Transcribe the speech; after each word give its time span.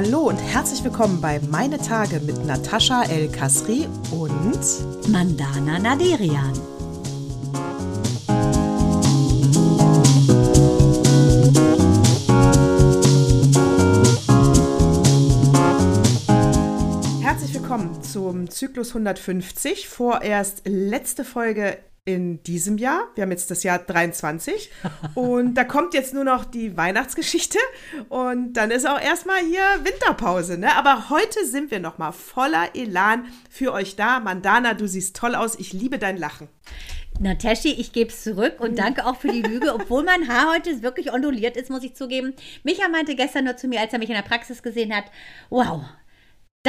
Hallo 0.00 0.28
und 0.28 0.36
herzlich 0.36 0.84
willkommen 0.84 1.20
bei 1.20 1.40
Meine 1.50 1.76
Tage 1.76 2.20
mit 2.20 2.46
Natascha 2.46 3.02
El 3.10 3.28
Kasri 3.32 3.88
und 4.12 5.10
Mandana 5.10 5.80
Naderian. 5.80 6.52
Herzlich 17.20 17.54
willkommen 17.54 18.00
zum 18.00 18.48
Zyklus 18.48 18.90
150. 18.90 19.88
Vorerst 19.88 20.62
letzte 20.64 21.24
Folge 21.24 21.76
in 22.08 22.42
diesem 22.42 22.78
Jahr. 22.78 23.02
Wir 23.14 23.22
haben 23.22 23.30
jetzt 23.30 23.50
das 23.50 23.62
Jahr 23.62 23.78
23 23.78 24.70
und 25.14 25.52
da 25.54 25.64
kommt 25.64 25.92
jetzt 25.92 26.14
nur 26.14 26.24
noch 26.24 26.46
die 26.46 26.74
Weihnachtsgeschichte 26.74 27.58
und 28.08 28.54
dann 28.54 28.70
ist 28.70 28.88
auch 28.88 28.98
erstmal 28.98 29.40
hier 29.40 29.60
Winterpause. 29.84 30.56
Ne? 30.56 30.74
Aber 30.74 31.10
heute 31.10 31.44
sind 31.44 31.70
wir 31.70 31.80
noch 31.80 31.98
mal 31.98 32.12
voller 32.12 32.74
Elan 32.74 33.26
für 33.50 33.74
euch 33.74 33.94
da. 33.94 34.20
Mandana, 34.20 34.72
du 34.72 34.88
siehst 34.88 35.16
toll 35.16 35.34
aus. 35.34 35.58
Ich 35.58 35.74
liebe 35.74 35.98
dein 35.98 36.16
Lachen. 36.16 36.48
Nataschi, 37.20 37.72
ich 37.72 37.92
gebe 37.92 38.08
es 38.10 38.22
zurück 38.22 38.54
und 38.60 38.78
danke 38.78 39.04
auch 39.04 39.16
für 39.16 39.28
die 39.28 39.42
Lüge. 39.42 39.74
Obwohl 39.74 40.02
mein 40.02 40.28
Haar 40.28 40.54
heute 40.54 40.82
wirklich 40.82 41.12
onduliert 41.12 41.58
ist, 41.58 41.68
muss 41.68 41.82
ich 41.82 41.94
zugeben. 41.94 42.32
Micha 42.62 42.88
meinte 42.88 43.16
gestern 43.16 43.44
nur 43.44 43.58
zu 43.58 43.68
mir, 43.68 43.80
als 43.80 43.92
er 43.92 43.98
mich 43.98 44.08
in 44.08 44.14
der 44.14 44.22
Praxis 44.22 44.62
gesehen 44.62 44.96
hat, 44.96 45.04
wow, 45.50 45.82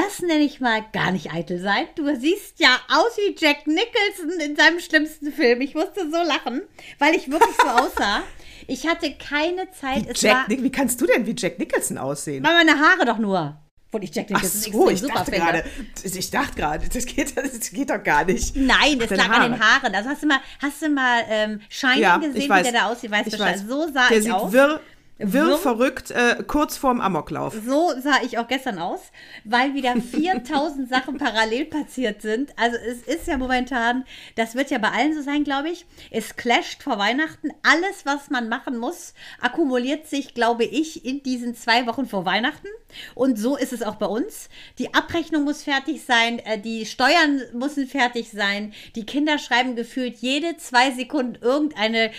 das 0.02 0.22
nenne 0.22 0.44
ich 0.44 0.60
mal 0.60 0.84
gar 0.94 1.12
nicht 1.12 1.32
eitel 1.34 1.60
sein. 1.60 1.88
Du 1.96 2.04
siehst 2.16 2.60
ja 2.60 2.80
aus 2.90 3.18
wie 3.18 3.36
Jack 3.38 3.68
Nicholson 3.68 4.40
in 4.40 4.56
seinem 4.56 4.80
schlimmsten 4.80 5.32
Film. 5.32 5.62
Ich 5.62 5.76
musste 5.76 6.10
so 6.10 6.18
lachen, 6.18 6.62
weil 7.00 7.16
ich 7.16 7.30
wirklich 7.30 7.56
so 7.62 7.68
aussah. 7.68 8.24
Ich 8.68 8.88
hatte 8.88 9.14
keine 9.14 9.72
Zeit. 9.72 10.08
Wie, 10.08 10.14
Jack, 10.16 10.46
wie 10.48 10.72
kannst 10.72 11.02
du 11.02 11.06
denn 11.06 11.26
wie 11.26 11.36
Jack 11.38 11.60
Nicholson 11.60 11.98
aussehen? 11.98 12.44
Weil 12.44 12.54
meine 12.54 12.80
Haare 12.80 13.06
doch 13.06 13.18
nur. 13.18 13.58
Obwohl 13.88 14.04
ich 14.04 14.14
Jack 14.14 14.30
Nicholson 14.30 14.62
Ach 14.68 14.74
so, 14.74 14.90
ich 14.90 15.02
dachte 15.02 15.32
gerade, 15.32 15.64
ich 16.04 16.30
dachte 16.30 16.56
gerade, 16.56 16.88
das 16.88 17.06
geht, 17.06 17.36
das 17.36 17.72
geht 17.72 17.90
doch 17.90 18.04
gar 18.04 18.24
nicht. 18.24 18.56
Nein, 18.56 19.00
das 19.00 19.10
lag 19.10 19.28
Haare. 19.28 19.42
an 19.46 19.52
den 19.54 19.60
Haaren. 19.60 19.96
Also 19.96 20.10
hast 20.10 20.24
du 20.24 20.28
mal, 20.28 20.40
hast 20.62 20.82
du 20.82 20.90
mal 20.90 21.24
ähm, 21.28 21.62
Shining 21.70 22.02
ja, 22.02 22.18
gesehen, 22.18 22.50
wie 22.50 22.64
der 22.64 22.72
da 22.72 22.92
aussieht? 22.92 23.10
Weißt 23.10 23.34
du, 23.34 23.38
so 23.68 23.92
sah 23.92 24.08
der 24.10 24.18
ich 24.18 24.24
sieht 24.26 24.32
aus. 24.34 24.52
Wirr, 24.54 24.80
Wirr 25.20 25.58
verrückt, 25.58 26.12
äh, 26.12 26.44
kurz 26.48 26.78
vorm 26.78 27.02
Amoklauf. 27.02 27.54
So 27.66 27.92
sah 28.00 28.22
ich 28.24 28.38
auch 28.38 28.48
gestern 28.48 28.80
aus, 28.80 29.12
weil 29.44 29.74
wieder 29.74 29.96
4000 29.98 30.90
Sachen 30.90 31.18
parallel 31.18 31.66
passiert 31.66 32.22
sind. 32.22 32.52
Also 32.58 32.78
es 32.78 33.02
ist 33.02 33.28
ja 33.28 33.38
momentan, 33.38 34.06
das 34.36 34.56
wird 34.56 34.72
ja 34.72 34.78
bei 34.78 34.92
allen 34.92 35.14
so 35.14 35.22
sein, 35.22 35.44
glaube 35.44 35.70
ich. 35.70 35.86
Es 36.10 36.38
clasht 36.38 36.84
vor 36.84 36.98
Weihnachten. 36.98 37.50
Alles, 37.64 38.06
was 38.06 38.30
man 38.30 38.48
machen 38.48 38.78
muss, 38.78 39.14
akkumuliert 39.42 40.08
sich, 40.08 40.34
glaube 40.34 40.64
ich, 40.64 41.06
in 41.06 41.22
diesen 41.22 41.54
zwei 41.54 41.86
Wochen 41.86 42.06
vor 42.06 42.26
Weihnachten. 42.26 42.68
Und 43.14 43.38
so 43.38 43.58
ist 43.58 43.74
es 43.74 43.84
auch 43.84 43.96
bei 43.96 44.06
uns. 44.06 44.50
Die 44.78 44.94
Abrechnung 44.94 45.44
muss 45.44 45.64
fertig 45.64 46.04
sein, 46.06 46.40
äh, 46.40 46.60
die 46.60 46.86
Steuern 46.86 47.42
müssen 47.54 47.88
fertig 47.88 48.32
sein. 48.32 48.74
Die 48.96 49.06
Kinder 49.06 49.38
schreiben 49.38 49.76
gefühlt 49.76 50.18
jede 50.18 50.56
zwei 50.58 50.92
Sekunden 50.92 51.36
irgendeine 51.42 52.12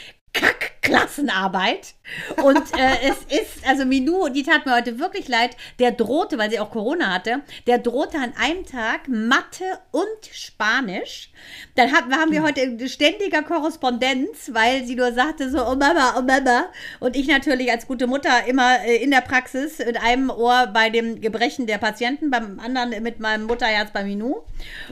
Kackklassenarbeit. 0.82 1.94
Und 2.42 2.62
äh, 2.76 3.08
es 3.08 3.40
ist, 3.40 3.66
also 3.66 3.84
Minou, 3.84 4.28
die 4.28 4.42
tat 4.42 4.66
mir 4.66 4.74
heute 4.74 4.98
wirklich 4.98 5.28
leid, 5.28 5.56
der 5.78 5.92
drohte, 5.92 6.38
weil 6.38 6.50
sie 6.50 6.58
auch 6.58 6.70
Corona 6.70 7.14
hatte, 7.14 7.42
der 7.66 7.78
drohte 7.78 8.18
an 8.18 8.32
einem 8.38 8.66
Tag 8.66 9.08
Mathe 9.08 9.64
und 9.90 10.06
Spanisch. 10.32 11.30
Dann 11.76 11.92
haben, 11.92 12.12
haben 12.12 12.32
wir 12.32 12.42
heute 12.42 12.88
ständiger 12.88 13.42
Korrespondenz, 13.42 14.50
weil 14.52 14.84
sie 14.84 14.96
nur 14.96 15.12
sagte 15.12 15.50
so, 15.50 15.58
oh 15.58 15.76
Mama, 15.76 16.14
oh 16.18 16.22
Mama. 16.22 16.66
Und 16.98 17.14
ich 17.16 17.28
natürlich 17.28 17.70
als 17.70 17.86
gute 17.86 18.06
Mutter 18.06 18.46
immer 18.46 18.80
äh, 18.84 18.96
in 18.96 19.10
der 19.10 19.20
Praxis 19.20 19.78
mit 19.78 20.02
einem 20.02 20.30
Ohr 20.30 20.68
bei 20.72 20.90
dem 20.90 21.20
Gebrechen 21.20 21.66
der 21.66 21.78
Patienten, 21.78 22.30
beim 22.30 22.58
anderen 22.58 23.02
mit 23.02 23.20
meinem 23.20 23.46
Mutterherz 23.46 23.90
bei 23.92 24.02
Minou. 24.02 24.42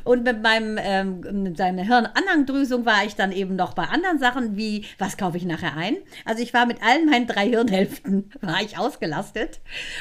Und 0.05 0.25
mit 0.25 0.43
meinem, 0.43 0.79
ähm, 0.81 1.21
mit 1.43 1.57
seiner 1.57 1.83
Hirnanhangdrüsung 1.83 2.87
war 2.87 3.05
ich 3.05 3.17
dann 3.17 3.33
eben 3.33 3.57
noch 3.57 3.75
bei 3.75 3.85
anderen 3.85 4.19
Sachen, 4.19 4.57
wie, 4.57 4.87
was 4.99 5.17
kaufe 5.17 5.37
ich 5.37 5.45
nachher 5.45 5.78
ein? 5.79 5.97
Also 6.25 6.43
ich 6.43 6.53
war 6.53 6.67
mit 6.67 6.83
allen 6.83 7.07
meinen 7.07 7.27
drei 7.27 7.49
Hirnhälften, 7.49 8.31
war 8.41 8.61
ich 8.63 8.79
ausgelastet. 8.79 9.61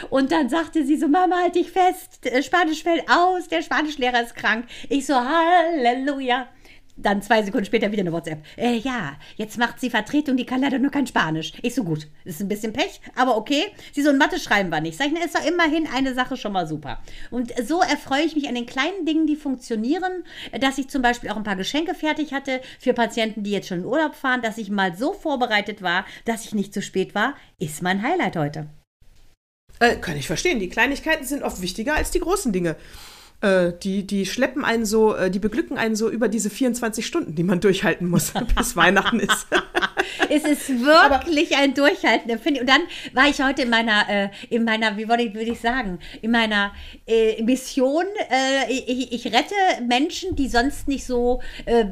Und 0.10 0.32
dann 0.32 0.50
sagte 0.50 0.86
sie 0.86 0.98
so, 0.98 1.08
Mama, 1.08 1.38
halt 1.42 1.56
dich 1.56 1.72
fest, 1.72 2.20
Spanisch 2.46 2.84
fällt 2.84 3.10
aus, 3.10 3.48
der 3.48 3.62
Spanischlehrer 3.62 4.22
ist 4.24 4.36
krank. 4.36 4.66
Ich 4.90 5.06
so, 5.06 5.16
Halleluja. 5.16 6.48
Dann 6.98 7.22
zwei 7.22 7.44
Sekunden 7.44 7.66
später 7.66 7.92
wieder 7.92 8.02
eine 8.02 8.12
WhatsApp. 8.12 8.44
Äh, 8.58 8.78
ja, 8.78 9.16
jetzt 9.36 9.58
macht 9.58 9.80
sie 9.80 9.90
Vertretung, 9.90 10.36
die 10.36 10.46
kann 10.46 10.62
leider 10.62 10.80
nur 10.80 10.92
kein 10.92 11.08
Spanisch. 11.08 11.54
Ich 11.62 11.76
so 11.76 11.84
gut. 11.84 12.08
Ist 12.26 12.42
ein 12.42 12.48
bisschen 12.48 12.74
Pech, 12.74 13.00
aber 13.16 13.38
okay. 13.38 13.66
Sie 13.94 14.02
so, 14.02 14.10
ein 14.10 14.18
Mathe 14.18 14.40
schreiben 14.40 14.70
wir 14.70 14.82
nicht. 14.82 15.00
Na, 15.00 15.24
ist 15.24 15.36
doch 15.36 15.46
immerhin 15.46 15.88
eine 15.88 16.14
Sache 16.14 16.38
schon 16.38 16.54
mal 16.54 16.68
super. 16.68 17.00
Und 17.32 17.54
so 17.68 17.82
erfreue 17.82 18.24
ich 18.24 18.36
mich 18.36 18.48
an 18.48 18.56
den 18.56 18.66
kleinen 18.66 19.06
Dingen, 19.06 19.28
die 19.28 19.36
funktionieren, 19.36 20.24
dass 20.60 20.78
ich 20.78 20.88
zum 20.88 21.02
Beispiel 21.02 21.30
auch 21.30 21.38
ein 21.38 21.44
paar 21.44 21.56
Geschenke 21.56 21.94
fertig 21.94 22.34
hatte 22.34 22.62
für 22.80 22.94
Patienten, 22.94 23.44
die 23.44 23.52
jetzt 23.52 23.68
schon 23.68 23.80
in 23.80 23.86
Urlaub 23.86 24.16
fahren, 24.16 24.42
dass 24.42 24.58
ich 24.58 24.70
mal 24.70 24.96
so 24.96 25.14
vorbereitet 25.14 25.82
war, 25.82 26.06
dass 26.26 26.46
ich 26.46 26.54
nicht 26.54 26.74
zu 26.74 26.82
spät 26.82 27.16
war, 27.16 27.36
ist 27.60 27.82
mein 27.82 28.02
Highlight 28.02 28.36
heute. 28.36 28.68
Äh, 29.80 29.98
kann 29.98 30.18
ich 30.18 30.28
verstehen. 30.28 30.60
Die 30.60 30.70
Kleinigkeiten 30.70 31.26
sind 31.26 31.44
oft 31.44 31.62
wichtiger 31.62 31.96
als 31.96 32.12
die 32.12 32.20
großen 32.20 32.52
Dinge. 32.52 32.76
Äh, 33.40 33.74
die, 33.84 34.08
die 34.08 34.26
schleppen 34.26 34.66
einen 34.66 34.84
so, 34.84 35.14
äh, 35.14 35.30
die 35.30 35.38
beglücken 35.38 35.78
einen 35.78 35.96
so 35.96 36.10
über 36.10 36.28
diese 36.28 36.50
24 36.50 37.06
Stunden, 37.06 37.36
die 37.36 37.44
man 37.44 37.60
durchhalten 37.60 38.10
muss, 38.10 38.34
bis 38.58 38.76
Weihnachten 38.76 39.20
ist. 39.20 39.46
es 40.30 40.44
ist 40.44 40.70
wirklich 40.82 41.56
Aber, 41.56 41.64
ein 41.64 41.76
Durchhalten. 41.76 42.32
Und 42.32 42.68
dann 42.68 42.82
war 43.14 43.28
ich 43.30 43.40
heute 43.40 43.62
in 43.62 43.70
meiner, 43.70 44.10
äh, 44.10 44.30
in 44.50 44.64
meiner, 44.64 44.98
wie 44.98 45.08
würde 45.08 45.22
ich, 45.22 45.36
würde 45.36 45.52
ich 45.52 45.60
sagen, 45.60 46.00
in 46.24 46.32
meiner 46.32 46.74
Mission, 47.42 48.06
ich, 48.70 49.12
ich, 49.14 49.26
rette 49.34 49.56
Menschen, 49.88 50.36
die 50.36 50.48
sonst 50.48 50.88
nicht 50.88 51.06
so 51.06 51.42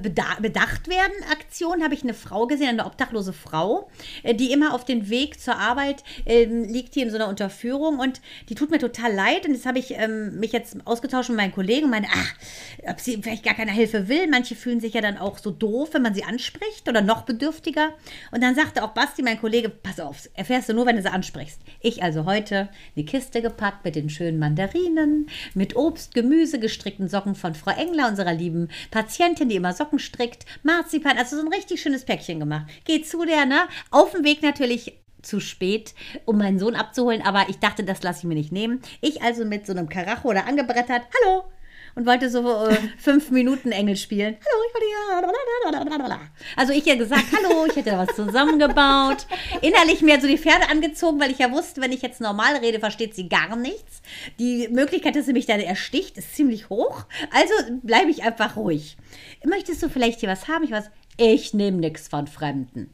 bedacht 0.01 0.89
werden. 0.89 1.13
Aktion 1.31 1.83
habe 1.83 1.93
ich 1.93 2.03
eine 2.03 2.13
Frau 2.13 2.47
gesehen, 2.47 2.69
eine 2.69 2.85
obdachlose 2.85 3.33
Frau, 3.33 3.89
die 4.23 4.51
immer 4.51 4.73
auf 4.73 4.83
dem 4.83 5.09
Weg 5.09 5.39
zur 5.39 5.57
Arbeit 5.57 6.03
ähm, 6.25 6.63
liegt 6.63 6.93
hier 6.93 7.03
in 7.03 7.11
so 7.11 7.15
einer 7.15 7.29
Unterführung 7.29 7.99
und 7.99 8.21
die 8.49 8.55
tut 8.55 8.71
mir 8.71 8.79
total 8.79 9.13
leid. 9.13 9.45
Und 9.45 9.53
das 9.53 9.65
habe 9.65 9.79
ich 9.79 9.91
ähm, 9.91 10.39
mich 10.39 10.51
jetzt 10.51 10.77
ausgetauscht 10.85 11.29
mit 11.35 11.43
meinen 11.43 11.53
Kollegen 11.53 11.85
und 11.85 11.91
meine, 11.91 12.07
ach, 12.11 12.33
ob 12.87 12.99
sie 12.99 13.21
vielleicht 13.21 13.43
gar 13.43 13.53
keine 13.53 13.71
Hilfe 13.71 14.07
will. 14.07 14.27
Manche 14.27 14.55
fühlen 14.55 14.79
sich 14.79 14.93
ja 14.93 15.01
dann 15.01 15.17
auch 15.17 15.37
so 15.37 15.51
doof, 15.51 15.89
wenn 15.93 16.01
man 16.01 16.13
sie 16.13 16.23
anspricht 16.23 16.87
oder 16.87 17.01
noch 17.01 17.23
bedürftiger. 17.23 17.93
Und 18.31 18.41
dann 18.43 18.55
sagte 18.55 18.83
auch 18.83 18.91
Basti, 18.91 19.21
mein 19.21 19.39
Kollege, 19.39 19.69
pass 19.69 19.99
auf, 19.99 20.29
erfährst 20.33 20.69
du 20.69 20.73
nur, 20.73 20.85
wenn 20.85 20.95
du 20.95 21.01
sie 21.01 21.11
ansprichst. 21.11 21.59
Ich 21.81 22.03
also 22.03 22.25
heute 22.25 22.69
eine 22.95 23.05
Kiste 23.05 23.41
gepackt 23.41 23.85
mit 23.85 23.95
den 23.95 24.09
schönen 24.09 24.39
Mandarinen, 24.39 25.27
mit 25.53 25.75
Obst, 25.75 26.13
Gemüse, 26.13 26.59
gestrickten 26.59 27.07
Socken 27.07 27.35
von 27.35 27.55
Frau 27.55 27.71
Engler, 27.71 28.07
unserer 28.07 28.33
lieben 28.33 28.69
Patientin, 28.91 29.49
die 29.49 29.55
immer 29.55 29.73
Socken 29.73 29.99
strickt, 29.99 30.45
Marzipan, 30.63 31.17
also 31.17 31.35
so 31.35 31.43
ein 31.43 31.53
richtig 31.53 31.81
schönes 31.81 32.05
Päckchen 32.05 32.39
gemacht. 32.39 32.67
Geht 32.85 33.07
zu 33.07 33.25
der, 33.25 33.45
ne? 33.45 33.61
Auf 33.91 34.11
dem 34.11 34.23
Weg 34.23 34.41
natürlich 34.41 34.93
zu 35.25 35.39
spät, 35.39 35.93
um 36.25 36.37
meinen 36.37 36.59
Sohn 36.59 36.75
abzuholen, 36.75 37.21
aber 37.21 37.45
ich 37.49 37.59
dachte, 37.59 37.83
das 37.83 38.03
lasse 38.03 38.19
ich 38.19 38.25
mir 38.25 38.35
nicht 38.35 38.51
nehmen. 38.51 38.81
Ich 39.01 39.21
also 39.21 39.45
mit 39.45 39.65
so 39.65 39.73
einem 39.73 39.89
Karacho 39.89 40.29
oder 40.29 40.47
angebrettert, 40.47 41.03
hallo, 41.21 41.45
und 41.95 42.05
wollte 42.05 42.29
so 42.29 42.67
äh, 42.67 42.75
fünf 42.97 43.31
Minuten 43.31 43.71
Engel 43.71 43.95
spielen. 43.95 44.35
Hallo, 44.35 44.63
ich 44.67 44.73
wollte 44.73 44.85
hier. 44.87 44.95
Also 46.55 46.73
ich 46.73 46.85
ja 46.85 46.95
gesagt, 46.95 47.25
hallo, 47.35 47.65
ich 47.65 47.75
hätte 47.75 47.91
da 47.91 48.05
was 48.05 48.15
zusammengebaut. 48.15 49.25
Innerlich 49.61 50.01
mir 50.01 50.19
so 50.19 50.27
die 50.27 50.37
Pferde 50.37 50.69
angezogen, 50.69 51.19
weil 51.19 51.31
ich 51.31 51.39
ja 51.39 51.51
wusste, 51.51 51.81
wenn 51.81 51.91
ich 51.91 52.01
jetzt 52.01 52.21
normal 52.21 52.57
rede, 52.57 52.79
versteht 52.79 53.15
sie 53.15 53.29
gar 53.29 53.55
nichts. 53.55 54.01
Die 54.39 54.67
Möglichkeit, 54.67 55.15
dass 55.15 55.25
sie 55.25 55.33
mich 55.33 55.45
dann 55.45 55.59
ersticht, 55.59 56.17
ist 56.17 56.35
ziemlich 56.35 56.69
hoch. 56.69 57.05
Also 57.31 57.53
bleibe 57.81 58.11
ich 58.11 58.23
einfach 58.23 58.55
ruhig. 58.55 58.97
Möchtest 59.45 59.81
du 59.81 59.89
vielleicht 59.89 60.19
hier 60.19 60.29
was 60.29 60.47
haben? 60.47 60.63
Ich 60.63 60.71
was. 60.71 60.91
Ich 61.17 61.53
nehme 61.53 61.77
nichts 61.77 62.09
von 62.09 62.27
Fremden. 62.27 62.93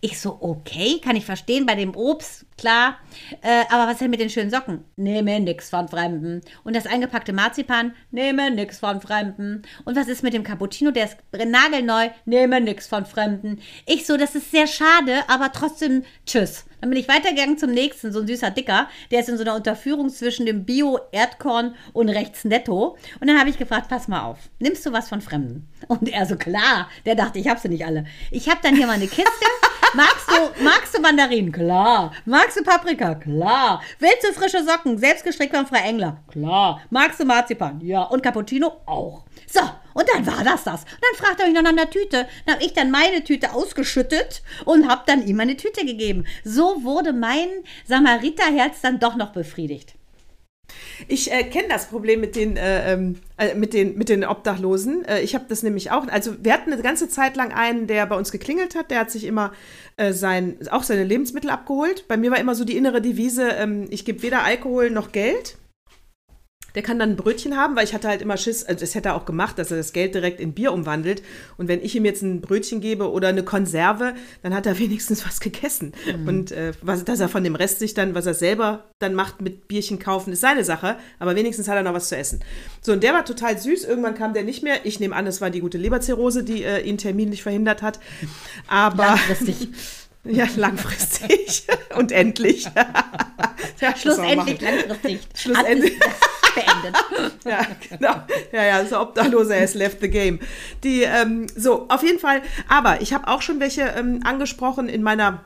Ich 0.00 0.20
so, 0.20 0.38
okay, 0.40 1.00
kann 1.02 1.16
ich 1.16 1.24
verstehen, 1.24 1.66
bei 1.66 1.74
dem 1.74 1.94
Obst, 1.94 2.44
klar. 2.56 2.98
Äh, 3.40 3.64
aber 3.70 3.90
was 3.90 3.98
denn 3.98 4.10
mit 4.10 4.20
den 4.20 4.30
schönen 4.30 4.50
Socken? 4.50 4.84
Nehme 4.96 5.38
nix 5.40 5.70
von 5.70 5.88
Fremden. 5.88 6.40
Und 6.64 6.74
das 6.74 6.86
eingepackte 6.86 7.32
Marzipan? 7.32 7.94
Nehme 8.10 8.50
nix 8.50 8.78
von 8.78 9.00
Fremden. 9.00 9.62
Und 9.84 9.96
was 9.96 10.08
ist 10.08 10.22
mit 10.22 10.34
dem 10.34 10.42
Cappuccino? 10.42 10.90
Der 10.90 11.04
ist 11.04 11.18
nagelneu. 11.32 12.08
Nehme 12.24 12.60
nix 12.60 12.86
von 12.86 13.06
Fremden. 13.06 13.60
Ich 13.86 14.06
so, 14.06 14.16
das 14.16 14.34
ist 14.34 14.50
sehr 14.50 14.66
schade, 14.66 15.20
aber 15.28 15.52
trotzdem, 15.52 16.04
tschüss. 16.26 16.64
Dann 16.82 16.90
bin 16.90 16.98
ich 16.98 17.06
weitergegangen 17.06 17.56
zum 17.58 17.70
nächsten, 17.70 18.12
so 18.12 18.20
ein 18.20 18.26
süßer 18.26 18.50
Dicker. 18.50 18.88
Der 19.12 19.20
ist 19.20 19.28
in 19.28 19.36
so 19.36 19.44
einer 19.44 19.54
Unterführung 19.54 20.10
zwischen 20.10 20.46
dem 20.46 20.64
Bio-Erdkorn 20.64 21.76
und 21.92 22.08
rechts 22.08 22.44
Netto. 22.44 22.96
Und 23.20 23.28
dann 23.28 23.38
habe 23.38 23.48
ich 23.50 23.56
gefragt, 23.56 23.88
pass 23.88 24.08
mal 24.08 24.22
auf, 24.22 24.38
nimmst 24.58 24.84
du 24.84 24.92
was 24.92 25.08
von 25.08 25.20
Fremden? 25.20 25.68
Und 25.86 26.08
er 26.08 26.26
so, 26.26 26.34
klar. 26.34 26.88
Der 27.06 27.14
dachte, 27.14 27.38
ich 27.38 27.46
habe 27.46 27.60
sie 27.60 27.68
nicht 27.68 27.86
alle. 27.86 28.04
Ich 28.32 28.48
habe 28.50 28.58
dann 28.64 28.74
hier 28.74 28.88
mal 28.88 28.94
eine 28.94 29.06
Kiste. 29.06 29.30
Magst 29.94 30.26
du, 30.26 30.64
magst 30.64 30.96
du 30.96 31.02
Mandarinen? 31.02 31.52
Klar. 31.52 32.12
Magst 32.24 32.58
du 32.58 32.64
Paprika? 32.64 33.14
Klar. 33.14 33.82
Willst 33.98 34.24
du 34.26 34.32
frische 34.32 34.64
Socken? 34.64 34.96
Selbst 34.96 35.22
gestrickt 35.22 35.54
von 35.54 35.66
Frau 35.66 35.76
Engler? 35.76 36.16
Klar. 36.30 36.80
Magst 36.88 37.20
du 37.20 37.26
Marzipan? 37.26 37.78
Ja. 37.82 38.04
Und 38.04 38.22
Cappuccino? 38.22 38.72
Auch. 38.86 39.24
So, 39.52 39.60
und 39.92 40.08
dann 40.08 40.26
war 40.26 40.42
das 40.44 40.64
das. 40.64 40.84
Und 40.84 41.02
dann 41.02 41.26
fragt 41.26 41.40
er 41.40 41.46
mich 41.46 41.54
noch 41.54 41.62
nach 41.62 41.72
einer 41.72 41.90
Tüte. 41.90 42.26
Dann 42.46 42.54
habe 42.54 42.64
ich 42.64 42.72
dann 42.72 42.90
meine 42.90 43.22
Tüte 43.22 43.52
ausgeschüttet 43.52 44.42
und 44.64 44.88
habe 44.88 45.02
dann 45.06 45.26
ihm 45.26 45.36
meine 45.36 45.58
Tüte 45.58 45.84
gegeben. 45.84 46.24
So 46.42 46.82
wurde 46.82 47.12
mein 47.12 47.48
Samariterherz 47.86 48.80
dann 48.80 48.98
doch 48.98 49.14
noch 49.16 49.32
befriedigt. 49.32 49.94
Ich 51.06 51.30
äh, 51.30 51.42
kenne 51.44 51.68
das 51.68 51.88
Problem 51.88 52.20
mit 52.20 52.34
den, 52.34 52.56
äh, 52.56 52.94
ähm, 52.94 53.16
äh, 53.36 53.54
mit 53.54 53.74
den, 53.74 53.98
mit 53.98 54.08
den 54.08 54.24
Obdachlosen. 54.24 55.04
Äh, 55.04 55.20
ich 55.20 55.34
habe 55.34 55.44
das 55.46 55.62
nämlich 55.62 55.90
auch. 55.90 56.08
Also 56.08 56.42
wir 56.42 56.54
hatten 56.54 56.72
eine 56.72 56.80
ganze 56.80 57.10
Zeit 57.10 57.36
lang 57.36 57.52
einen, 57.52 57.86
der 57.86 58.06
bei 58.06 58.16
uns 58.16 58.32
geklingelt 58.32 58.74
hat. 58.74 58.90
Der 58.90 59.00
hat 59.00 59.10
sich 59.10 59.24
immer 59.24 59.52
äh, 59.98 60.14
sein, 60.14 60.56
auch 60.70 60.82
seine 60.82 61.04
Lebensmittel 61.04 61.50
abgeholt. 61.50 62.08
Bei 62.08 62.16
mir 62.16 62.30
war 62.30 62.38
immer 62.38 62.54
so 62.54 62.64
die 62.64 62.78
innere 62.78 63.02
Devise, 63.02 63.50
ähm, 63.50 63.86
ich 63.90 64.06
gebe 64.06 64.22
weder 64.22 64.44
Alkohol 64.44 64.88
noch 64.88 65.12
Geld. 65.12 65.58
Der 66.74 66.82
kann 66.82 66.98
dann 66.98 67.10
ein 67.10 67.16
Brötchen 67.16 67.56
haben, 67.56 67.76
weil 67.76 67.84
ich 67.84 67.94
hatte 67.94 68.08
halt 68.08 68.22
immer 68.22 68.36
Schiss, 68.36 68.64
also 68.64 68.80
das 68.80 68.94
hätte 68.94 69.10
er 69.10 69.14
auch 69.14 69.24
gemacht, 69.24 69.58
dass 69.58 69.70
er 69.70 69.76
das 69.76 69.92
Geld 69.92 70.14
direkt 70.14 70.40
in 70.40 70.52
Bier 70.52 70.72
umwandelt. 70.72 71.22
Und 71.56 71.68
wenn 71.68 71.82
ich 71.82 71.94
ihm 71.94 72.04
jetzt 72.04 72.22
ein 72.22 72.40
Brötchen 72.40 72.80
gebe 72.80 73.10
oder 73.10 73.28
eine 73.28 73.42
Konserve, 73.42 74.14
dann 74.42 74.54
hat 74.54 74.66
er 74.66 74.78
wenigstens 74.78 75.26
was 75.26 75.40
gegessen. 75.40 75.92
Mhm. 76.06 76.28
Und 76.28 76.52
äh, 76.52 76.72
was, 76.82 77.04
dass 77.04 77.20
er 77.20 77.28
von 77.28 77.44
dem 77.44 77.54
Rest 77.54 77.78
sich 77.78 77.94
dann, 77.94 78.14
was 78.14 78.26
er 78.26 78.34
selber 78.34 78.84
dann 78.98 79.14
macht 79.14 79.40
mit 79.40 79.68
Bierchen 79.68 79.98
kaufen, 79.98 80.32
ist 80.32 80.40
seine 80.40 80.64
Sache. 80.64 80.96
Aber 81.18 81.36
wenigstens 81.36 81.68
hat 81.68 81.76
er 81.76 81.82
noch 81.82 81.94
was 81.94 82.08
zu 82.08 82.16
essen. 82.16 82.40
So, 82.80 82.92
und 82.92 83.02
der 83.02 83.12
war 83.12 83.24
total 83.24 83.58
süß. 83.58 83.84
Irgendwann 83.84 84.14
kam 84.14 84.34
der 84.34 84.44
nicht 84.44 84.62
mehr. 84.62 84.84
Ich 84.84 85.00
nehme 85.00 85.14
an, 85.14 85.26
es 85.26 85.40
war 85.40 85.50
die 85.50 85.60
gute 85.60 85.78
Leberzirrhose, 85.78 86.44
die 86.44 86.64
äh, 86.64 86.80
ihn 86.80 86.98
terminlich 86.98 87.42
verhindert 87.42 87.82
hat. 87.82 88.00
Aber. 88.68 89.04
Langfristig. 89.04 89.68
Ja, 90.24 90.46
langfristig 90.54 91.66
und 91.96 92.12
endlich. 92.12 92.68
ja, 93.80 93.96
Schlussendlich 93.96 94.60
langfristig. 94.60 95.20
Schlussendlich. 95.34 95.98
Beendet. 96.54 96.96
ja, 97.44 97.60
genau. 97.88 98.14
Ja, 98.52 98.64
ja, 98.64 98.84
so 98.84 99.00
Obdachlose 99.00 99.58
has 99.58 99.74
left 99.74 100.00
the 100.00 100.10
game. 100.10 100.38
Die, 100.84 101.02
ähm, 101.02 101.46
so, 101.54 101.86
auf 101.88 102.02
jeden 102.02 102.18
Fall. 102.18 102.42
Aber 102.68 103.00
ich 103.00 103.12
habe 103.12 103.28
auch 103.28 103.42
schon 103.42 103.60
welche 103.60 103.82
ähm, 103.82 104.20
angesprochen 104.24 104.88
in 104.88 105.02
meiner 105.02 105.44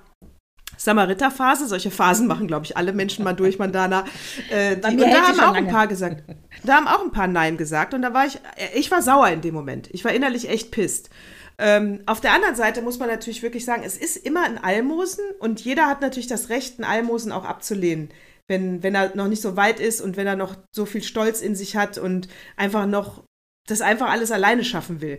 Samariterphase. 0.77 1.67
Solche 1.67 1.91
Phasen 1.91 2.27
machen, 2.27 2.47
glaube 2.47 2.65
ich, 2.65 2.77
alle 2.77 2.93
Menschen 2.93 3.25
mal 3.25 3.33
durch, 3.33 3.59
Mandana. 3.59 4.05
Äh, 4.51 4.77
die, 4.77 4.89
und 4.89 5.01
da 5.01 5.23
haben 5.23 5.41
auch 5.41 5.55
lange. 5.55 5.59
ein 5.59 5.69
paar 5.69 5.87
gesagt. 5.87 6.23
Da 6.65 6.75
haben 6.75 6.89
auch 6.89 7.03
ein 7.03 7.13
paar 7.13 7.29
Nein 7.29 7.57
gesagt. 7.57 7.95
Und 7.95 8.03
da 8.03 8.13
war 8.13 8.27
ich, 8.27 8.39
ich 8.75 8.91
war 8.91 9.03
sauer 9.03 9.29
in 9.29 9.41
dem 9.41 9.55
Moment. 9.55 9.89
Ich 9.93 10.05
war 10.05 10.13
innerlich 10.13 10.49
echt 10.49 10.71
pisst. 10.71 11.11
Ähm, 11.59 12.01
auf 12.05 12.21
der 12.21 12.33
anderen 12.33 12.55
Seite 12.55 12.83
muss 12.83 12.99
man 12.99 13.09
natürlich 13.09 13.43
wirklich 13.43 13.65
sagen, 13.65 13.83
es 13.85 13.97
ist 13.97 14.17
immer 14.17 14.45
ein 14.45 14.63
Almosen 14.63 15.25
und 15.39 15.63
jeder 15.63 15.87
hat 15.87 16.03
natürlich 16.03 16.27
das 16.27 16.51
Recht, 16.51 16.79
ein 16.79 16.85
Almosen 16.85 17.33
auch 17.33 17.47
abzulehnen 17.47 18.11
wenn, 18.49 18.83
wenn 18.83 18.95
er 18.95 19.15
noch 19.17 19.29
nicht 19.29 19.43
so 19.43 19.57
weit 19.57 19.81
ist 19.81 20.01
und 20.01 20.17
wenn 20.17 20.27
er 20.27 20.37
noch 20.37 20.57
so 20.75 20.87
viel 20.87 21.03
Stolz 21.03 21.41
in 21.41 21.55
sich 21.55 21.77
hat 21.77 21.99
und 21.99 22.29
einfach 22.57 22.87
noch 22.87 23.25
das 23.67 23.81
einfach 23.81 24.11
alles 24.11 24.31
alleine 24.31 24.65
schaffen 24.65 25.01
will. 25.01 25.19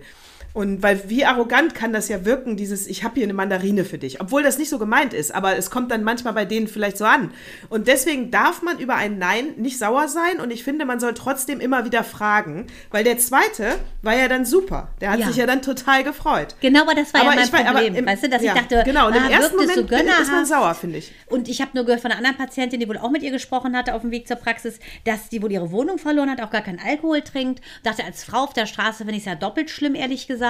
Und 0.54 0.82
weil 0.82 1.08
wie 1.08 1.24
arrogant 1.24 1.76
kann 1.76 1.94
das 1.94 2.10
ja 2.10 2.26
wirken, 2.26 2.58
dieses 2.58 2.88
ich 2.88 3.04
habe 3.04 3.16
hier 3.16 3.26
eine 3.26 3.34
Mandarine 3.34 3.86
für 3.86 4.00
dich, 4.00 4.20
obwohl 4.22 4.42
das 4.42 4.58
nicht 4.58 4.70
so 4.70 4.80
gemeint 4.80 5.14
ist, 5.14 5.34
aber 5.34 5.56
es 5.56 5.70
kommt 5.70 5.92
dann 5.92 6.04
manchmal 6.04 6.34
bei 6.34 6.46
denen 6.46 6.68
vielleicht 6.68 6.98
so 6.98 7.06
an. 7.06 7.32
Und 7.70 7.88
deswegen 7.88 8.32
darf 8.32 8.64
man 8.64 8.80
über 8.80 8.96
ein 8.96 9.20
Nein 9.20 9.50
nicht 9.58 9.78
sauer 9.78 10.08
sein 10.08 10.40
und 10.42 10.50
ich 10.50 10.64
finde, 10.64 10.86
man 10.86 11.00
soll 11.00 11.14
trotzdem 11.14 11.60
immer 11.60 11.86
wieder 11.86 12.04
fragen, 12.04 12.66
weil 12.90 13.04
der 13.04 13.20
zweite 13.20 13.76
war 14.02 14.16
ja 14.16 14.28
dann 14.28 14.46
super. 14.46 14.88
Der 15.00 15.12
hat 15.12 15.20
ja. 15.20 15.28
sich 15.28 15.36
ja 15.36 15.46
dann 15.46 15.62
total 15.62 16.04
gefreut. 16.04 16.56
Genau, 16.60 16.82
aber 16.82 16.96
das 16.96 17.14
war 17.14 17.22
aber 17.22 17.36
ja 17.36 17.48
mein 17.52 17.52
war, 17.52 17.74
Problem, 17.74 17.94
im, 17.94 18.06
weißt 18.08 18.24
du, 18.24 18.30
dass 18.30 18.42
ja, 18.42 18.56
ich 18.56 18.60
dachte, 18.60 18.82
genau, 18.84 19.08
und 19.10 19.16
im 19.16 19.24
ah, 19.24 19.30
ersten 19.30 19.58
Moment 19.58 19.90
so 19.90 19.96
ist 19.96 20.32
man 20.32 20.46
sauer, 20.48 20.74
finde 20.74 20.98
ich. 20.98 21.14
Und 21.28 21.50
ich 21.50 21.62
habe 21.62 21.72
nur 21.76 21.86
gehört 21.86 22.02
von 22.02 22.10
einer 22.10 22.18
anderen 22.18 22.38
Patientin, 22.38 22.80
die 22.80 22.90
wohl 22.90 22.98
auch 22.98 23.12
mit 23.12 23.22
ihr 23.22 23.32
gesprochen 23.32 23.78
hatte 23.78 23.94
auf 23.94 24.02
dem 24.02 24.10
Weg 24.10 24.28
zur 24.28 24.38
Praxis, 24.38 24.80
dass 25.06 25.30
die 25.30 25.44
wohl 25.44 25.52
ihre 25.52 25.72
Wohnung 25.72 26.00
verloren 26.00 26.32
hat, 26.32 26.42
auch 26.42 26.50
gar 26.50 26.62
keinen 26.62 26.80
Alkohol 26.80 27.22
trinkt. 27.22 27.62
Dachte 27.84 28.04
als 28.04 28.24
Frau 28.24 28.46
auf 28.46 28.54
der 28.54 28.66
Straße 28.66 29.00
finde 29.00 29.14
ich 29.14 29.20
es 29.20 29.26
ja 29.26 29.36
doppelt 29.36 29.70
schlimm, 29.70 29.94
ehrlich 29.94 30.26
gesagt. 30.26 30.47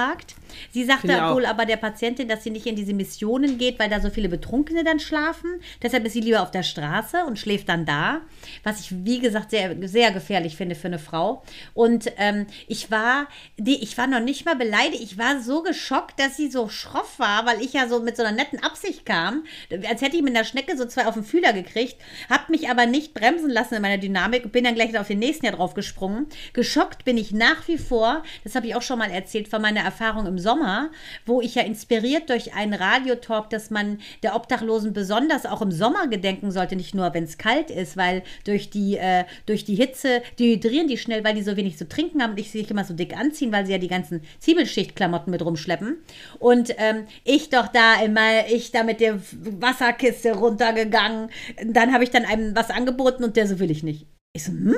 Sie 0.72 0.84
sagte 0.84 1.08
wohl 1.08 1.46
aber 1.46 1.66
der 1.66 1.76
Patientin, 1.76 2.28
dass 2.28 2.44
sie 2.44 2.50
nicht 2.50 2.66
in 2.66 2.76
diese 2.76 2.92
Missionen 2.92 3.58
geht, 3.58 3.78
weil 3.78 3.90
da 3.90 4.00
so 4.00 4.10
viele 4.10 4.28
Betrunkene 4.28 4.84
dann 4.84 5.00
schlafen. 5.00 5.60
Deshalb 5.82 6.04
ist 6.04 6.12
sie 6.12 6.20
lieber 6.20 6.42
auf 6.42 6.50
der 6.50 6.62
Straße 6.62 7.24
und 7.26 7.38
schläft 7.38 7.68
dann 7.68 7.86
da. 7.86 8.22
Was 8.64 8.80
ich, 8.80 9.04
wie 9.04 9.18
gesagt, 9.20 9.50
sehr, 9.50 9.76
sehr 9.88 10.10
gefährlich 10.10 10.56
finde 10.56 10.74
für 10.74 10.88
eine 10.88 10.98
Frau. 10.98 11.42
Und 11.74 12.12
ähm, 12.16 12.46
ich 12.66 12.90
war, 12.90 13.28
nee, 13.56 13.78
ich 13.80 13.96
war 13.98 14.06
noch 14.06 14.20
nicht 14.20 14.44
mal 14.44 14.56
beleidigt. 14.56 15.02
Ich 15.02 15.18
war 15.18 15.40
so 15.40 15.62
geschockt, 15.62 16.18
dass 16.18 16.36
sie 16.36 16.50
so 16.50 16.68
schroff 16.68 17.18
war, 17.18 17.46
weil 17.46 17.60
ich 17.60 17.72
ja 17.72 17.88
so 17.88 18.00
mit 18.00 18.16
so 18.16 18.22
einer 18.22 18.36
netten 18.36 18.62
Absicht 18.62 19.06
kam. 19.06 19.44
Als 19.88 20.02
hätte 20.02 20.16
ich 20.16 20.22
mit 20.22 20.34
einer 20.34 20.44
Schnecke 20.44 20.76
so 20.76 20.86
zwei 20.86 21.06
auf 21.06 21.14
den 21.14 21.24
Fühler 21.24 21.52
gekriegt. 21.52 21.96
Hab 22.28 22.48
mich 22.48 22.68
aber 22.68 22.86
nicht 22.86 23.14
bremsen 23.14 23.50
lassen 23.50 23.74
in 23.74 23.82
meiner 23.82 23.98
Dynamik. 23.98 24.50
Bin 24.52 24.64
dann 24.64 24.74
gleich 24.74 24.98
auf 24.98 25.08
den 25.08 25.18
nächsten 25.18 25.46
Jahr 25.46 25.56
drauf 25.56 25.74
gesprungen. 25.74 26.26
Geschockt 26.52 27.04
bin 27.04 27.16
ich 27.16 27.32
nach 27.32 27.68
wie 27.68 27.78
vor. 27.78 28.22
Das 28.44 28.54
habe 28.54 28.66
ich 28.66 28.74
auch 28.74 28.82
schon 28.82 28.98
mal 28.98 29.10
erzählt 29.10 29.48
von 29.48 29.62
meiner 29.62 29.77
Erfahrung 29.80 30.26
im 30.26 30.38
Sommer, 30.38 30.90
wo 31.26 31.40
ich 31.40 31.54
ja 31.54 31.62
inspiriert 31.62 32.30
durch 32.30 32.54
einen 32.54 32.74
Radiotalk, 32.74 33.50
dass 33.50 33.70
man 33.70 33.98
der 34.22 34.34
Obdachlosen 34.36 34.92
besonders 34.92 35.46
auch 35.46 35.62
im 35.62 35.72
Sommer 35.72 36.08
gedenken 36.08 36.50
sollte, 36.50 36.76
nicht 36.76 36.94
nur 36.94 37.12
wenn 37.14 37.24
es 37.24 37.38
kalt 37.38 37.70
ist, 37.70 37.96
weil 37.96 38.22
durch 38.44 38.70
die, 38.70 38.96
äh, 38.96 39.24
durch 39.46 39.64
die 39.64 39.74
Hitze 39.74 40.22
dehydrieren 40.38 40.88
die 40.88 40.98
schnell, 40.98 41.24
weil 41.24 41.34
die 41.34 41.42
so 41.42 41.56
wenig 41.56 41.78
zu 41.78 41.88
trinken 41.88 42.22
haben 42.22 42.32
und 42.32 42.40
ich 42.40 42.50
sich 42.50 42.70
immer 42.70 42.84
so 42.84 42.94
dick 42.94 43.16
anziehen, 43.16 43.52
weil 43.52 43.66
sie 43.66 43.72
ja 43.72 43.78
die 43.78 43.88
ganzen 43.88 44.22
Zwiebelschichtklamotten 44.40 45.30
mit 45.30 45.44
rumschleppen. 45.44 45.96
Und 46.38 46.74
ähm, 46.78 47.06
ich 47.24 47.50
doch 47.50 47.68
da 47.68 48.02
immer, 48.02 48.46
ich 48.48 48.70
da 48.70 48.82
mit 48.82 49.00
der 49.00 49.18
Wasserkiste 49.60 50.36
runtergegangen. 50.36 51.30
Dann 51.64 51.92
habe 51.92 52.04
ich 52.04 52.10
dann 52.10 52.24
einem 52.24 52.54
was 52.54 52.70
angeboten 52.70 53.24
und 53.24 53.36
der 53.36 53.46
so 53.46 53.58
will 53.58 53.70
ich 53.70 53.82
nicht. 53.82 54.06
Ich 54.34 54.44
so, 54.44 54.52
hm? 54.52 54.76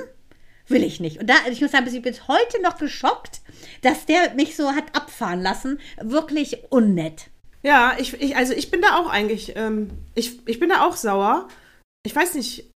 Will 0.71 0.85
ich 0.85 1.01
nicht. 1.01 1.19
Und 1.19 1.29
da, 1.29 1.35
ich 1.51 1.61
muss 1.61 1.73
sagen, 1.73 1.87
ich 1.87 1.93
bin 1.93 2.03
bis 2.03 2.29
heute 2.29 2.61
noch 2.63 2.79
geschockt, 2.79 3.41
dass 3.83 4.07
der 4.07 4.35
mich 4.35 4.57
so 4.57 4.73
hat 4.73 4.97
abfahren 4.97 5.43
lassen. 5.43 5.81
Wirklich 6.01 6.65
unnett. 6.71 7.31
Ja, 7.63 7.95
ich, 7.99 8.15
ich 8.21 8.37
also 8.37 8.55
ich 8.55 8.71
bin 8.71 8.81
da 8.81 8.97
auch 8.97 9.09
eigentlich, 9.09 9.55
ähm, 9.57 9.91
ich, 10.15 10.47
ich 10.47 10.59
bin 10.61 10.71
da 10.71 10.87
auch 10.87 10.97
sauer. 10.97 11.49
Ich 12.05 12.17
weiß 12.17 12.35
nicht, 12.35 12.73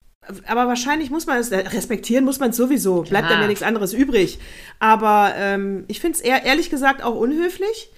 aber 0.46 0.66
wahrscheinlich 0.68 1.10
muss 1.10 1.26
man 1.26 1.38
es, 1.38 1.50
respektieren 1.52 2.24
muss 2.24 2.40
man 2.40 2.50
es 2.50 2.56
sowieso, 2.56 3.02
bleibt 3.02 3.30
dann 3.30 3.40
ja 3.40 3.46
nichts 3.46 3.62
anderes 3.62 3.92
übrig. 3.92 4.38
Aber 4.78 5.34
ähm, 5.36 5.84
ich 5.88 6.00
finde 6.00 6.18
es 6.18 6.24
eher, 6.24 6.44
ehrlich 6.44 6.70
gesagt, 6.70 7.02
auch 7.02 7.14
unhöflich. 7.14 7.90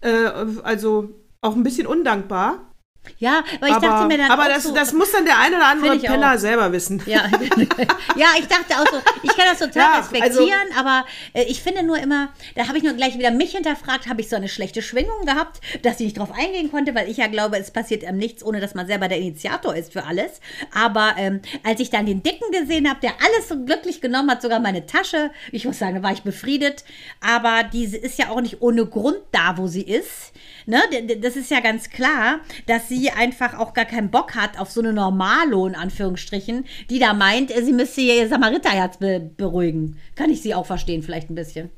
Äh, 0.00 0.30
also 0.62 1.10
auch 1.40 1.54
ein 1.54 1.62
bisschen 1.62 1.86
undankbar. 1.86 2.72
Ja, 3.18 3.42
aber 3.56 3.68
ich 3.68 3.74
aber, 3.74 3.86
dachte 3.86 4.06
mir 4.06 4.18
dann. 4.18 4.30
Aber 4.30 4.48
das, 4.48 4.62
so, 4.62 4.74
das 4.74 4.92
muss 4.92 5.12
dann 5.12 5.24
der 5.24 5.38
eine 5.38 5.56
oder 5.56 5.66
andere 5.66 5.98
Penner 5.98 6.34
auch. 6.34 6.38
selber 6.38 6.72
wissen. 6.72 7.02
Ja. 7.06 7.26
ja, 8.16 8.26
ich 8.38 8.46
dachte 8.46 8.74
auch 8.74 8.86
so, 8.90 8.98
ich 9.22 9.36
kann 9.36 9.46
das 9.50 9.58
total 9.58 9.82
ja, 9.82 9.98
respektieren, 9.98 10.68
also, 10.70 10.80
aber 10.80 11.04
äh, 11.32 11.44
ich 11.44 11.62
finde 11.62 11.82
nur 11.82 11.98
immer, 11.98 12.28
da 12.54 12.68
habe 12.68 12.78
ich 12.78 12.84
nur 12.84 12.94
gleich 12.94 13.18
wieder 13.18 13.30
mich 13.30 13.52
hinterfragt, 13.52 14.08
habe 14.08 14.20
ich 14.20 14.28
so 14.28 14.36
eine 14.36 14.48
schlechte 14.48 14.82
Schwingung 14.82 15.24
gehabt, 15.24 15.60
dass 15.82 15.94
ich 15.94 16.06
nicht 16.06 16.18
drauf 16.18 16.30
eingehen 16.32 16.70
konnte, 16.70 16.94
weil 16.94 17.08
ich 17.08 17.16
ja 17.18 17.26
glaube, 17.26 17.58
es 17.58 17.70
passiert 17.70 18.02
ähm, 18.04 18.18
nichts, 18.18 18.44
ohne 18.44 18.60
dass 18.60 18.74
man 18.74 18.86
selber 18.86 19.08
der 19.08 19.18
Initiator 19.18 19.74
ist 19.74 19.92
für 19.92 20.04
alles. 20.04 20.40
Aber 20.74 21.14
ähm, 21.16 21.40
als 21.64 21.80
ich 21.80 21.90
dann 21.90 22.06
den 22.06 22.22
Dicken 22.22 22.50
gesehen 22.50 22.88
habe, 22.88 23.00
der 23.00 23.12
alles 23.24 23.48
so 23.48 23.64
glücklich 23.64 24.00
genommen 24.00 24.30
hat, 24.30 24.42
sogar 24.42 24.60
meine 24.60 24.86
Tasche, 24.86 25.30
ich 25.52 25.64
muss 25.64 25.78
sagen, 25.78 25.96
da 25.96 26.02
war 26.02 26.12
ich 26.12 26.22
befriedet. 26.22 26.84
Aber 27.20 27.62
diese 27.64 27.96
ist 27.96 28.18
ja 28.18 28.28
auch 28.30 28.40
nicht 28.40 28.60
ohne 28.62 28.86
Grund 28.86 29.18
da, 29.32 29.56
wo 29.56 29.66
sie 29.66 29.82
ist. 29.82 30.32
Ne? 30.66 30.80
Das 31.20 31.36
ist 31.36 31.50
ja 31.50 31.60
ganz 31.60 31.90
klar, 31.90 32.40
dass 32.66 32.88
sie 32.88 33.10
einfach 33.10 33.58
auch 33.58 33.72
gar 33.72 33.84
keinen 33.84 34.10
Bock 34.10 34.34
hat 34.34 34.58
auf 34.58 34.70
so 34.70 34.80
eine 34.80 34.92
Normalo, 34.92 35.66
in 35.66 35.76
Anführungsstrichen, 35.76 36.64
die 36.90 36.98
da 36.98 37.14
meint, 37.14 37.50
sie 37.50 37.72
müsste 37.72 38.00
ihr 38.00 38.28
Samariterherz 38.28 38.98
be 38.98 39.30
beruhigen. 39.36 39.98
Kann 40.16 40.30
ich 40.30 40.42
sie 40.42 40.54
auch 40.54 40.66
verstehen, 40.66 41.02
vielleicht 41.02 41.30
ein 41.30 41.36
bisschen. 41.36 41.70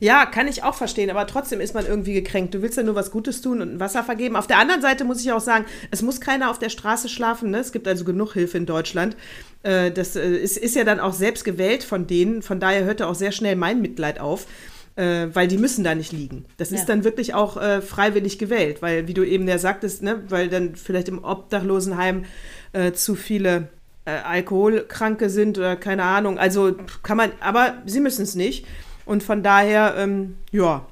Ja, 0.00 0.24
kann 0.26 0.48
ich 0.48 0.62
auch 0.62 0.74
verstehen, 0.74 1.10
aber 1.10 1.26
trotzdem 1.26 1.60
ist 1.60 1.74
man 1.74 1.86
irgendwie 1.86 2.14
gekränkt. 2.14 2.54
Du 2.54 2.62
willst 2.62 2.76
ja 2.76 2.82
nur 2.82 2.94
was 2.94 3.10
Gutes 3.10 3.42
tun 3.42 3.60
und 3.60 3.74
ein 3.74 3.80
Wasser 3.80 4.02
vergeben. 4.02 4.34
Auf 4.34 4.46
der 4.46 4.58
anderen 4.58 4.80
Seite 4.80 5.04
muss 5.04 5.20
ich 5.20 5.30
auch 5.30 5.40
sagen, 5.40 5.66
es 5.90 6.00
muss 6.00 6.20
keiner 6.20 6.50
auf 6.50 6.58
der 6.58 6.70
Straße 6.70 7.08
schlafen. 7.08 7.50
Ne? 7.50 7.58
Es 7.58 7.70
gibt 7.70 7.86
also 7.86 8.04
genug 8.04 8.32
Hilfe 8.32 8.56
in 8.56 8.64
Deutschland. 8.64 9.14
Äh, 9.62 9.90
das 9.90 10.16
äh, 10.16 10.36
ist, 10.36 10.74
ja 10.74 10.84
dann 10.84 11.00
auch 11.00 11.12
selbst 11.12 11.44
gewählt 11.44 11.84
von 11.84 12.06
denen. 12.06 12.42
Von 12.42 12.60
daher 12.60 12.84
hörte 12.84 13.06
auch 13.06 13.14
sehr 13.14 13.32
schnell 13.32 13.56
mein 13.56 13.82
Mitleid 13.82 14.20
auf 14.20 14.46
äh, 14.96 15.26
weil 15.32 15.48
die 15.48 15.58
müssen 15.58 15.84
da 15.84 15.94
nicht 15.94 16.12
liegen. 16.12 16.44
Das 16.56 16.70
ja. 16.70 16.76
ist 16.76 16.86
dann 16.86 17.04
wirklich 17.04 17.34
auch 17.34 17.56
äh, 17.56 17.80
freiwillig 17.80 18.38
gewählt, 18.38 18.82
weil, 18.82 19.08
wie 19.08 19.14
du 19.14 19.24
eben 19.24 19.48
ja 19.48 19.58
sagtest, 19.58 20.02
ne, 20.02 20.22
weil 20.28 20.48
dann 20.48 20.76
vielleicht 20.76 21.08
im 21.08 21.22
Obdachlosenheim 21.22 22.24
äh, 22.72 22.92
zu 22.92 23.14
viele 23.14 23.68
äh, 24.04 24.10
Alkoholkranke 24.10 25.30
sind 25.30 25.58
oder 25.58 25.76
keine 25.76 26.04
Ahnung. 26.04 26.38
Also 26.38 26.76
kann 27.02 27.16
man, 27.16 27.32
aber 27.40 27.82
sie 27.86 28.00
müssen 28.00 28.22
es 28.22 28.34
nicht. 28.34 28.66
Und 29.04 29.22
von 29.22 29.42
daher, 29.42 29.94
ähm, 29.98 30.36
ja, 30.50 30.86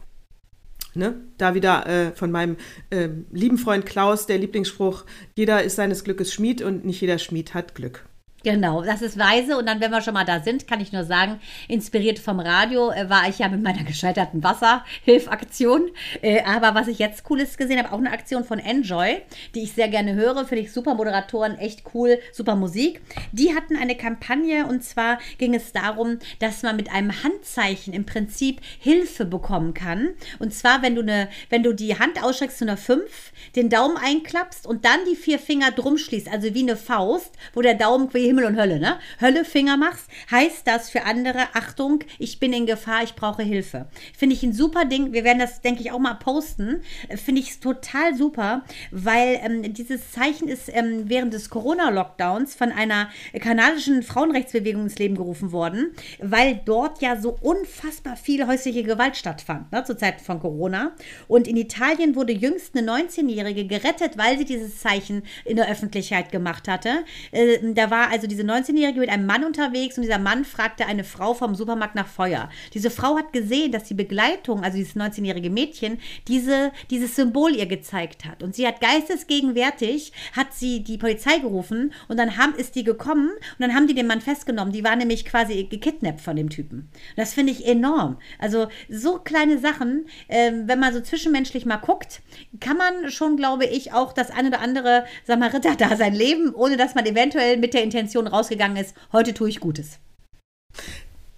Ne? 0.95 1.15
Da 1.39 1.55
wieder 1.55 1.87
äh, 1.87 2.13
von 2.13 2.31
meinem 2.31 2.57
äh, 2.91 3.09
lieben 3.31 3.57
Freund 3.57 3.87
Klaus 3.87 4.27
der 4.27 4.37
Lieblingsspruch, 4.37 5.05
jeder 5.35 5.63
ist 5.63 5.77
seines 5.77 6.05
Glückes 6.05 6.35
Schmied 6.35 6.61
und 6.61 6.85
nicht 6.85 7.01
jeder 7.01 7.19
Schmied 7.19 7.55
hat 7.55 7.75
Glück. 7.75 8.05
Genau, 8.45 8.83
das 8.83 9.03
ist 9.03 9.19
weise. 9.19 9.57
Und 9.57 9.67
dann, 9.67 9.81
wenn 9.81 9.91
wir 9.91 10.01
schon 10.01 10.15
mal 10.15 10.25
da 10.25 10.41
sind, 10.41 10.67
kann 10.67 10.81
ich 10.81 10.93
nur 10.93 11.05
sagen, 11.05 11.41
inspiriert 11.69 12.19
vom 12.19 12.41
Radio 12.41 12.91
äh, 12.91 13.09
war 13.09 13.29
ich 13.29 13.39
ja 13.39 13.49
mit 13.49 13.63
meiner 13.63 13.85
gescheiterten 13.85 14.43
Wasserhilfaktion. 14.43 15.91
Äh, 16.23 16.43
aber 16.43 16.75
was 16.75 16.89
ich 16.89 16.99
jetzt 16.99 17.23
Cooles 17.25 17.57
gesehen 17.57 17.79
habe, 17.79 17.93
auch 17.93 17.99
eine 17.99 18.11
Aktion 18.11 18.45
von 18.45 18.59
Enjoy, 18.59 19.23
die 19.55 19.63
ich 19.63 19.73
sehr 19.73 19.89
gerne 19.89 20.15
höre, 20.15 20.45
finde 20.45 20.63
ich 20.63 20.73
super 20.73 20.95
Moderatoren, 20.95 21.57
echt 21.59 21.83
cool, 21.95 22.19
super 22.33 22.57
Musik. 22.57 23.01
Die 23.31 23.55
hatten 23.55 23.77
eine 23.77 23.97
Kampagne 23.97 24.67
und 24.67 24.83
zwar 24.83 25.19
ging 25.39 25.55
es 25.55 25.73
darum, 25.73 26.19
dass 26.41 26.63
man 26.63 26.77
mit 26.77 26.93
einem 26.93 27.23
Handzeichen 27.23 27.93
im 27.93 28.07
Prinzip 28.07 28.61
Hilfe 28.81 29.25
bekommen 29.25 29.73
kann. 29.73 30.11
Und 30.41 30.53
zwar, 30.53 30.83
wenn 30.83 30.97
du, 30.97 31.03
eine, 31.03 31.29
wenn 31.49 31.63
du 31.63 31.73
die 31.73 31.99
Hand 31.99 32.23
ausstreckst 32.23 32.59
zu 32.59 32.65
einer 32.65 32.77
5, 32.77 33.33
den 33.55 33.69
Daumen 33.69 33.97
einklappst 33.97 34.67
und 34.67 34.85
dann 34.85 34.99
die 35.09 35.17
vier 35.17 35.39
Finger 35.39 35.71
drum 35.71 35.97
schließt, 35.97 36.29
also 36.29 36.55
wie 36.55 36.63
eine 36.63 36.77
Faust, 36.77 37.33
wo 37.55 37.61
der 37.61 37.75
Daumen 37.75 38.09
quasi 38.09 38.32
Himmel 38.33 38.47
und 38.47 38.57
Hölle, 38.57 38.81
ne? 38.81 38.99
Hölle 39.21 39.45
Finger 39.45 39.77
machst, 39.77 40.09
heißt 40.31 40.67
das 40.67 40.89
für 40.89 41.05
andere, 41.05 41.49
Achtung, 41.53 42.03
ich 42.19 42.41
bin 42.41 42.55
in 42.55 42.65
Gefahr, 42.65 43.03
ich 43.03 43.15
brauche 43.15 43.43
Hilfe. 43.43 43.89
Finde 44.17 44.35
ich 44.35 44.43
ein 44.43 44.55
super 44.55 44.87
Ding. 44.87 45.13
Wir 45.13 45.23
werden 45.23 45.39
das, 45.39 45.61
denke 45.61 45.83
ich, 45.83 45.93
auch 45.93 45.99
mal 45.99 46.15
posten. 46.15 46.81
Finde 47.23 47.43
ich 47.43 47.61
total 47.61 48.15
super, 48.17 48.65
weil 48.91 49.39
ähm, 49.43 49.75
dieses 49.75 50.13
Zeichen 50.13 50.49
ist 50.49 50.71
ähm, 50.73 51.11
während 51.11 51.35
des 51.35 51.51
Corona-Lockdowns 51.51 52.55
von 52.55 52.73
einer 52.73 53.11
kanadischen 53.39 54.03
Frauenrechtsbewegung 54.03 54.85
ins 54.85 54.99
Leben 54.99 55.17
gerufen 55.17 55.53
worden, 55.53 55.95
weil 56.19 56.59
dort 56.65 57.03
ja 57.03 57.21
so 57.21 57.37
unfassbar 57.39 58.17
viel 58.17 58.47
häusliche 58.47 58.83
Gewalt 58.83 59.19
stattfand, 59.19 59.71
ne, 59.73 59.85
zur 59.85 59.99
Zeit 59.99 60.23
von 60.23 60.41
Corona. 60.41 60.93
Und 61.29 61.47
in 61.47 61.59
Italien 61.59 62.15
wurde 62.15 62.33
jüngst 62.33 62.75
eine 62.75 62.91
19-Jährige 62.91 63.67
gerettet, 63.67 64.17
weil 64.17 64.39
sie 64.39 64.47
dieses 64.47 64.79
Zeichen 64.81 65.23
in 65.45 65.57
der 65.57 65.71
Öffentlichkeit 65.71 66.33
gemacht 66.33 66.67
hatte. 66.67 67.05
Äh, 67.33 67.59
da 67.75 67.91
war 67.91 68.11
also 68.11 68.22
diese 68.27 68.43
19-Jährige 68.43 69.01
mit 69.01 69.09
einem 69.09 69.27
Mann 69.27 69.45
unterwegs 69.45 69.97
und 69.97 70.03
dieser 70.03 70.19
Mann 70.19 70.45
fragte 70.45 70.87
eine 70.87 71.05
Frau 71.05 71.35
vom 71.35 71.55
Supermarkt 71.55 71.95
nach 71.95 72.07
Feuer. 72.07 72.51
Diese 72.75 72.91
Frau 72.91 73.17
hat 73.17 73.33
gesehen, 73.33 73.73
dass 73.73 73.85
die 73.85 73.95
Begleitung, 73.95 74.63
also 74.63 74.77
dieses 74.77 74.97
19-jährige 74.97 75.51
Mädchen, 75.51 75.99
diese, 76.29 76.73
dieses 76.91 77.17
Symbol 77.17 77.55
ihr 77.55 77.67
gezeigt 77.67 78.25
hat. 78.25 78.43
Und 78.43 78.55
sie 78.55 78.67
hat 78.67 78.81
geistesgegenwärtig, 78.81 80.13
hat 80.33 80.55
sie 80.55 80.83
die 80.83 80.99
Polizei 80.99 81.39
gerufen 81.39 81.93
und 82.09 82.19
dann 82.19 82.37
haben, 82.37 82.55
ist 82.55 82.75
die 82.75 82.85
gekommen 82.85 83.31
und 83.31 83.61
dann 83.61 83.75
haben 83.75 83.87
die 83.87 83.95
den 83.95 84.07
Mann 84.07 84.21
festgenommen. 84.21 84.73
Die 84.73 84.85
war 84.85 84.97
nämlich 84.97 85.25
quasi 85.25 85.65
gekidnappt 85.65 86.21
von 86.21 86.37
dem 86.37 86.51
Typen. 86.51 86.79
Und 86.81 87.17
das 87.17 87.35
finde 87.35 87.53
ich 87.53 87.67
enorm. 87.67 88.19
Also 88.39 88.69
so 88.89 89.19
kleine 89.19 89.59
Sachen, 89.59 90.07
äh, 90.29 90.53
wenn 90.67 90.81
man 90.81 90.93
so 90.93 91.01
zwischenmenschlich 91.01 91.67
mal 91.67 91.77
guckt, 91.77 92.23
kann 92.61 92.77
man 92.77 93.11
schon, 93.11 93.37
glaube 93.37 93.65
ich, 93.67 93.93
auch 93.93 94.13
das 94.13 94.31
ein 94.31 94.47
oder 94.47 94.61
andere 94.61 95.05
Samariter 95.25 95.75
da 95.77 95.97
sein 95.97 96.15
Leben, 96.15 96.55
ohne 96.55 96.77
dass 96.77 96.95
man 96.95 97.07
eventuell 97.07 97.57
mit 97.57 97.75
der 97.75 97.83
Intention 97.83 98.12
rausgegangen 98.27 98.77
ist, 98.77 98.95
heute 99.13 99.35
tue 99.35 99.49
ich 99.49 99.61
Gutes. 99.61 99.99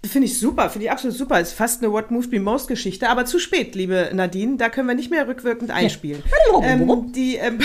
Finde 0.06 0.26
ich 0.26 0.38
super, 0.38 0.68
finde 0.68 0.86
ich 0.86 0.90
absolut 0.90 1.16
super. 1.16 1.40
Ist 1.40 1.54
fast 1.54 1.82
eine 1.82 1.90
What 1.90 2.10
Moved 2.10 2.30
Me 2.30 2.38
Most 2.38 2.68
Geschichte, 2.68 3.08
aber 3.08 3.24
zu 3.24 3.38
spät, 3.38 3.74
liebe 3.74 4.10
Nadine. 4.12 4.56
Da 4.58 4.68
können 4.68 4.86
wir 4.86 4.94
nicht 4.94 5.10
mehr 5.10 5.26
rückwirkend 5.26 5.70
einspielen. 5.70 6.22
Ja. 6.52 6.62
Ähm, 6.62 7.12
die, 7.12 7.36
ähm, 7.36 7.58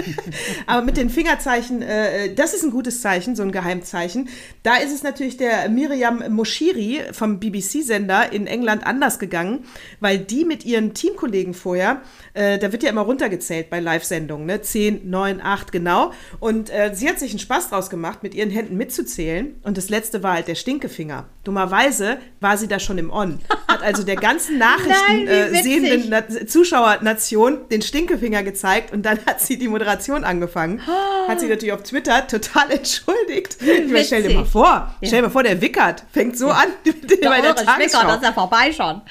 aber 0.66 0.82
mit 0.82 0.96
den 0.96 1.10
Fingerzeichen, 1.10 1.82
äh, 1.82 2.34
das 2.34 2.54
ist 2.54 2.62
ein 2.62 2.70
gutes 2.70 3.02
Zeichen, 3.02 3.36
so 3.36 3.42
ein 3.42 3.52
Geheimzeichen. 3.52 4.28
Da 4.62 4.76
ist 4.76 4.94
es 4.94 5.02
natürlich 5.02 5.36
der 5.36 5.68
Miriam 5.68 6.22
Moshiri 6.30 7.02
vom 7.12 7.38
BBC-Sender 7.38 8.32
in 8.32 8.46
England 8.46 8.86
anders 8.86 9.18
gegangen, 9.18 9.64
weil 10.00 10.18
die 10.18 10.44
mit 10.44 10.64
ihren 10.64 10.94
Teamkollegen 10.94 11.52
vorher, 11.52 12.00
äh, 12.32 12.58
da 12.58 12.72
wird 12.72 12.82
ja 12.82 12.90
immer 12.90 13.02
runtergezählt 13.02 13.68
bei 13.68 13.80
Live-Sendungen, 13.80 14.46
ne? 14.46 14.62
10, 14.62 15.10
9, 15.10 15.42
8, 15.42 15.70
genau. 15.70 16.12
Und 16.40 16.70
äh, 16.70 16.92
sie 16.94 17.08
hat 17.08 17.18
sich 17.18 17.30
einen 17.30 17.40
Spaß 17.40 17.68
draus 17.68 17.90
gemacht, 17.90 18.22
mit 18.22 18.34
ihren 18.34 18.50
Händen 18.50 18.76
mitzuzählen. 18.76 19.56
Und 19.62 19.76
das 19.76 19.90
letzte 19.90 20.22
war 20.22 20.34
halt 20.34 20.48
der 20.48 20.54
Stinkefinger. 20.54 21.26
Dummerweise 21.44 21.73
Dummerweise 21.74 22.18
war 22.40 22.56
sie 22.56 22.68
da 22.68 22.78
schon 22.78 22.98
im 22.98 23.10
On. 23.10 23.40
Hat 23.68 23.82
also 23.82 24.02
der 24.02 24.16
ganzen 24.16 24.58
Nachrichten 24.58 25.26
äh, 25.26 25.62
sehenden 25.62 26.04
Na 26.08 26.22
Zuschauernation 26.46 27.68
den 27.68 27.82
Stinkefinger 27.82 28.42
gezeigt 28.42 28.92
und 28.92 29.02
dann 29.02 29.18
hat 29.26 29.40
sie 29.40 29.58
die 29.58 29.68
Moderation 29.68 30.24
angefangen. 30.24 30.80
Oh. 30.86 31.28
Hat 31.28 31.40
sie 31.40 31.48
natürlich 31.48 31.72
auf 31.72 31.82
Twitter 31.82 32.26
total 32.26 32.70
entschuldigt. 32.70 33.58
Ich 33.60 34.06
stell 34.06 34.22
dir 34.22 34.34
mal 34.34 34.44
vor, 34.44 34.94
ja. 35.00 35.06
stell 35.06 35.18
dir 35.18 35.22
mal 35.22 35.30
vor, 35.30 35.42
der 35.42 35.60
Wickert 35.60 36.04
fängt 36.12 36.38
so 36.38 36.50
an 36.50 36.68
der 36.84 36.92
bei 37.28 37.40
der 37.40 37.54
Tagesschau. 37.54 37.78
Wickert, 37.78 38.08
das 38.08 38.16
ist 38.16 38.24
ja 38.24 38.32
vorbei 38.32 38.72
schon. 38.72 39.02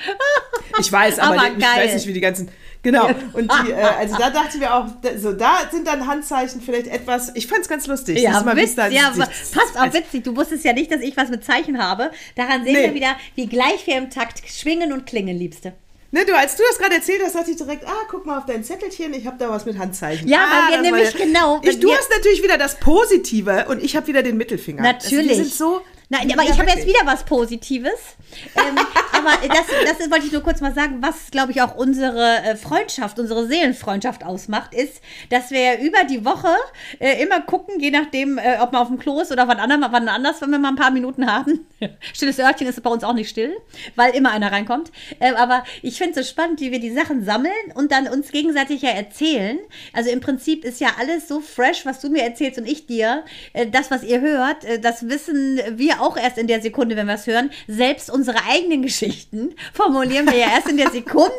ich 0.79 0.91
weiß, 0.91 1.19
aber, 1.19 1.39
aber 1.39 1.57
ich 1.57 1.63
weiß 1.63 1.93
nicht, 1.95 2.07
wie 2.07 2.13
die 2.13 2.21
ganzen 2.21 2.49
Genau. 2.83 3.07
Und 3.31 3.49
die, 3.51 3.71
äh, 3.71 3.75
also 3.75 4.17
da 4.17 4.29
dachte 4.29 4.49
ich 4.55 4.59
mir 4.59 4.73
auch, 4.73 4.85
so 5.17 5.31
da 5.31 5.61
sind 5.71 5.87
dann 5.87 6.05
Handzeichen 6.05 6.61
vielleicht 6.61 6.87
etwas. 6.87 7.31
Ich 7.33 7.47
fand 7.47 7.61
es 7.61 7.69
ganz 7.69 7.87
lustig. 7.87 8.19
Ja, 8.19 8.41
mal, 8.43 8.57
witz, 8.57 8.75
da, 8.75 8.87
ja 8.87 9.11
passt 9.15 9.77
auch 9.77 9.93
witzig. 9.93 10.25
Du 10.25 10.35
wusstest 10.35 10.65
ja 10.65 10.73
nicht, 10.73 10.91
dass 10.91 11.01
ich 11.01 11.15
was 11.15 11.29
mit 11.29 11.45
Zeichen 11.45 11.81
habe. 11.81 12.11
Daran 12.35 12.65
sehen 12.65 12.73
nee. 12.73 12.83
wir 12.83 12.93
wieder, 12.93 13.15
wie 13.35 13.47
gleich 13.47 13.87
wir 13.87 13.97
im 13.97 14.09
Takt 14.09 14.43
schwingen 14.47 14.91
und 14.91 15.05
klingen, 15.05 15.37
Liebste. 15.37 15.73
Ne, 16.11 16.25
du, 16.25 16.37
als 16.37 16.55
du 16.55 16.63
das 16.69 16.77
gerade 16.77 16.93
erzählt 16.93 17.21
hast, 17.25 17.33
dachte 17.33 17.49
ich 17.49 17.57
direkt, 17.57 17.87
ah, 17.87 18.05
guck 18.07 18.27
mal 18.27 18.37
auf 18.37 18.45
dein 18.45 18.63
Zettelchen, 18.63 19.15
ich 19.15 19.25
habe 19.25 19.37
da 19.39 19.49
was 19.49 19.65
mit 19.65 19.79
Handzeichen. 19.79 20.27
Ja, 20.27 20.45
ah, 20.45 20.69
weil 20.69 20.83
wir 20.83 20.91
nämlich 20.91 21.15
genau. 21.15 21.59
Ich, 21.63 21.79
du 21.79 21.91
hast 21.91 22.07
natürlich 22.11 22.43
wieder 22.43 22.59
das 22.59 22.79
Positive 22.79 23.65
und 23.67 23.83
ich 23.83 23.95
habe 23.95 24.05
wieder 24.05 24.21
den 24.21 24.37
Mittelfinger. 24.37 24.83
Natürlich. 24.83 25.31
Also, 25.31 25.41
wir 25.41 25.45
sind 25.45 25.53
so 25.53 25.81
Nein, 26.13 26.31
aber 26.31 26.43
ich 26.43 26.59
habe 26.59 26.69
jetzt 26.69 26.85
wieder 26.85 26.99
was 27.05 27.23
Positives. 27.23 28.17
ähm, 28.55 28.77
aber 29.13 29.31
das, 29.47 29.65
das 29.97 30.11
wollte 30.11 30.27
ich 30.27 30.31
nur 30.31 30.43
kurz 30.43 30.61
mal 30.61 30.71
sagen, 30.71 30.97
was, 31.01 31.31
glaube 31.31 31.51
ich, 31.51 31.61
auch 31.63 31.75
unsere 31.75 32.43
äh, 32.43 32.55
Freundschaft, 32.55 33.17
unsere 33.17 33.47
Seelenfreundschaft 33.47 34.23
ausmacht, 34.23 34.75
ist, 34.75 35.01
dass 35.31 35.49
wir 35.49 35.79
über 35.79 36.03
die 36.03 36.23
Woche 36.23 36.53
äh, 36.99 37.23
immer 37.23 37.41
gucken, 37.41 37.79
je 37.79 37.89
nachdem, 37.89 38.37
äh, 38.37 38.59
ob 38.61 38.73
man 38.73 38.83
auf 38.83 38.89
dem 38.89 38.99
Klo 38.99 39.21
ist 39.21 39.31
oder 39.31 39.47
wann, 39.47 39.57
anderem, 39.57 39.91
wann 39.91 40.07
anders, 40.07 40.39
wenn 40.39 40.51
wir 40.51 40.59
mal 40.59 40.69
ein 40.69 40.75
paar 40.75 40.91
Minuten 40.91 41.25
haben. 41.25 41.65
Stilles 42.13 42.37
Örtchen 42.37 42.67
ist 42.67 42.83
bei 42.83 42.91
uns 42.91 43.03
auch 43.03 43.13
nicht 43.13 43.29
still, 43.29 43.57
weil 43.95 44.13
immer 44.13 44.29
einer 44.29 44.51
reinkommt. 44.51 44.91
Ähm, 45.19 45.33
aber 45.35 45.63
ich 45.81 45.97
finde 45.97 46.19
es 46.19 46.27
so 46.27 46.31
spannend, 46.31 46.59
wie 46.61 46.71
wir 46.71 46.79
die 46.79 46.93
Sachen 46.93 47.25
sammeln 47.25 47.53
und 47.73 47.91
dann 47.91 48.07
uns 48.07 48.31
gegenseitig 48.31 48.83
ja 48.83 48.89
erzählen. 48.89 49.57
Also 49.93 50.11
im 50.11 50.19
Prinzip 50.19 50.63
ist 50.63 50.79
ja 50.79 50.89
alles 50.99 51.27
so 51.27 51.39
fresh, 51.39 51.87
was 51.87 52.01
du 52.01 52.09
mir 52.09 52.21
erzählst 52.21 52.59
und 52.59 52.67
ich 52.67 52.85
dir. 52.85 53.23
Äh, 53.53 53.65
das, 53.65 53.89
was 53.89 54.03
ihr 54.03 54.21
hört, 54.21 54.63
äh, 54.63 54.79
das 54.79 55.09
wissen 55.09 55.59
wir 55.71 56.02
auch 56.02 56.02
erst 56.17 56.37
in 56.37 56.47
der 56.47 56.61
Sekunde, 56.61 56.95
wenn 56.95 57.07
wir 57.07 57.15
es 57.15 57.27
hören. 57.27 57.49
Selbst 57.67 58.09
unsere 58.09 58.37
eigenen 58.49 58.81
Geschichten 58.81 59.55
formulieren 59.73 60.25
wir 60.27 60.37
ja 60.37 60.47
erst 60.55 60.69
in 60.69 60.77
der 60.77 60.91
Sekunde, 60.91 61.31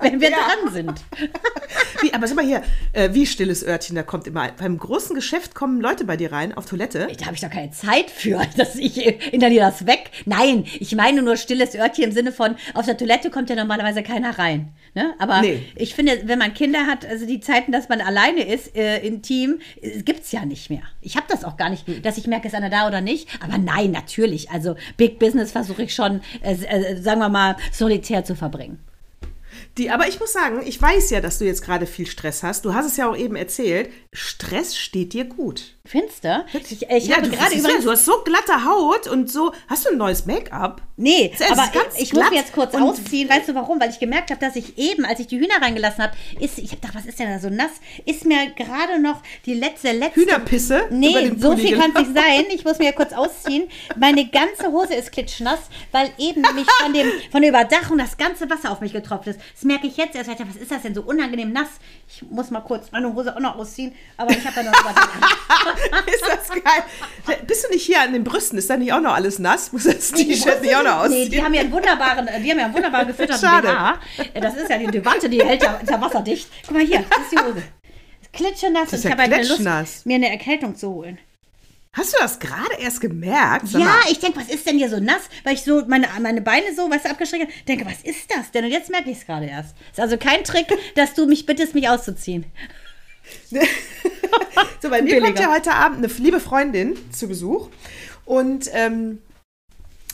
wenn 0.00 0.20
wir 0.20 0.30
ja. 0.30 0.36
dran 0.36 0.72
sind. 0.72 1.00
Wie, 2.00 2.12
aber 2.12 2.26
sag 2.26 2.36
mal 2.36 2.44
hier, 2.44 2.62
äh, 2.92 3.10
wie 3.12 3.26
stilles 3.26 3.66
Örtchen, 3.66 3.96
da 3.96 4.02
kommt 4.02 4.26
immer, 4.26 4.50
beim 4.52 4.78
großen 4.78 5.14
Geschäft 5.14 5.54
kommen 5.54 5.80
Leute 5.80 6.04
bei 6.04 6.16
dir 6.16 6.32
rein 6.32 6.54
auf 6.54 6.66
Toilette. 6.66 7.08
Da 7.18 7.26
habe 7.26 7.34
ich 7.34 7.40
doch 7.40 7.50
keine 7.50 7.70
Zeit 7.70 8.10
für, 8.10 8.40
dass 8.56 8.76
ich 8.76 9.32
inhaliere 9.32 9.66
das 9.66 9.86
weg. 9.86 10.10
Nein, 10.24 10.64
ich 10.78 10.94
meine 10.94 11.22
nur 11.22 11.36
stilles 11.36 11.74
Örtchen 11.74 12.04
im 12.04 12.12
Sinne 12.12 12.32
von, 12.32 12.56
auf 12.74 12.86
der 12.86 12.96
Toilette 12.96 13.30
kommt 13.30 13.50
ja 13.50 13.56
normalerweise 13.56 14.02
keiner 14.02 14.38
rein. 14.38 14.72
Ne? 14.94 15.14
Aber 15.18 15.40
nee. 15.40 15.62
ich 15.76 15.94
finde, 15.94 16.22
wenn 16.24 16.38
man 16.38 16.52
Kinder 16.52 16.86
hat, 16.86 17.06
also 17.06 17.24
die 17.24 17.40
Zeiten, 17.40 17.72
dass 17.72 17.88
man 17.88 18.02
alleine 18.02 18.42
ist, 18.42 18.76
äh, 18.76 18.98
intim, 18.98 19.60
äh, 19.80 20.02
gibt 20.02 20.24
es 20.24 20.32
ja 20.32 20.44
nicht 20.44 20.68
mehr. 20.68 20.82
Ich 21.00 21.16
habe 21.16 21.26
das 21.28 21.44
auch 21.44 21.56
gar 21.56 21.70
nicht, 21.70 22.04
dass 22.04 22.18
ich 22.18 22.26
merke, 22.26 22.48
ist 22.48 22.54
einer 22.54 22.68
da 22.68 22.86
oder 22.86 23.00
nicht. 23.00 23.28
Aber 23.42 23.56
nein, 23.56 23.91
natürlich. 23.92 24.50
Also 24.50 24.74
Big 24.96 25.18
Business 25.18 25.52
versuche 25.52 25.84
ich 25.84 25.94
schon, 25.94 26.20
äh, 26.42 26.54
äh, 26.54 27.00
sagen 27.00 27.20
wir 27.20 27.28
mal, 27.28 27.56
solitär 27.72 28.24
zu 28.24 28.34
verbringen. 28.34 28.78
Die, 29.78 29.90
aber 29.90 30.08
ich 30.08 30.20
muss 30.20 30.32
sagen, 30.32 30.60
ich 30.64 30.80
weiß 30.80 31.10
ja, 31.10 31.20
dass 31.20 31.38
du 31.38 31.44
jetzt 31.44 31.62
gerade 31.62 31.86
viel 31.86 32.06
Stress 32.06 32.42
hast. 32.42 32.64
Du 32.64 32.74
hast 32.74 32.86
es 32.86 32.96
ja 32.96 33.08
auch 33.08 33.16
eben 33.16 33.36
erzählt. 33.36 33.90
Stress 34.12 34.76
steht 34.76 35.12
dir 35.12 35.24
gut. 35.24 35.76
Findest 35.84 36.22
du? 36.22 36.44
Ich, 36.52 36.88
ich 36.88 37.06
ja, 37.08 37.16
habe 37.16 37.28
gerade 37.28 37.56
übrigens. 37.56 37.78
Ja, 37.78 37.80
du 37.80 37.90
hast 37.90 38.04
so 38.04 38.22
glatte 38.24 38.64
Haut 38.64 39.08
und 39.08 39.28
so. 39.28 39.52
Hast 39.66 39.84
du 39.84 39.90
ein 39.90 39.98
neues 39.98 40.26
Make-up? 40.26 40.80
Nee, 40.96 41.34
das 41.36 41.50
aber 41.50 41.68
ich, 41.96 42.02
ich 42.02 42.12
muss 42.12 42.30
mir 42.30 42.36
jetzt 42.36 42.52
kurz 42.52 42.72
ausziehen. 42.76 43.28
Weißt 43.28 43.48
du 43.48 43.54
warum? 43.56 43.80
Weil 43.80 43.90
ich 43.90 43.98
gemerkt 43.98 44.30
habe, 44.30 44.38
dass 44.38 44.54
ich 44.54 44.78
eben, 44.78 45.04
als 45.04 45.18
ich 45.18 45.26
die 45.26 45.40
Hühner 45.40 45.60
reingelassen 45.60 46.04
habe, 46.04 46.12
ist, 46.38 46.58
ich 46.58 46.70
habe 46.70 46.76
gedacht, 46.76 46.94
was 46.94 47.06
ist 47.06 47.18
denn 47.18 47.28
da 47.28 47.40
so 47.40 47.50
nass? 47.50 47.72
Ist 48.04 48.24
mir 48.24 48.50
gerade 48.50 49.00
noch 49.00 49.22
die 49.44 49.54
letzte, 49.54 49.90
letzte. 49.90 50.20
Hühnerpisse? 50.20 50.82
Nee, 50.90 51.32
so 51.36 51.56
viel 51.56 51.76
kann 51.76 51.90
es 51.90 52.02
nicht 52.02 52.14
sein. 52.14 52.44
Ich 52.50 52.64
muss 52.64 52.78
mir 52.78 52.92
kurz 52.92 53.12
ausziehen. 53.12 53.68
Meine 53.96 54.28
ganze 54.28 54.70
Hose 54.70 54.94
ist 54.94 55.10
klitschnass, 55.10 55.60
weil 55.90 56.12
eben 56.18 56.42
nämlich 56.42 56.68
von, 56.80 56.92
dem, 56.92 57.08
von 57.32 57.40
der 57.40 57.50
Überdachung 57.50 57.98
das 57.98 58.16
ganze 58.16 58.48
Wasser 58.48 58.70
auf 58.70 58.80
mich 58.80 58.92
getropft 58.92 59.26
ist. 59.26 59.40
Das 59.54 59.64
merke 59.64 59.88
ich 59.88 59.96
jetzt 59.96 60.14
erst. 60.14 60.30
Ich 60.30 60.36
dachte, 60.36 60.48
was 60.48 60.62
ist 60.62 60.70
das 60.70 60.82
denn 60.82 60.94
so 60.94 61.02
unangenehm 61.02 61.52
nass? 61.52 61.68
Ich 62.08 62.22
muss 62.30 62.50
mal 62.50 62.60
kurz 62.60 62.92
meine 62.92 63.12
Hose 63.12 63.34
auch 63.34 63.40
noch 63.40 63.56
ausziehen, 63.56 63.92
aber 64.16 64.30
ich 64.30 64.44
habe 64.46 64.54
da 64.54 64.62
noch 64.62 64.80
Überdachung. 64.80 65.22
ist 66.06 66.24
das 66.28 66.48
geil. 66.48 67.38
Bist 67.46 67.64
du 67.64 67.68
nicht 67.70 67.84
hier 67.84 68.00
an 68.00 68.12
den 68.12 68.24
Brüsten? 68.24 68.58
Ist 68.58 68.70
da 68.70 68.76
nicht 68.76 68.92
auch 68.92 69.00
noch 69.00 69.14
alles 69.14 69.38
nass? 69.38 69.72
Muss 69.72 69.84
das 69.84 70.10
T-Shirt 70.12 70.62
nicht 70.62 70.76
auch 70.76 70.82
noch 70.82 70.98
ausziehen? 71.04 71.24
Nee, 71.24 71.28
die 71.28 71.42
haben 71.42 71.54
ja 71.54 71.60
einen 71.60 71.72
wunderbaren, 71.72 72.26
die 72.26 72.50
haben 72.50 72.58
ja 72.58 72.64
einen 72.66 72.74
wunderbaren 72.74 73.06
gefütterten 73.06 73.46
Schade. 73.46 73.68
BH. 73.68 74.40
Das 74.40 74.56
ist 74.56 74.70
ja 74.70 74.78
die 74.78 74.86
Debatte, 74.86 75.28
die 75.28 75.42
hält 75.42 75.62
ja, 75.62 75.74
ist 75.74 75.90
ja 75.90 76.00
wasserdicht. 76.00 76.48
Guck 76.66 76.76
mal 76.76 76.84
hier, 76.84 77.04
das 77.08 77.18
ist 77.18 77.32
die 77.32 77.38
Hose. 77.38 77.62
Klitschenass 78.32 78.92
und 78.92 78.98
ich 78.98 79.04
ja 79.04 79.10
habe 79.10 79.22
halt 79.22 79.48
Lust, 79.48 80.06
mir 80.06 80.14
eine 80.16 80.30
Erkältung 80.30 80.74
zu 80.74 80.90
holen. 80.90 81.18
Hast 81.94 82.14
du 82.14 82.18
das 82.18 82.38
gerade 82.38 82.74
erst 82.78 83.02
gemerkt? 83.02 83.68
Ja, 83.72 83.96
ich 84.10 84.18
denke, 84.18 84.40
was 84.40 84.48
ist 84.48 84.66
denn 84.66 84.78
hier 84.78 84.88
so 84.88 84.98
nass? 84.98 85.28
Weil 85.44 85.54
ich 85.54 85.62
so 85.62 85.84
meine, 85.86 86.08
meine 86.22 86.40
Beine 86.40 86.74
so, 86.74 86.90
weißt 86.90 87.04
du, 87.04 87.10
abgeschreckt 87.10 87.44
habe. 87.44 87.52
Denke, 87.68 87.84
was 87.84 88.00
ist 88.02 88.30
das 88.34 88.50
denn? 88.50 88.64
Und 88.64 88.70
jetzt 88.70 88.90
merke 88.90 89.10
ich 89.10 89.18
es 89.18 89.26
gerade 89.26 89.44
erst. 89.44 89.76
Ist 89.90 90.00
also 90.00 90.16
kein 90.16 90.42
Trick, 90.42 90.68
dass 90.94 91.12
du 91.12 91.26
mich 91.26 91.44
bittest, 91.44 91.74
mich 91.74 91.90
auszuziehen. 91.90 92.46
so, 94.80 94.90
bei 94.90 95.02
mir 95.02 95.10
Billiger. 95.10 95.26
kommt 95.26 95.38
ja 95.40 95.52
heute 95.52 95.72
Abend 95.72 95.98
eine 95.98 96.12
liebe 96.18 96.40
Freundin 96.40 96.96
zu 97.12 97.28
Besuch. 97.28 97.68
Und 98.24 98.68
ähm, 98.72 99.18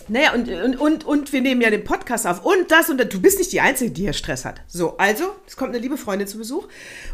Naja, 0.09 0.33
und, 0.33 0.49
und, 0.49 0.77
und, 0.77 1.05
und 1.05 1.33
wir 1.33 1.43
nehmen 1.43 1.61
ja 1.61 1.69
den 1.71 1.85
Podcast 1.85 2.27
auf 2.27 2.45
und 2.45 2.71
das 2.71 2.89
und 2.89 2.99
das. 2.99 3.09
Du 3.11 3.21
bist 3.21 3.39
nicht 3.39 3.53
die 3.53 3.61
Einzige, 3.61 3.91
die 3.91 4.03
hier 4.03 4.15
Stress 4.15 4.45
hat. 4.47 4.63
So, 4.67 4.97
also, 4.97 5.25
es 5.47 5.57
kommt 5.57 5.71
eine 5.71 5.79
liebe 5.79 5.99
Freundin 5.99 6.27
zu 6.27 6.39
Besuch. 6.39 6.67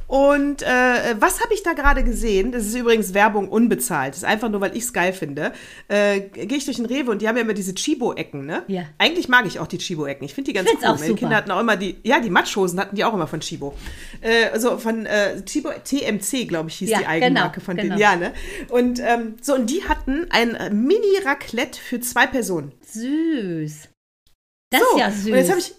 Und 0.06 0.62
äh, 0.62 1.14
was 1.18 1.42
habe 1.42 1.54
ich 1.54 1.62
da 1.62 1.73
gerade 1.73 2.04
gesehen? 2.04 2.52
Das 2.52 2.66
ist 2.66 2.75
übrigens 2.75 3.14
Werbung 3.14 3.49
unbezahlt. 3.49 4.11
Das 4.11 4.18
ist 4.18 4.25
einfach 4.25 4.50
nur, 4.50 4.61
weil 4.61 4.76
ich 4.76 4.84
es 4.84 4.92
geil 4.92 5.12
finde. 5.12 5.52
Äh, 5.88 6.20
Gehe 6.20 6.58
ich 6.58 6.64
durch 6.66 6.76
den 6.76 6.87
Rewe 6.87 7.11
und 7.11 7.23
die 7.23 7.28
haben 7.28 7.37
ja 7.37 7.42
immer 7.42 7.54
diese 7.54 7.75
Chibo-Ecken, 7.75 8.44
ne? 8.44 8.62
Ja. 8.68 8.82
Eigentlich 8.99 9.28
mag 9.28 9.46
ich 9.46 9.58
auch 9.61 9.66
die 9.66 9.78
Chibo-Ecken. 9.78 10.25
Ich 10.25 10.34
finde 10.34 10.50
die 10.50 10.54
ganz 10.54 10.68
Find's 10.68 10.84
cool. 10.84 10.90
auch 10.90 10.94
Meine 10.96 11.06
super. 11.08 11.18
Kinder 11.20 11.37
hatten 11.37 11.50
auch 11.50 11.61
immer 11.61 11.76
die, 11.76 11.96
ja, 12.02 12.20
die 12.20 12.30
Matschhosen 12.30 12.78
hatten 12.80 12.96
die 12.96 13.04
auch 13.04 13.14
immer 13.14 13.26
von 13.26 13.40
Chibo. 13.40 13.75
Äh, 14.20 14.46
also 14.52 14.78
von 14.78 15.06
äh, 15.06 15.42
Chibo, 15.44 15.70
TMC, 15.82 16.46
glaube 16.49 16.68
ich, 16.68 16.76
hieß 16.76 16.90
Ja, 16.90 16.99
die 16.99 17.06
Eigenmarke 17.06 17.61
genau, 17.61 17.64
von 17.64 17.76
genau. 17.76 17.88
denen. 17.96 17.99
Ja, 18.00 18.16
ne? 18.16 18.32
Und 18.68 19.00
ähm, 19.00 19.37
so, 19.40 19.54
und 19.54 19.70
die 19.70 19.84
hatten 19.88 20.26
ein 20.30 20.54
äh, 20.54 20.70
Mini-Raclette 20.70 21.78
für 21.80 22.00
zwei 22.00 22.26
Personen. 22.26 22.73
Süß. 22.87 23.88
Das 24.70 24.80
So, 24.80 24.96
ist 24.96 25.00
ja 25.00 25.11
süß. 25.11 25.26
Und 25.26 25.34
jetzt 25.37 25.50
habe 25.50 25.61
ich 25.61 25.75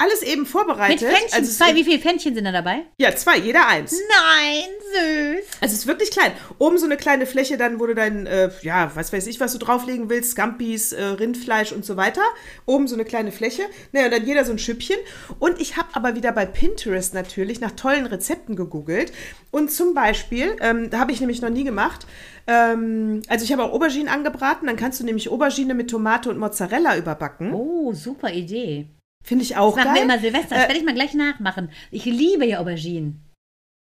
alles 0.00 0.22
eben 0.22 0.42
Mit 0.42 0.50
vorbereitet. 0.50 1.00
Pfännchen. 1.00 1.32
Also 1.32 1.50
es- 1.50 1.58
zwei, 1.58 1.74
wie 1.74 1.82
viele 1.84 1.98
Pfännchen 1.98 2.34
sind 2.34 2.44
da 2.44 2.52
dabei? 2.52 2.84
ja, 2.98 3.14
zwei, 3.16 3.36
jeder 3.38 3.66
eins. 3.66 3.92
Nein, 3.92 4.64
süß. 4.92 5.44
Also 5.60 5.72
es 5.74 5.80
ist 5.80 5.86
wirklich 5.88 6.10
klein. 6.12 6.32
Oben 6.58 6.78
so 6.78 6.86
eine 6.86 6.96
kleine 6.96 7.26
Fläche, 7.26 7.56
dann 7.56 7.80
wo 7.80 7.86
du 7.86 7.94
dein, 7.96 8.26
äh, 8.26 8.50
ja, 8.62 8.92
was 8.94 9.12
weiß 9.12 9.26
ich, 9.26 9.40
was 9.40 9.52
du 9.52 9.58
drauflegen 9.58 10.08
willst, 10.08 10.30
Scampis, 10.32 10.92
äh, 10.92 11.02
Rindfleisch 11.02 11.72
und 11.72 11.84
so 11.84 11.96
weiter. 11.96 12.22
Oben 12.64 12.86
so 12.86 12.94
eine 12.94 13.04
kleine 13.04 13.32
Fläche. 13.32 13.62
Naja, 13.92 14.06
und 14.06 14.12
dann 14.12 14.24
jeder 14.24 14.44
so 14.44 14.52
ein 14.52 14.58
Schüppchen. 14.60 14.96
Und 15.40 15.60
ich 15.60 15.76
habe 15.76 15.88
aber 15.94 16.14
wieder 16.14 16.30
bei 16.30 16.46
Pinterest 16.46 17.12
natürlich 17.12 17.60
nach 17.60 17.72
tollen 17.72 18.06
Rezepten 18.06 18.54
gegoogelt. 18.54 19.12
Und 19.50 19.72
zum 19.72 19.94
Beispiel, 19.94 20.56
ähm, 20.60 20.90
da 20.90 21.00
habe 21.00 21.10
ich 21.10 21.18
nämlich 21.20 21.42
noch 21.42 21.50
nie 21.50 21.64
gemacht, 21.64 22.06
ähm, 22.46 23.22
also 23.28 23.44
ich 23.44 23.52
habe 23.52 23.64
auch 23.64 23.72
Auberginen 23.72 24.08
angebraten. 24.08 24.66
Dann 24.68 24.76
kannst 24.76 25.00
du 25.00 25.04
nämlich 25.04 25.28
Aubergine 25.28 25.74
mit 25.74 25.90
Tomate 25.90 26.30
und 26.30 26.38
Mozzarella 26.38 26.96
überbacken. 26.96 27.52
Oh, 27.52 27.92
super 27.92 28.30
Idee. 28.32 28.86
Finde 29.28 29.44
ich 29.44 29.56
auch 29.58 29.76
Das 29.76 29.84
machen 29.84 29.94
geil. 29.94 30.08
wir 30.08 30.14
immer 30.14 30.22
Silvester. 30.22 30.54
Das 30.54 30.64
Äh, 30.64 30.68
werde 30.68 30.78
ich 30.78 30.84
mal 30.86 30.94
gleich 30.94 31.12
nachmachen. 31.12 31.68
Ich 31.90 32.06
liebe 32.06 32.46
ja 32.46 32.60
Auberginen. 32.60 33.20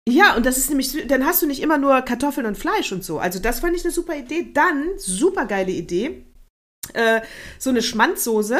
Ja, 0.08 0.36
und 0.36 0.46
das 0.46 0.58
ist 0.58 0.68
nämlich, 0.68 1.08
dann 1.08 1.26
hast 1.26 1.42
du 1.42 1.46
nicht 1.48 1.60
immer 1.60 1.76
nur 1.76 2.00
Kartoffeln 2.02 2.46
und 2.46 2.56
Fleisch 2.56 2.92
und 2.92 3.02
so. 3.02 3.18
Also 3.18 3.40
das 3.40 3.58
fand 3.58 3.74
ich 3.74 3.82
eine 3.84 3.90
super 3.92 4.14
Idee. 4.14 4.52
Dann, 4.54 4.90
super 4.96 5.46
geile 5.46 5.72
Idee, 5.72 6.24
äh, 6.94 7.20
so 7.58 7.70
eine 7.70 7.82
Schmandsoße. 7.82 8.56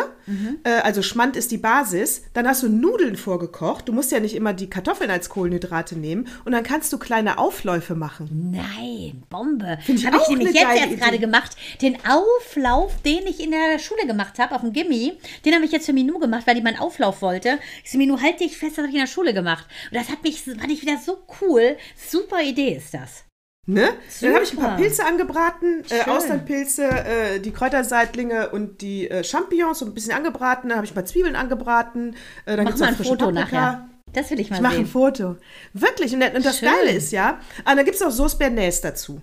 Äh, 0.64 0.70
also 0.82 1.02
Schmand 1.02 1.36
ist 1.36 1.50
die 1.50 1.58
Basis. 1.58 2.22
Dann 2.32 2.46
hast 2.46 2.62
du 2.62 2.68
Nudeln 2.68 3.16
vorgekocht. 3.16 3.88
Du 3.88 3.92
musst 3.92 4.12
ja 4.12 4.20
nicht 4.20 4.34
immer 4.34 4.52
die 4.52 4.68
Kartoffeln 4.68 5.10
als 5.10 5.28
Kohlenhydrate 5.28 5.96
nehmen. 5.96 6.28
Und 6.44 6.52
dann 6.52 6.62
kannst 6.62 6.92
du 6.92 6.98
kleine 6.98 7.38
Aufläufe 7.38 7.94
machen. 7.94 8.52
Nein, 8.52 9.22
Bombe. 9.30 9.78
Ich 9.86 10.06
Habe 10.06 10.16
ich 10.16 10.22
auch 10.22 10.28
nämlich 10.28 10.54
jetzt 10.54 10.76
erst 10.76 11.00
gerade 11.00 11.18
gemacht. 11.18 11.56
Den 11.80 11.96
Auflauf, 12.08 13.00
den 13.02 13.26
ich 13.26 13.40
in 13.40 13.50
der 13.50 13.78
Schule 13.78 14.06
gemacht 14.06 14.38
habe, 14.38 14.54
auf 14.54 14.60
dem 14.60 14.72
Gimmi, 14.72 15.14
den 15.44 15.54
habe 15.54 15.64
ich 15.64 15.72
jetzt 15.72 15.86
für 15.86 15.92
Minou 15.92 16.18
gemacht, 16.18 16.46
weil 16.46 16.54
die 16.54 16.62
meinen 16.62 16.78
Auflauf 16.78 17.22
wollte. 17.22 17.58
Ich 17.84 17.90
so, 17.90 17.98
Minou, 17.98 18.20
halt 18.20 18.40
dich 18.40 18.56
fest, 18.56 18.72
das 18.72 18.78
habe 18.78 18.88
ich 18.88 18.94
in 18.94 19.00
der 19.00 19.06
Schule 19.06 19.34
gemacht. 19.34 19.66
Und 19.90 19.96
das 19.96 20.08
hat 20.08 20.22
mich, 20.22 20.42
fand 20.42 20.70
ich 20.70 20.82
wieder 20.82 20.98
so 20.98 21.18
cool. 21.40 21.76
Super 21.96 22.42
Idee 22.42 22.76
ist 22.76 22.94
das. 22.94 23.24
Ne? 23.66 23.88
Dann 24.20 24.34
habe 24.34 24.44
ich 24.44 24.52
ein 24.52 24.58
paar. 24.58 24.76
Pilze 24.76 25.04
angebraten, 25.04 25.82
äh. 25.88 26.08
Austernpilze, 26.10 26.84
äh, 26.84 27.40
die 27.40 27.50
Kräuterseitlinge 27.50 28.50
und 28.50 28.82
die 28.82 29.10
äh, 29.10 29.24
Champignons 29.24 29.78
so 29.78 29.86
ein 29.86 29.94
bisschen 29.94 30.12
angebraten. 30.12 30.68
Dann 30.68 30.76
habe 30.76 30.84
ich 30.84 30.92
ein 30.92 30.96
paar 30.96 31.06
Zwiebeln 31.06 31.34
angebraten. 31.36 32.14
Äh, 32.44 32.56
dann 32.56 32.64
Mach 32.64 32.64
gibt's 32.66 32.80
mal 32.80 32.88
ein 32.88 32.96
Foto 32.96 33.26
Paprika. 33.26 33.40
nachher. 33.40 33.88
Das 34.12 34.30
will 34.30 34.38
ich 34.38 34.48
mal 34.50 34.56
Ich 34.56 34.62
mache 34.62 34.74
ein 34.74 34.84
sehen. 34.84 34.86
Foto. 34.86 35.36
Wirklich. 35.72 36.14
Und, 36.14 36.22
und 36.22 36.44
das 36.46 36.58
Schön. 36.60 36.68
Geile 36.68 36.92
ist 36.96 37.10
ja, 37.10 37.40
ah, 37.64 37.74
da 37.74 37.82
gibt 37.82 37.96
es 37.96 38.02
auch 38.02 38.10
Sauce 38.12 38.38
Bernays 38.38 38.80
dazu. 38.80 39.20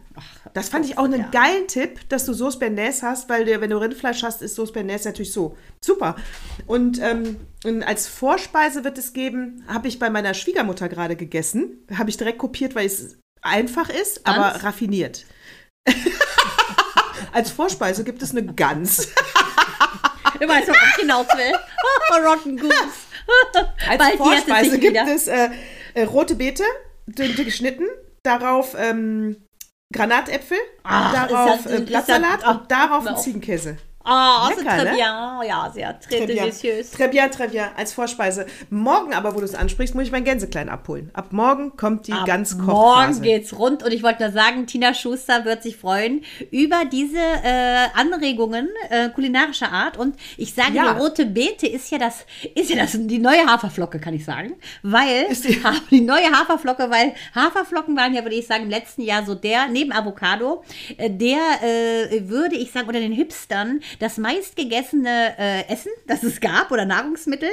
das 0.53 0.67
fand 0.69 0.86
ich 0.86 0.98
auch 0.98 1.05
einen 1.05 1.31
geilen 1.31 1.67
Tipp, 1.67 2.10
dass 2.10 2.25
du 2.25 2.33
Sauce 2.33 2.60
Bernays 2.60 3.01
hast, 3.01 3.29
weil 3.29 3.45
der, 3.45 3.62
wenn 3.62 3.69
du 3.69 3.77
Rindfleisch 3.79 4.21
hast, 4.24 4.41
ist 4.41 4.55
Sauce 4.55 4.74
Bernays 4.74 5.05
natürlich 5.05 5.31
so. 5.31 5.55
Super. 5.79 6.17
Und, 6.67 7.00
ähm, 7.01 7.38
und 7.63 7.83
als 7.83 8.07
Vorspeise 8.07 8.83
wird 8.83 8.98
es 8.98 9.13
geben, 9.13 9.63
habe 9.67 9.88
ich 9.88 9.98
bei 9.98 10.10
meiner 10.10 10.33
Schwiegermutter 10.33 10.89
gerade 10.89 11.15
gegessen. 11.15 11.86
Habe 11.95 12.10
ich 12.10 12.17
direkt 12.17 12.39
kopiert, 12.39 12.75
weil 12.75 12.88
es 12.88 13.17
einfach 13.41 13.89
ist, 13.89 14.25
aber 14.25 14.51
Gans? 14.51 14.63
raffiniert. 14.63 15.25
als 17.33 17.51
Vorspeise 17.51 18.03
gibt 18.03 18.21
es 18.21 18.31
eine 18.31 18.45
Gans. 18.45 19.07
Du 20.39 20.48
weißt, 20.48 20.67
worauf 20.67 20.81
ich 20.89 20.95
hinaus 21.01 21.27
will. 21.36 21.53
Rotten 22.25 22.57
Goose. 22.57 22.74
Als 23.87 23.98
Bald 23.98 24.18
Vorspeise 24.18 24.79
gibt 24.79 24.94
wieder. 24.94 25.07
es 25.13 25.27
äh, 25.27 25.50
äh, 25.94 26.03
rote 26.03 26.35
Beete, 26.35 26.63
dünn 27.05 27.35
geschnitten, 27.35 27.85
darauf 28.24 28.75
ähm, 28.77 29.46
Granatäpfel, 29.94 30.57
Ach, 30.83 31.13
darauf 31.13 31.63
das- 31.63 31.72
äh, 31.74 31.81
Blattsalat 31.81 32.42
das- 32.42 32.44
ach, 32.44 32.61
und 32.61 32.72
darauf 32.72 33.03
hör 33.03 33.09
ein 33.11 33.16
auf. 33.16 33.24
Ziegenkäse. 33.24 33.77
Ah, 34.03 34.48
oh, 34.48 34.53
so 34.53 34.59
Lecker, 34.61 34.70
très 34.72 34.83
ne? 34.85 34.92
bien. 34.96 35.42
Ja, 35.48 35.72
sehr 35.74 36.00
très 36.00 36.18
Très 36.18 36.25
bien. 36.27 36.44
delicieux. 36.46 36.81
Très 36.92 37.07
bien, 37.07 37.29
très 37.29 37.48
bien, 37.48 37.70
als 37.77 37.94
Vorspeise. 37.94 38.46
Morgen 38.70 39.14
aber, 39.14 39.35
wo 39.35 39.40
du 39.40 39.46
es 39.46 39.53
ansprichst, 39.55 39.94
muss 39.96 40.05
ich 40.05 40.11
meinen 40.11 40.24
Gänseklein 40.25 40.70
abholen. 40.70 41.09
Ab 41.14 41.31
morgen 41.33 41.75
kommt 41.77 42.07
die 42.07 42.14
Ab 42.14 42.25
ganz 42.25 42.55
Morgen 42.55 43.22
geht's 43.22 43.57
rund 43.57 43.83
und 43.83 43.92
ich 43.94 44.01
wollte 44.03 44.24
nur 44.24 44.31
sagen, 44.31 44.66
Tina 44.66 44.94
Schuster 44.94 45.46
wird 45.46 45.64
sich 45.64 45.77
freuen 45.77 46.24
über 46.51 46.83
diese 46.92 47.18
äh, 47.18 47.87
Anregungen 47.96 48.70
äh, 48.90 49.09
kulinarischer 49.09 49.72
Art 49.72 49.98
und 49.98 50.16
ich 50.37 50.53
sage, 50.53 50.74
Ja. 50.74 50.94
die 50.94 51.00
rote 51.00 51.25
Beete 51.25 51.68
ist 51.68 51.92
ja 51.92 51.98
das, 51.98 52.25
ist 52.55 52.70
ja 52.70 52.77
das 52.77 52.92
die 52.98 53.20
neue 53.20 53.46
Haferflocke, 53.46 54.00
kann 54.00 54.14
ich 54.14 54.25
sagen, 54.25 54.53
weil 54.83 55.25
Ist 55.29 55.48
die- 55.48 55.61
die 55.92 56.01
neue 56.01 56.31
Haferflocke, 56.31 56.90
weil 56.90 57.14
Haferflocken 57.35 57.96
waren 57.96 58.14
ja, 58.14 58.24
würde 58.24 58.35
ich 58.35 58.48
sagen, 58.48 58.64
im 58.64 58.70
letzten 58.70 59.01
Jahr 59.03 59.25
so 59.25 59.35
der 59.35 59.68
neben 59.68 59.92
Avocado, 59.92 60.64
äh, 60.98 61.09
der 61.09 61.37
äh, 61.64 62.27
würde 62.29 62.55
ich 62.55 62.72
sagen 62.72 62.87
unter 62.87 63.00
den 63.00 63.11
Hipstern 63.11 63.81
das 64.00 64.18
meistgegessene 64.18 65.36
äh, 65.38 65.68
Essen, 65.68 65.92
das 66.08 66.24
es 66.24 66.40
gab 66.40 66.72
oder 66.72 66.86
Nahrungsmittel. 66.86 67.50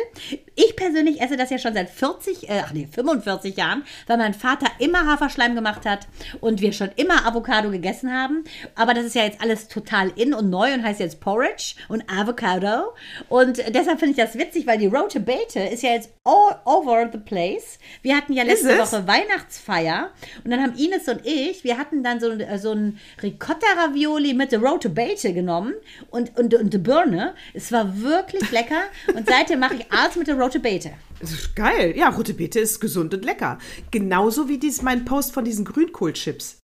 Ich 0.55 0.77
persönlich 0.77 1.21
esse 1.21 1.37
das 1.37 1.51
ja 1.51 1.59
schon 1.59 1.75
seit 1.75 1.91
40, 1.91 2.49
äh, 2.49 2.63
ach 2.65 2.73
nee, 2.73 2.89
45 2.91 3.57
Jahren, 3.57 3.85
weil 4.07 4.17
mein 4.17 4.35
Vater 4.35 4.67
immer 4.79 5.07
Haferschleim 5.07 5.55
gemacht 5.55 5.85
hat 5.85 6.09
und 6.41 6.61
wir 6.61 6.73
schon 6.73 6.91
immer 6.97 7.27
Avocado 7.27 7.71
gegessen 7.71 8.13
haben. 8.13 8.45
Aber 8.75 8.95
das 8.95 9.05
ist 9.05 9.15
ja 9.15 9.25
jetzt 9.25 9.41
alles 9.41 9.69
total 9.69 10.13
in 10.17 10.35
und 10.35 10.51
neu 10.51 10.73
und 10.73 10.83
heißt 10.83 11.01
jetzt 11.01 11.21
Porridge 11.21 11.75
und 11.89 12.05
Avocado. 12.11 12.95
Und 13.29 13.59
deshalb 13.59 13.99
finde 13.99 14.11
ich 14.13 14.17
das 14.17 14.37
witzig, 14.39 14.67
weil 14.67 14.79
die 14.79 14.87
Rote 14.87 15.21
Beete 15.21 15.61
ist 15.61 15.83
ja 15.83 15.91
jetzt 15.91 16.11
all 16.25 16.61
over 16.65 17.09
the 17.11 17.19
place. 17.19 17.79
Wir 18.03 18.17
hatten 18.17 18.33
ja 18.33 18.45
letzte? 18.45 18.79
Woche 18.79 19.07
Weihnachtsfeier 19.07 20.11
und 20.45 20.51
dann 20.51 20.63
haben 20.63 20.75
Ines 20.77 21.09
und 21.09 21.25
ich, 21.25 21.65
wir 21.65 21.79
hatten 21.79 22.03
dann 22.03 22.21
so, 22.21 22.31
so 22.57 22.73
ein 22.73 22.99
Ricotta-Ravioli 23.23 24.35
mit 24.35 24.53
der 24.53 24.61
Rote 24.61 24.89
Beete 24.89 25.33
genommen 25.33 25.75
und, 26.11 26.28
und, 26.37 26.55
und 26.55 26.73
die 26.75 26.79
Birne. 26.79 27.35
Es 27.55 27.71
war 27.73 28.01
wirklich 28.01 28.51
lecker 28.53 28.83
und 29.15 29.29
seitdem 29.29 29.61
mache 29.61 29.75
ich 29.77 29.93
alles 29.93 30.17
mit 30.17 30.27
der 30.27 30.39
Rote 30.41 30.61
Beete. 30.61 30.93
Das 31.21 31.33
ist 31.33 31.57
geil. 31.57 31.97
Ja, 31.97 32.09
rote 32.11 32.35
Beete 32.35 32.61
ist 32.61 32.81
gesund 32.81 33.13
und 33.15 33.25
lecker. 33.25 33.59
Genauso 33.91 34.49
wie 34.49 34.59
dies, 34.59 34.83
mein 34.83 35.05
Post 35.05 35.33
von 35.33 35.45
diesen 35.45 35.65
Grünkohlchips. 35.65 36.59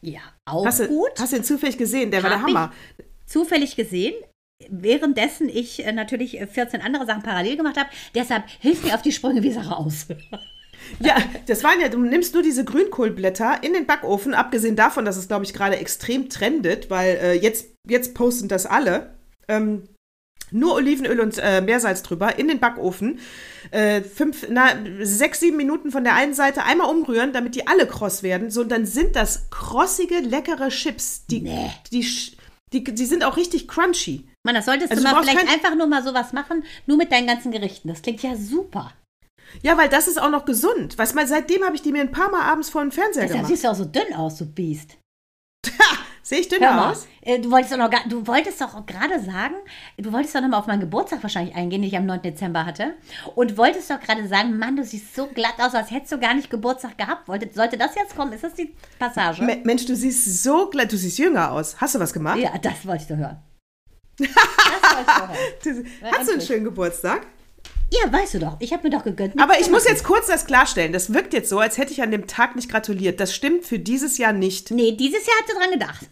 Ja, 0.00 0.20
auch 0.44 0.66
Hast 0.66 0.80
du, 0.80 0.88
gut. 0.88 1.10
hast 1.18 1.32
du 1.32 1.36
den 1.36 1.44
zufällig 1.44 1.78
gesehen? 1.78 2.10
Der 2.10 2.22
war 2.22 2.30
der 2.30 2.40
Hab. 2.42 2.48
Hammer. 2.48 2.72
zufällig 3.26 3.74
gesehen, 3.76 4.14
währenddessen 4.68 5.48
ich 5.48 5.84
äh, 5.84 5.92
natürlich 5.92 6.40
äh, 6.40 6.46
14 6.46 6.80
andere 6.82 7.06
Sachen 7.06 7.22
parallel 7.22 7.56
gemacht 7.56 7.78
habe. 7.78 7.88
Deshalb 8.14 8.44
hilf 8.60 8.82
mir 8.84 8.94
auf 8.94 9.02
die 9.02 9.12
Sprünge 9.12 9.42
wie 9.42 9.52
Sache 9.52 9.74
aus. 9.76 10.06
Ja, 11.00 11.16
das 11.46 11.64
waren 11.64 11.80
ja, 11.80 11.88
du 11.88 11.98
nimmst 11.98 12.34
nur 12.34 12.42
diese 12.42 12.64
Grünkohlblätter 12.64 13.62
in 13.62 13.72
den 13.72 13.86
Backofen, 13.86 14.34
abgesehen 14.34 14.76
davon, 14.76 15.04
dass 15.04 15.16
es, 15.16 15.28
glaube 15.28 15.44
ich, 15.44 15.52
gerade 15.52 15.76
extrem 15.76 16.28
trendet, 16.28 16.90
weil 16.90 17.16
äh, 17.16 17.32
jetzt, 17.34 17.68
jetzt 17.88 18.14
posten 18.14 18.48
das 18.48 18.66
alle. 18.66 19.14
Ähm, 19.48 19.88
nur 20.50 20.74
Olivenöl 20.74 21.20
und 21.20 21.38
äh, 21.38 21.60
Meersalz 21.60 22.02
drüber 22.02 22.38
in 22.38 22.48
den 22.48 22.60
Backofen. 22.60 23.18
Äh, 23.70 24.02
fünf, 24.02 24.46
na, 24.48 24.68
sechs, 25.02 25.40
sieben 25.40 25.56
Minuten 25.56 25.90
von 25.90 26.04
der 26.04 26.14
einen 26.14 26.34
Seite 26.34 26.64
einmal 26.64 26.88
umrühren, 26.90 27.32
damit 27.32 27.56
die 27.56 27.66
alle 27.66 27.86
kross 27.86 28.22
werden. 28.22 28.50
So, 28.50 28.60
und 28.60 28.68
dann 28.68 28.86
sind 28.86 29.16
das 29.16 29.50
krossige, 29.50 30.20
leckere 30.20 30.68
Chips. 30.68 31.26
Die, 31.26 31.40
Nee. 31.40 31.72
die, 31.92 32.06
die, 32.72 32.84
die 32.84 33.06
sind 33.06 33.24
auch 33.24 33.36
richtig 33.36 33.66
crunchy. 33.66 34.28
Mann, 34.44 34.54
das 34.54 34.66
solltest 34.66 34.92
Also 34.92 35.02
du 35.02 35.10
mal 35.10 35.22
vielleicht 35.22 35.52
einfach 35.52 35.74
nur 35.74 35.86
mal 35.86 36.04
sowas 36.04 36.32
machen, 36.32 36.64
nur 36.86 36.98
mit 36.98 37.10
deinen 37.10 37.26
ganzen 37.26 37.50
Gerichten. 37.50 37.88
Das 37.88 38.02
klingt 38.02 38.22
ja 38.22 38.36
super. 38.36 38.92
Ja, 39.62 39.76
weil 39.78 39.88
das 39.88 40.08
ist 40.08 40.20
auch 40.20 40.30
noch 40.30 40.44
gesund. 40.44 40.96
Weißt 40.98 41.14
mal, 41.14 41.26
seitdem 41.26 41.62
habe 41.64 41.74
ich 41.76 41.82
die 41.82 41.92
mir 41.92 42.00
ein 42.02 42.12
paar 42.12 42.30
Mal 42.30 42.42
abends 42.42 42.70
vor 42.70 42.82
den 42.82 42.92
Fernseher 42.92 43.22
Deshalb 43.22 43.32
gemacht. 43.40 43.48
siehst 43.50 43.64
du 43.64 43.68
auch 43.68 43.74
so 43.74 43.84
dünn 43.84 44.14
aus, 44.14 44.36
du 44.36 44.46
Biest. 44.46 44.96
Sehe 46.22 46.38
ich 46.40 46.48
dünner 46.48 46.90
aus? 46.90 47.06
äh, 47.20 47.38
du 47.38 47.50
wolltest 47.50 47.72
doch 47.74 47.76
noch, 47.78 47.90
du 48.08 48.26
wolltest 48.26 48.58
doch 48.58 48.74
auch 48.74 48.86
gerade 48.86 49.20
sagen, 49.20 49.54
du 49.98 50.10
wolltest 50.10 50.34
doch 50.34 50.40
noch 50.40 50.48
mal 50.48 50.56
auf 50.58 50.66
meinen 50.66 50.80
Geburtstag 50.80 51.22
wahrscheinlich 51.22 51.54
eingehen, 51.54 51.82
den 51.82 51.88
ich 51.88 51.96
am 51.98 52.06
9. 52.06 52.22
Dezember 52.22 52.64
hatte. 52.64 52.94
Und 53.34 53.58
wolltest 53.58 53.90
doch 53.90 54.00
gerade 54.00 54.26
sagen, 54.26 54.58
Mann, 54.58 54.74
du 54.76 54.84
siehst 54.84 55.14
so 55.14 55.26
glatt 55.26 55.56
aus, 55.58 55.74
als 55.74 55.90
hättest 55.90 56.12
du 56.12 56.18
gar 56.18 56.32
nicht 56.32 56.48
Geburtstag 56.48 56.96
gehabt. 56.96 57.28
Wollte, 57.28 57.50
sollte 57.52 57.76
das 57.76 57.94
jetzt 57.94 58.16
kommen? 58.16 58.32
Ist 58.32 58.42
das 58.42 58.54
die 58.54 58.74
Passage? 58.98 59.42
Me- 59.42 59.60
Mensch, 59.64 59.84
du 59.84 59.94
siehst 59.94 60.42
so 60.42 60.70
glatt, 60.70 60.90
du 60.92 60.96
siehst 60.96 61.18
jünger 61.18 61.52
aus. 61.52 61.78
Hast 61.78 61.94
du 61.94 62.00
was 62.00 62.12
gemacht? 62.14 62.38
ja, 62.38 62.56
das 62.56 62.86
wollte 62.86 63.02
ich 63.02 63.08
doch 63.08 63.16
hören. 63.16 63.42
Das 64.18 64.28
wollte 64.96 65.00
ich 65.00 65.06
doch 65.06 65.28
hören. 65.28 65.84
Du- 66.00 66.08
Hast 66.18 66.28
du 66.28 66.32
einen 66.32 66.40
schönen 66.40 66.64
Geburtstag? 66.64 67.26
Ja, 68.02 68.12
weißt 68.12 68.34
du 68.34 68.38
doch. 68.40 68.56
Ich 68.60 68.72
habe 68.72 68.82
mir 68.88 68.90
doch 68.96 69.04
gegönnt. 69.04 69.40
Aber 69.40 69.60
ich 69.60 69.70
muss 69.70 69.86
jetzt 69.86 70.04
kurz 70.04 70.26
das 70.26 70.46
klarstellen. 70.46 70.92
Das 70.92 71.12
wirkt 71.12 71.32
jetzt 71.32 71.48
so, 71.48 71.58
als 71.58 71.78
hätte 71.78 71.92
ich 71.92 72.02
an 72.02 72.10
dem 72.10 72.26
Tag 72.26 72.56
nicht 72.56 72.70
gratuliert. 72.70 73.20
Das 73.20 73.34
stimmt 73.34 73.64
für 73.66 73.78
dieses 73.78 74.18
Jahr 74.18 74.32
nicht. 74.32 74.70
Nee, 74.70 74.92
dieses 74.92 75.26
Jahr 75.26 75.36
hat 75.38 75.46
sie 75.48 75.54
dran 75.56 75.70
gedacht. 75.70 76.06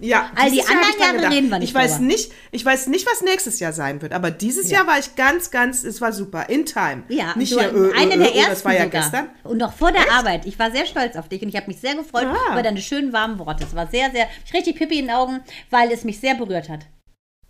Ja, 0.00 0.32
All 0.34 0.50
die 0.50 0.60
anderen 0.62 0.98
Jahre 1.00 1.14
gedacht. 1.16 1.32
reden 1.32 1.48
wir 1.50 1.58
nicht 1.60 1.68
Ich 1.68 1.74
weiß 1.76 2.00
nicht, 2.00 2.32
ich 2.50 2.64
weiß 2.64 2.88
nicht, 2.88 3.06
was 3.06 3.20
nächstes 3.20 3.60
Jahr 3.60 3.72
sein 3.72 4.02
wird, 4.02 4.12
aber 4.12 4.32
dieses 4.32 4.68
Ja. 4.68 4.78
Jahr 4.78 4.88
war 4.88 4.98
ich 4.98 5.14
ganz, 5.14 5.52
ganz, 5.52 5.84
es 5.84 6.00
war 6.00 6.12
super. 6.12 6.48
In 6.48 6.66
time. 6.66 7.04
Ja, 7.08 7.34
nicht 7.36 7.52
du, 7.52 7.60
hier, 7.60 7.68
äh, 7.72 7.96
eine 7.96 8.14
äh, 8.14 8.18
der 8.18 8.34
äh, 8.34 8.38
ersten 8.38 8.50
das 8.50 8.64
war 8.64 8.72
ja 8.74 8.82
sogar. 8.84 9.00
gestern. 9.02 9.28
Und 9.44 9.58
noch 9.58 9.72
vor 9.74 9.92
der 9.92 10.10
Arbeit. 10.10 10.44
Ich 10.46 10.58
war 10.58 10.72
sehr 10.72 10.86
stolz 10.86 11.14
auf 11.14 11.28
dich 11.28 11.40
und 11.42 11.50
ich 11.50 11.54
habe 11.56 11.68
mich 11.68 11.78
sehr 11.78 11.94
gefreut 11.94 12.26
Ah. 12.26 12.52
über 12.54 12.64
deine 12.64 12.80
schönen 12.80 13.12
warmen 13.12 13.38
Worte. 13.38 13.62
Es 13.62 13.76
war 13.76 13.86
sehr, 13.86 14.10
sehr, 14.10 14.26
ich 14.44 14.52
richtig 14.52 14.74
Pippi 14.76 14.98
in 14.98 15.06
den 15.06 15.14
Augen, 15.14 15.38
weil 15.70 15.92
es 15.92 16.02
mich 16.02 16.18
sehr 16.18 16.34
berührt 16.34 16.68
hat. 16.68 16.80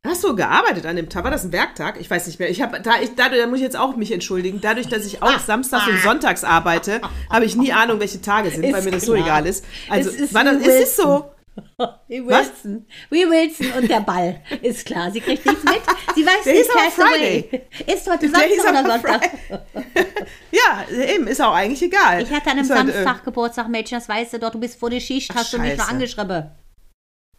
Hast 0.05 0.25
du 0.25 0.35
gearbeitet 0.35 0.85
an 0.85 0.97
dem 0.97 1.09
Tag? 1.09 1.23
War 1.23 1.31
das 1.31 1.45
ein 1.45 1.53
Werktag? 1.53 2.01
Ich 2.01 2.11
weiß 2.11 2.27
nicht 2.27 2.41
mehr. 2.41 2.51
Ich 2.51 2.61
habe 2.61 2.81
da 2.81 3.01
ich 3.01 3.15
dadurch 3.15 3.41
da 3.41 3.47
muss 3.47 3.59
ich 3.59 3.63
jetzt 3.63 3.77
auch 3.77 3.95
mich 3.95 4.11
entschuldigen. 4.11 4.61
Dadurch, 4.61 4.89
dass 4.89 5.07
ich 5.07 5.23
auch 5.23 5.39
samstags 5.39 5.87
und 5.87 6.01
sonntags 6.03 6.43
arbeite, 6.43 7.01
habe 7.31 7.45
ich 7.45 7.55
nie 7.55 7.73
Ahnung, 7.73 8.01
welche 8.01 8.21
Tage 8.21 8.51
sind, 8.51 8.65
Ist 8.65 8.73
weil 8.73 8.83
mir 8.83 8.91
das 8.91 9.05
so 9.05 9.13
klar. 9.13 9.25
egal 9.25 9.47
ist. 9.47 9.65
Also 9.89 10.11
Es 10.11 10.17
ist 10.17 10.35
war 10.35 10.43
das, 10.43 10.59
wie 10.61 10.69
es 10.69 10.83
ist 10.89 10.97
so. 10.97 11.27
Wie 12.09 12.27
Was? 12.27 12.47
Wilson. 12.65 12.87
Wie 13.11 13.29
Wilson 13.31 13.67
und 13.81 13.89
der 13.89 14.01
Ball. 14.01 14.41
Ist 14.63 14.87
klar, 14.87 15.11
sie 15.13 15.21
kriegt 15.21 15.45
nichts 15.47 15.63
mit. 15.63 15.83
Sie 16.17 16.27
weiß 16.27 16.45
Der 16.47 16.55
nicht, 16.55 16.71
Castaway. 16.71 17.43
Friday. 17.43 17.63
Ist 17.95 18.11
heute 18.11 18.29
Samstag 18.29 18.71
oder 18.71 18.91
Sonntag? 18.91 19.31
Ja, 20.51 20.97
eben, 21.15 21.27
ist 21.27 21.41
auch 21.41 21.55
eigentlich 21.55 21.83
egal. 21.83 22.23
Ich 22.23 22.31
hatte 22.31 22.47
an 22.51 22.59
einem 22.59 22.63
Ist 22.65 22.71
halt, 22.71 22.89
äh, 22.89 22.93
Samstag 22.93 23.25
Geburtstag, 23.25 23.69
Mädchen, 23.69 23.99
das 23.99 24.09
weißt 24.09 24.33
du 24.35 24.39
doch, 24.39 24.51
du 24.51 24.59
bist 24.61 24.79
vor 24.79 24.91
der 24.91 25.01
Schicht, 25.01 25.31
Ach, 25.33 25.37
hast 25.37 25.53
du 25.53 25.59
mich 25.59 25.77
noch 25.79 25.89
angeschrieben. 25.89 26.51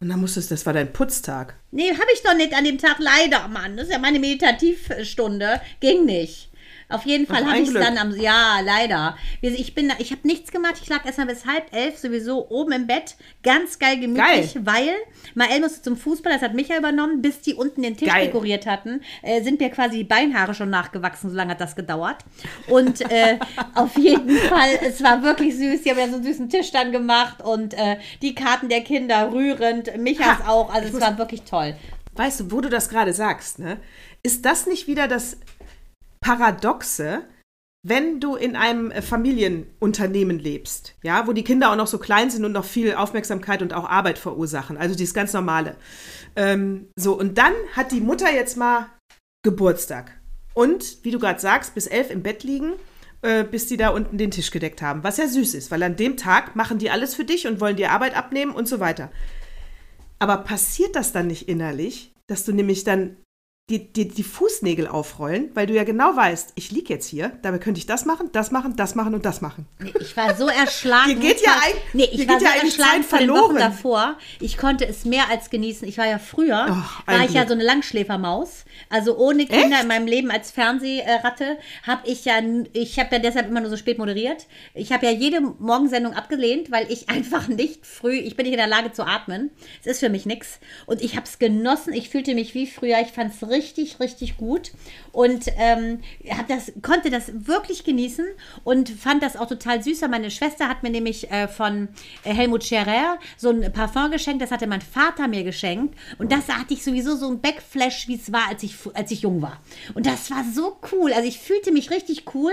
Und 0.03 0.09
dann 0.09 0.19
musstest, 0.19 0.51
das 0.51 0.65
war 0.65 0.73
dein 0.73 0.91
Putztag. 0.91 1.55
Nee, 1.71 1.91
habe 1.91 2.11
ich 2.13 2.21
doch 2.23 2.35
nicht 2.35 2.53
an 2.53 2.65
dem 2.65 2.77
Tag, 2.77 2.97
leider, 2.99 3.47
Mann. 3.47 3.77
Das 3.77 3.85
ist 3.85 3.93
ja 3.93 3.99
meine 3.99 4.19
Meditativstunde. 4.19 5.61
Ging 5.79 6.03
nicht. 6.03 6.49
Auf 6.89 7.05
jeden 7.05 7.25
Fall 7.27 7.45
habe 7.45 7.59
ich 7.59 7.69
Glück. 7.69 7.83
dann 7.83 7.97
am, 7.97 8.15
ja, 8.15 8.59
leider. 8.63 9.17
Ich 9.41 9.73
bin, 9.73 9.91
ich 9.99 10.11
habe 10.11 10.27
nichts 10.27 10.51
gemacht. 10.51 10.75
Ich 10.81 10.89
lag 10.89 11.05
erst 11.05 11.17
mal 11.17 11.27
bis 11.27 11.45
halb 11.45 11.73
elf 11.73 11.97
sowieso 11.97 12.49
oben 12.49 12.71
im 12.73 12.87
Bett. 12.87 13.15
Ganz 13.43 13.79
geil 13.79 13.99
gemütlich, 13.99 14.57
weil 14.63 14.93
Mael 15.35 15.61
musste 15.61 15.81
zum 15.81 15.97
Fußball, 15.97 16.33
das 16.33 16.41
hat 16.41 16.53
Micha 16.53 16.77
übernommen, 16.77 17.21
bis 17.21 17.41
die 17.41 17.53
unten 17.53 17.81
den 17.81 17.97
Tisch 17.97 18.09
Geil. 18.09 18.27
dekoriert 18.27 18.65
hatten, 18.65 19.01
äh, 19.21 19.41
sind 19.41 19.59
mir 19.59 19.69
quasi 19.69 19.97
die 19.97 20.03
Beinhaare 20.03 20.53
schon 20.53 20.69
nachgewachsen. 20.69 21.29
So 21.29 21.35
lange 21.35 21.51
hat 21.51 21.61
das 21.61 21.75
gedauert. 21.75 22.17
Und 22.67 23.01
äh, 23.11 23.39
auf 23.75 23.97
jeden 23.97 24.37
Fall, 24.37 24.69
es 24.81 25.03
war 25.03 25.23
wirklich 25.23 25.55
süß. 25.57 25.81
Die 25.83 25.91
haben 25.91 25.99
ja 25.99 26.07
so 26.07 26.15
einen 26.15 26.23
süßen 26.23 26.49
Tisch 26.49 26.71
dann 26.71 26.91
gemacht 26.91 27.41
und 27.43 27.73
äh, 27.73 27.97
die 28.21 28.35
Karten 28.35 28.69
der 28.69 28.81
Kinder 28.81 29.31
rührend, 29.31 29.97
Michas 29.97 30.39
Ha, 30.39 30.49
auch. 30.49 30.73
Also 30.73 30.95
es 30.95 31.01
war 31.01 31.17
wirklich 31.17 31.43
toll. 31.43 31.75
Weißt 32.15 32.41
du, 32.41 32.51
wo 32.51 32.61
du 32.61 32.69
das 32.69 32.89
gerade 32.89 33.13
sagst, 33.13 33.59
ne? 33.59 33.77
Ist 34.21 34.45
das 34.45 34.67
nicht 34.67 34.87
wieder 34.87 35.07
das 35.07 35.37
Paradoxe, 36.23 37.23
wenn 37.85 38.21
du 38.21 38.35
in 38.35 38.55
einem 38.55 38.91
äh, 38.91 39.01
Familienunternehmen 39.01 40.39
lebst, 40.39 40.95
ja, 41.03 41.27
wo 41.27 41.33
die 41.33 41.43
Kinder 41.43 41.71
auch 41.71 41.75
noch 41.75 41.87
so 41.87 41.97
klein 41.97 42.29
sind 42.31 42.45
und 42.45 42.53
noch 42.53 42.65
viel 42.65 42.95
Aufmerksamkeit 42.95 43.61
und 43.61 43.73
auch 43.73 43.87
Arbeit 43.87 44.17
verursachen, 44.17 44.77
also 44.77 44.95
dieses 44.95 45.13
ganz 45.13 45.33
normale. 45.33 45.75
Ähm, 46.35 46.87
so, 46.95 47.17
und 47.19 47.37
dann 47.37 47.53
hat 47.73 47.91
die 47.91 48.01
Mutter 48.01 48.33
jetzt 48.33 48.55
mal 48.57 48.89
Geburtstag. 49.43 50.17
Und, 50.53 51.03
wie 51.03 51.11
du 51.11 51.19
gerade 51.19 51.41
sagst, 51.41 51.75
bis 51.75 51.87
elf 51.87 52.09
im 52.09 52.23
Bett 52.23 52.43
liegen, 52.43 52.73
äh, 53.21 53.43
bis 53.43 53.67
die 53.67 53.77
da 53.77 53.89
unten 53.89 54.17
den 54.17 54.31
Tisch 54.31 54.51
gedeckt 54.51 54.81
haben. 54.81 55.03
Was 55.03 55.17
ja 55.17 55.27
süß 55.27 55.53
ist, 55.53 55.69
weil 55.69 55.83
an 55.83 55.97
dem 55.97 56.15
Tag 56.15 56.55
machen 56.55 56.77
die 56.77 56.89
alles 56.89 57.15
für 57.15 57.25
dich 57.25 57.47
und 57.47 57.59
wollen 57.59 57.75
dir 57.75 57.91
Arbeit 57.91 58.15
abnehmen 58.15 58.53
und 58.53 58.67
so 58.67 58.79
weiter. 58.79 59.11
Aber 60.19 60.37
passiert 60.37 60.95
das 60.95 61.11
dann 61.11 61.27
nicht 61.27 61.49
innerlich, 61.49 62.13
dass 62.27 62.45
du 62.45 62.53
nämlich 62.53 62.85
dann 62.85 63.17
die, 63.69 63.93
die, 63.93 64.09
die 64.09 64.23
Fußnägel 64.23 64.87
aufrollen, 64.87 65.49
weil 65.53 65.67
du 65.67 65.73
ja 65.73 65.85
genau 65.85 66.13
weißt, 66.17 66.51
ich 66.55 66.71
liege 66.71 66.93
jetzt 66.93 67.07
hier, 67.07 67.31
dabei 67.43 67.59
könnte 67.59 67.77
ich 67.79 67.85
das 67.85 68.03
machen, 68.03 68.27
das 68.33 68.51
machen, 68.51 68.75
das 68.75 68.93
machen 68.93 69.13
und 69.13 69.23
das 69.25 69.39
machen. 69.39 69.67
Nee, 69.79 69.93
Ich 70.01 70.17
war 70.17 70.35
so 70.35 70.47
erschlagen. 70.49 71.11
Dir 71.11 71.15
geht 71.29 71.41
ja 71.41 71.53
ein- 71.53 71.73
nee, 71.93 72.03
ich 72.11 72.27
war 72.27 72.39
geht 72.39 72.45
so 72.47 72.53
ja 72.53 72.61
erschlagen 72.61 73.03
von 73.03 73.19
den 73.19 73.29
Wochen 73.29 73.37
verloren. 73.39 73.55
davor. 73.59 74.17
Ich 74.41 74.57
konnte 74.57 74.85
es 74.85 75.05
mehr 75.05 75.29
als 75.29 75.49
genießen. 75.49 75.87
Ich 75.87 75.97
war 75.97 76.05
ja 76.05 76.19
früher, 76.19 76.65
ein 77.05 77.17
war 77.19 77.25
ich 77.25 77.31
ja 77.31 77.47
so 77.47 77.53
eine 77.53 77.63
Langschläfermaus. 77.63 78.65
Also 78.89 79.17
ohne 79.17 79.45
Kinder 79.45 79.75
Echt? 79.77 79.83
in 79.83 79.87
meinem 79.87 80.07
Leben 80.07 80.29
als 80.29 80.51
Fernsehratte 80.51 81.57
habe 81.83 82.01
ich 82.05 82.25
ja, 82.25 82.33
ich 82.73 82.99
habe 82.99 83.15
ja 83.15 83.19
deshalb 83.19 83.47
immer 83.47 83.61
nur 83.61 83.69
so 83.69 83.77
spät 83.77 83.97
moderiert. 83.97 84.45
Ich 84.73 84.91
habe 84.91 85.05
ja 85.05 85.13
jede 85.13 85.39
Morgensendung 85.39 86.13
abgelehnt, 86.13 86.69
weil 86.69 86.91
ich 86.91 87.07
einfach 87.09 87.47
nicht 87.47 87.85
früh, 87.85 88.15
ich 88.15 88.35
bin 88.35 88.43
nicht 88.43 88.53
in 88.53 88.59
der 88.59 88.67
Lage 88.67 88.91
zu 88.91 89.07
atmen. 89.07 89.51
Es 89.79 89.87
ist 89.87 89.99
für 90.01 90.09
mich 90.09 90.25
nichts. 90.25 90.59
Und 90.85 91.01
ich 91.01 91.15
habe 91.15 91.25
es 91.25 91.39
genossen. 91.39 91.93
Ich 91.93 92.09
fühlte 92.09 92.35
mich 92.35 92.53
wie 92.53 92.67
früher. 92.67 92.97
Ich 92.99 93.13
fand 93.13 93.33
es 93.33 93.41
richtig, 93.53 93.99
richtig 93.99 94.35
gut. 94.35 94.71
Und 95.13 95.45
ähm, 95.57 95.99
das, 96.47 96.73
konnte 96.81 97.11
das 97.11 97.31
wirklich 97.47 97.83
genießen 97.83 98.25
und 98.63 98.89
fand 98.89 99.21
das 99.21 99.37
auch 99.37 99.47
total 99.47 99.81
süß. 99.81 100.01
Meine 100.09 100.31
Schwester 100.31 100.67
hat 100.67 100.81
mir 100.81 100.89
nämlich 100.89 101.31
äh, 101.31 101.47
von 101.47 101.87
äh, 102.23 102.33
Helmut 102.33 102.63
Scherer 102.63 103.19
so 103.37 103.51
ein 103.51 103.71
Parfum 103.71 104.09
geschenkt. 104.09 104.41
Das 104.41 104.49
hatte 104.49 104.65
mein 104.65 104.81
Vater 104.81 105.27
mir 105.27 105.43
geschenkt. 105.43 105.95
Und 106.17 106.31
das 106.31 106.49
hatte 106.49 106.73
ich 106.73 106.83
sowieso 106.83 107.15
so 107.15 107.29
ein 107.29 107.41
Backflash, 107.41 108.07
wie 108.07 108.15
es 108.15 108.33
war, 108.33 108.49
als 108.49 108.63
ich, 108.63 108.75
als 108.95 109.11
ich 109.11 109.21
jung 109.21 109.43
war. 109.43 109.61
Und 109.93 110.07
das 110.07 110.31
war 110.31 110.43
so 110.51 110.77
cool. 110.91 111.13
Also 111.13 111.27
ich 111.27 111.37
fühlte 111.37 111.71
mich 111.71 111.91
richtig 111.91 112.33
cool. 112.33 112.51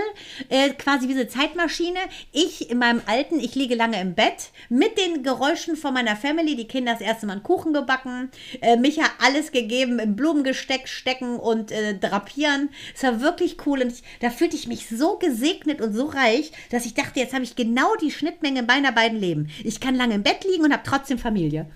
Äh, 0.49 0.69
quasi 0.69 1.07
wie 1.07 1.13
eine 1.13 1.27
Zeitmaschine. 1.27 1.99
Ich 2.31 2.69
in 2.69 2.77
meinem 2.77 3.01
Alten, 3.07 3.39
ich 3.39 3.55
liege 3.55 3.73
lange 3.73 3.99
im 3.99 4.13
Bett 4.13 4.51
mit 4.69 4.99
den 4.99 5.23
Geräuschen 5.23 5.75
von 5.75 5.95
meiner 5.95 6.15
Family. 6.15 6.55
Die 6.55 6.67
Kinder 6.67 6.91
das 6.91 7.01
erste 7.01 7.25
Mal 7.25 7.33
einen 7.33 7.43
Kuchen 7.43 7.73
gebacken. 7.73 8.29
Äh, 8.61 8.77
Micha 8.77 9.05
alles 9.19 9.51
gegeben, 9.51 9.97
im 9.97 10.15
Blumengesteck 10.15 10.87
stecken 10.87 11.37
und 11.37 11.71
äh, 11.71 11.97
drapieren. 11.97 12.50
Es 12.95 13.03
war 13.03 13.21
wirklich 13.21 13.65
cool. 13.65 13.81
Und 13.81 13.91
ich, 13.91 14.03
da 14.19 14.29
fühlte 14.29 14.55
ich 14.55 14.67
mich 14.67 14.89
so 14.89 15.17
gesegnet 15.17 15.81
und 15.81 15.93
so 15.93 16.05
reich, 16.05 16.51
dass 16.69 16.85
ich 16.85 16.93
dachte, 16.93 17.19
jetzt 17.19 17.33
habe 17.33 17.43
ich 17.43 17.55
genau 17.55 17.95
die 18.01 18.11
Schnittmenge 18.11 18.63
meiner 18.63 18.91
beiden 18.91 19.19
Leben. 19.19 19.49
Ich 19.63 19.79
kann 19.79 19.95
lange 19.95 20.15
im 20.15 20.23
Bett 20.23 20.43
liegen 20.43 20.63
und 20.63 20.73
habe 20.73 20.83
trotzdem 20.85 21.17
Familie. 21.17 21.67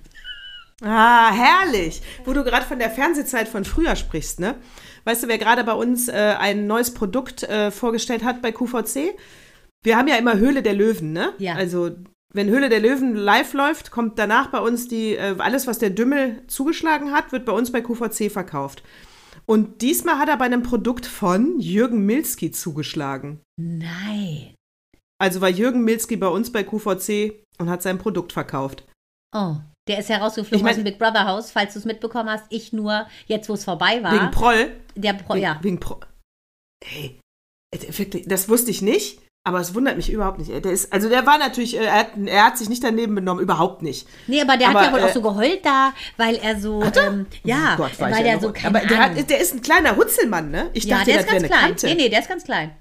Ah, 0.84 1.32
herrlich. 1.32 2.02
Wo 2.26 2.34
du 2.34 2.44
gerade 2.44 2.66
von 2.66 2.80
der 2.80 2.90
Fernsehzeit 2.90 3.48
von 3.48 3.64
früher 3.64 3.96
sprichst, 3.96 4.40
ne? 4.40 4.56
Weißt 5.06 5.24
du, 5.24 5.28
wer 5.28 5.38
gerade 5.38 5.64
bei 5.64 5.74
uns 5.74 6.10
äh, 6.10 6.36
ein 6.38 6.68
neues 6.68 6.94
Produkt 6.94 7.44
äh, 7.44 7.72
vorgestellt 7.72 8.24
hat 8.24 8.42
bei 8.42 8.52
QVC? 8.52 9.16
Wir 9.84 9.98
haben 9.98 10.08
ja 10.08 10.18
immer 10.18 10.38
Höhle 10.38 10.64
der 10.64 10.74
Löwen, 10.74 11.14
ne? 11.14 11.34
Ja. 11.38 11.54
Also, 11.54 11.92
wenn 12.34 12.50
Höhle 12.50 12.70
der 12.70 12.82
Löwen 12.82 13.16
live 13.16 13.54
läuft, 13.54 13.92
kommt 13.92 14.20
danach 14.20 14.48
bei 14.48 14.60
uns 14.60 14.88
die, 14.88 15.16
äh, 15.16 15.36
alles, 15.38 15.68
was 15.68 15.80
der 15.80 15.92
Dümmel 15.92 16.42
zugeschlagen 16.48 17.14
hat, 17.14 17.32
wird 17.32 17.46
bei 17.46 17.54
uns 17.54 17.72
bei 17.72 17.82
QVC 17.82 18.30
verkauft. 18.30 18.84
Und 19.48 19.82
diesmal 19.82 20.18
hat 20.18 20.30
er 20.30 20.38
bei 20.38 20.46
einem 20.46 20.64
Produkt 20.64 21.06
von 21.06 21.60
Jürgen 21.60 22.06
Milski 22.06 22.52
zugeschlagen. 22.52 23.42
Nein. 23.60 24.56
Also 25.22 25.40
war 25.42 25.50
Jürgen 25.50 25.84
Milski 25.84 26.16
bei 26.18 26.28
uns 26.28 26.52
bei 26.52 26.64
QVC 26.64 27.42
und 27.60 27.70
hat 27.70 27.82
sein 27.82 27.98
Produkt 27.98 28.34
verkauft. 28.34 28.84
Oh, 29.36 29.56
der 29.88 30.00
ist 30.00 30.10
herausgeflogen 30.10 30.58
Ich 30.58 30.64
mein- 30.64 30.72
aus 30.72 30.76
dem 30.78 30.84
Big 30.84 30.98
Brother 30.98 31.26
Haus, 31.28 31.52
falls 31.52 31.74
du 31.74 31.80
es 31.80 31.86
mitbekommen 31.86 32.30
hast. 32.30 32.46
Ich 32.50 32.74
nur, 32.74 33.08
jetzt 33.28 33.48
wo 33.50 33.54
es 33.54 33.64
vorbei 33.64 34.02
war. 34.04 34.14
Wegen 34.14 34.32
Proll. 34.32 34.72
der 34.96 35.14
Pro, 35.14 35.34
Wegen, 35.36 35.44
ja. 35.44 35.60
wegen 35.62 35.80
Pro. 35.80 36.00
Hey, 36.84 37.20
äh, 37.74 37.98
wirklich, 37.98 38.26
das 38.28 38.50
wusste 38.50 38.72
ich 38.72 38.82
nicht, 38.82 39.22
aber 39.48 39.60
es 39.60 39.76
wundert 39.76 39.96
mich 39.96 40.12
überhaupt 40.12 40.40
nicht. 40.40 40.50
Der 40.50 40.72
ist, 40.72 40.92
also 40.92 41.08
der 41.08 41.26
war 41.28 41.38
natürlich, 41.38 41.78
äh, 41.78 41.84
er 41.84 42.00
hat, 42.00 42.08
er 42.26 42.46
hat 42.46 42.58
sich 42.58 42.68
nicht 42.68 42.84
daneben 42.84 43.14
benommen, 43.14 43.44
überhaupt 43.44 43.84
nicht. 43.84 44.08
Nee, 44.26 44.42
aber 44.42 44.58
der 44.58 44.70
Aber, 44.70 44.80
hat 44.80 44.88
ja 44.88 44.94
wohl 44.94 45.00
äh, 45.00 45.04
auch 45.04 45.14
so 45.14 45.22
geheult 45.22 45.64
da, 45.64 45.94
weil 46.18 46.36
er 46.38 46.60
so, 46.60 46.82
ähm, 46.82 47.28
ja, 47.44 47.76
oh 47.76 47.84
Gott, 47.84 47.92
weil 48.00 48.24
der 48.24 48.40
so, 48.40 48.52
keine 48.52 48.80
Aber 48.80 48.88
der, 48.88 48.98
hat, 48.98 49.30
der 49.30 49.40
ist 49.40 49.54
ein 49.54 49.62
kleiner 49.62 49.96
Hutzelmann, 49.96 50.50
ne? 50.50 50.72
Ich 50.74 50.86
ja, 50.86 50.98
dachte, 50.98 51.12
der 51.12 51.20
ist 51.20 51.28
ganz 51.30 51.44
klein. 51.44 51.60
Kante. 51.60 51.86
Nee, 51.86 51.94
nee, 51.94 52.10
der 52.10 52.20
ist 52.22 52.28
ganz 52.28 52.44
klein. 52.44 52.72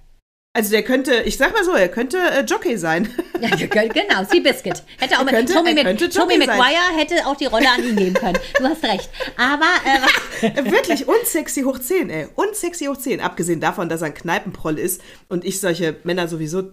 Also 0.57 0.71
der 0.71 0.85
könnte, 0.85 1.13
ich 1.23 1.37
sag 1.37 1.53
mal 1.53 1.65
so, 1.65 1.73
er 1.73 1.89
könnte 1.89 2.17
äh, 2.17 2.45
Jockey 2.45 2.77
sein. 2.79 3.09
Ja, 3.41 3.51
ge- 3.57 3.67
genau, 3.69 4.25
Seabiscuit. 4.25 4.83
Hätte 4.99 5.19
auch 5.19 5.27
Er 5.27 5.33
könnte- 5.33 5.53
Tommy, 5.53 5.75
Mc, 5.75 6.09
Tommy. 6.11 6.39
McGuire 6.39 6.97
hätte 6.97 7.27
auch 7.27 7.37
die 7.37 7.45
Rolle 7.47 7.69
an 7.69 7.83
ihn 7.85 7.97
geben 7.97 8.15
können. 8.15 8.39
Du 8.59 8.65
hast 8.65 8.83
recht. 8.85 9.11
Aber 9.37 9.67
äh, 9.85 10.65
Wirklich 10.71 11.07
unsexy 11.09 11.63
hoch 11.63 11.79
10, 11.79 12.09
ey. 12.09 12.29
Unsexy 12.37 12.87
hoch 12.87 12.97
10. 12.97 13.21
Abgesehen 13.21 13.61
davon, 13.61 13.89
dass 13.91 14.01
er 14.01 14.07
ein 14.07 14.15
Kneipenproll 14.15 14.79
ist 14.79 15.03
und 15.29 15.45
ich 15.45 15.61
solche 15.61 15.97
Männer 16.05 16.27
sowieso 16.29 16.71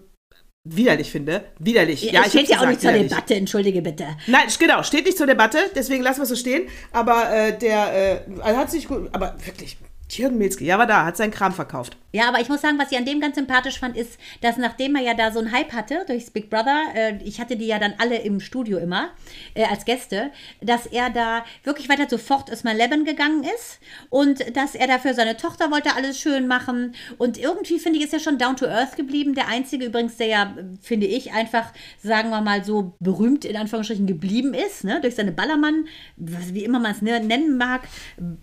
widerlich 0.64 1.12
finde. 1.12 1.44
Widerlich. 1.60 2.04
Ja, 2.04 2.22
ich 2.22 2.28
steht 2.30 2.48
ja 2.50 2.62
auch 2.62 2.68
nicht 2.68 2.80
zur 2.82 2.92
widerlich. 2.92 3.10
Debatte, 3.12 3.34
entschuldige 3.36 3.82
bitte. 3.82 4.06
Nein, 4.28 4.44
genau, 4.60 4.84
steht 4.84 5.06
nicht 5.06 5.18
zur 5.18 5.28
Debatte, 5.28 5.58
deswegen 5.76 6.04
lassen 6.04 6.20
wir 6.20 6.24
es 6.24 6.30
so 6.30 6.36
stehen. 6.36 6.70
Aber 6.94 7.34
äh, 7.34 7.58
der 7.58 8.24
äh, 8.46 8.54
hat 8.56 8.70
sich 8.72 8.88
gut, 8.88 9.10
aber 9.12 9.36
wirklich, 9.44 9.78
Jürgen 10.18 10.38
Milzki, 10.38 10.66
ja, 10.66 10.78
war 10.78 10.88
da, 10.88 11.06
hat 11.06 11.18
seinen 11.18 11.32
Kram 11.32 11.54
verkauft. 11.54 11.98
Ja, 12.14 12.28
aber 12.28 12.42
ich 12.42 12.50
muss 12.50 12.60
sagen, 12.60 12.78
was 12.78 12.92
ich 12.92 12.98
an 12.98 13.06
dem 13.06 13.22
ganz 13.22 13.36
sympathisch 13.36 13.80
fand, 13.80 13.96
ist, 13.96 14.20
dass 14.42 14.58
nachdem 14.58 14.96
er 14.96 15.02
ja 15.02 15.14
da 15.14 15.32
so 15.32 15.40
einen 15.40 15.54
Hype 15.54 15.72
hatte 15.72 16.04
durchs 16.08 16.30
Big 16.30 16.50
Brother, 16.50 16.82
äh, 16.94 17.18
ich 17.24 17.40
hatte 17.40 17.56
die 17.56 17.68
ja 17.68 17.80
dann 17.80 17.94
alle 18.00 18.18
im 18.18 18.42
Studio 18.42 18.78
immer 18.80 19.12
äh, 19.54 19.64
als 19.66 19.86
Gäste, 19.86 20.32
dass 20.60 20.86
er 20.86 21.10
da 21.10 21.46
wirklich 21.64 21.88
weiter 21.88 22.10
sofort 22.10 22.52
mal 22.66 22.76
Leben 22.76 23.06
gegangen 23.06 23.44
ist 23.56 23.80
und 24.10 24.56
dass 24.58 24.76
er 24.76 24.88
dafür 24.88 25.14
seine 25.14 25.38
Tochter 25.38 25.72
wollte 25.72 25.96
alles 25.96 26.20
schön 26.20 26.48
machen 26.48 26.96
und 27.18 27.38
irgendwie 27.38 27.80
finde 27.80 28.00
ich 28.00 28.06
ist 28.06 28.14
er 28.14 28.20
schon 28.20 28.38
down 28.38 28.58
to 28.58 28.66
earth 28.66 28.98
geblieben. 28.98 29.34
Der 29.34 29.48
einzige 29.48 29.86
übrigens, 29.86 30.18
der 30.18 30.28
ja 30.28 30.54
finde 30.82 31.08
ich 31.08 31.32
einfach, 31.32 31.72
sagen 32.04 32.30
wir 32.30 32.42
mal 32.42 32.66
so 32.66 32.94
berühmt 33.00 33.46
in 33.46 33.56
Anführungsstrichen 33.56 34.06
geblieben 34.08 34.54
ist, 34.54 34.84
ne, 34.84 35.00
durch 35.00 35.16
seine 35.16 35.32
Ballermann, 35.32 35.86
wie 36.18 36.66
immer 36.66 36.80
man 36.80 36.92
es 36.92 37.02
ne, 37.02 37.22
nennen 37.22 37.58
mag, 37.58 37.82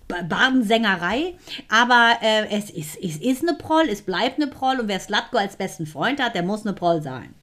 Ba- 0.09 0.22
Badensängerei. 0.22 1.35
Aber 1.68 2.18
äh, 2.23 2.47
es 2.51 2.71
ist, 2.71 2.97
es 3.03 3.16
ist 3.16 3.42
eine 3.42 3.57
Proll, 3.57 3.88
es 3.88 4.03
bleibt 4.03 4.40
eine 4.40 4.51
Proll 4.51 4.81
und 4.81 4.88
wer 4.88 5.01
Slatko 5.01 5.38
als 5.38 5.57
besten 5.57 5.87
Freund 5.87 6.21
hat, 6.21 6.35
der 6.35 6.42
muss 6.42 6.66
eine 6.66 6.75
Proll 6.75 7.03
sein. 7.03 7.35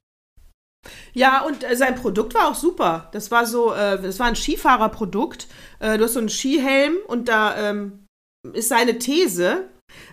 Ja, 1.12 1.42
und 1.42 1.64
äh, 1.64 1.76
sein 1.76 1.94
Produkt 1.96 2.34
war 2.34 2.48
auch 2.48 2.54
super. 2.54 3.08
Das 3.12 3.30
war 3.30 3.46
so, 3.46 3.72
äh, 3.72 4.00
das 4.00 4.18
war 4.18 4.26
ein 4.26 4.36
Skifahrerprodukt. 4.36 5.48
Äh, 5.80 5.98
du 5.98 6.04
hast 6.04 6.14
so 6.14 6.20
einen 6.20 6.28
Skihelm 6.28 6.96
und 7.06 7.28
da 7.28 7.70
ähm, 7.70 8.06
ist 8.52 8.68
seine 8.68 8.98
These, 8.98 9.64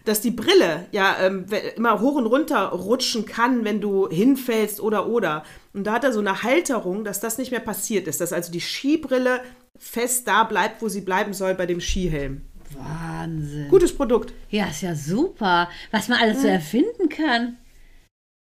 dass 0.06 0.22
die 0.22 0.32
Brille 0.32 0.88
ja 0.92 1.18
ähm, 1.20 1.46
immer 1.76 2.00
hoch 2.00 2.16
und 2.16 2.26
runter 2.26 2.70
rutschen 2.70 3.26
kann, 3.26 3.64
wenn 3.66 3.82
du 3.82 4.10
hinfällst 4.10 4.80
oder 4.80 5.08
oder. 5.08 5.44
Und 5.74 5.86
da 5.86 5.94
hat 5.94 6.04
er 6.04 6.14
so 6.14 6.20
eine 6.20 6.44
Halterung, 6.44 7.04
dass 7.04 7.20
das 7.20 7.38
nicht 7.38 7.52
mehr 7.52 7.60
passiert 7.60 8.08
ist, 8.08 8.22
dass 8.22 8.34
also 8.34 8.52
die 8.52 8.62
Skibrille 8.62 9.42
fest 9.78 10.28
da 10.28 10.44
bleibt, 10.44 10.82
wo 10.82 10.90
sie 10.90 11.02
bleiben 11.02 11.34
soll 11.34 11.56
bei 11.56 11.66
dem 11.66 11.82
Skihelm. 11.82 12.44
Wahnsinn. 12.78 13.70
Gutes 13.70 13.96
Produkt. 13.96 14.34
Ja, 14.50 14.66
ist 14.68 14.82
ja 14.82 14.96
super, 14.96 15.70
was 15.92 16.08
man 16.08 16.20
alles 16.20 16.42
so 16.42 16.48
erfinden 16.48 17.10
kann. 17.10 17.58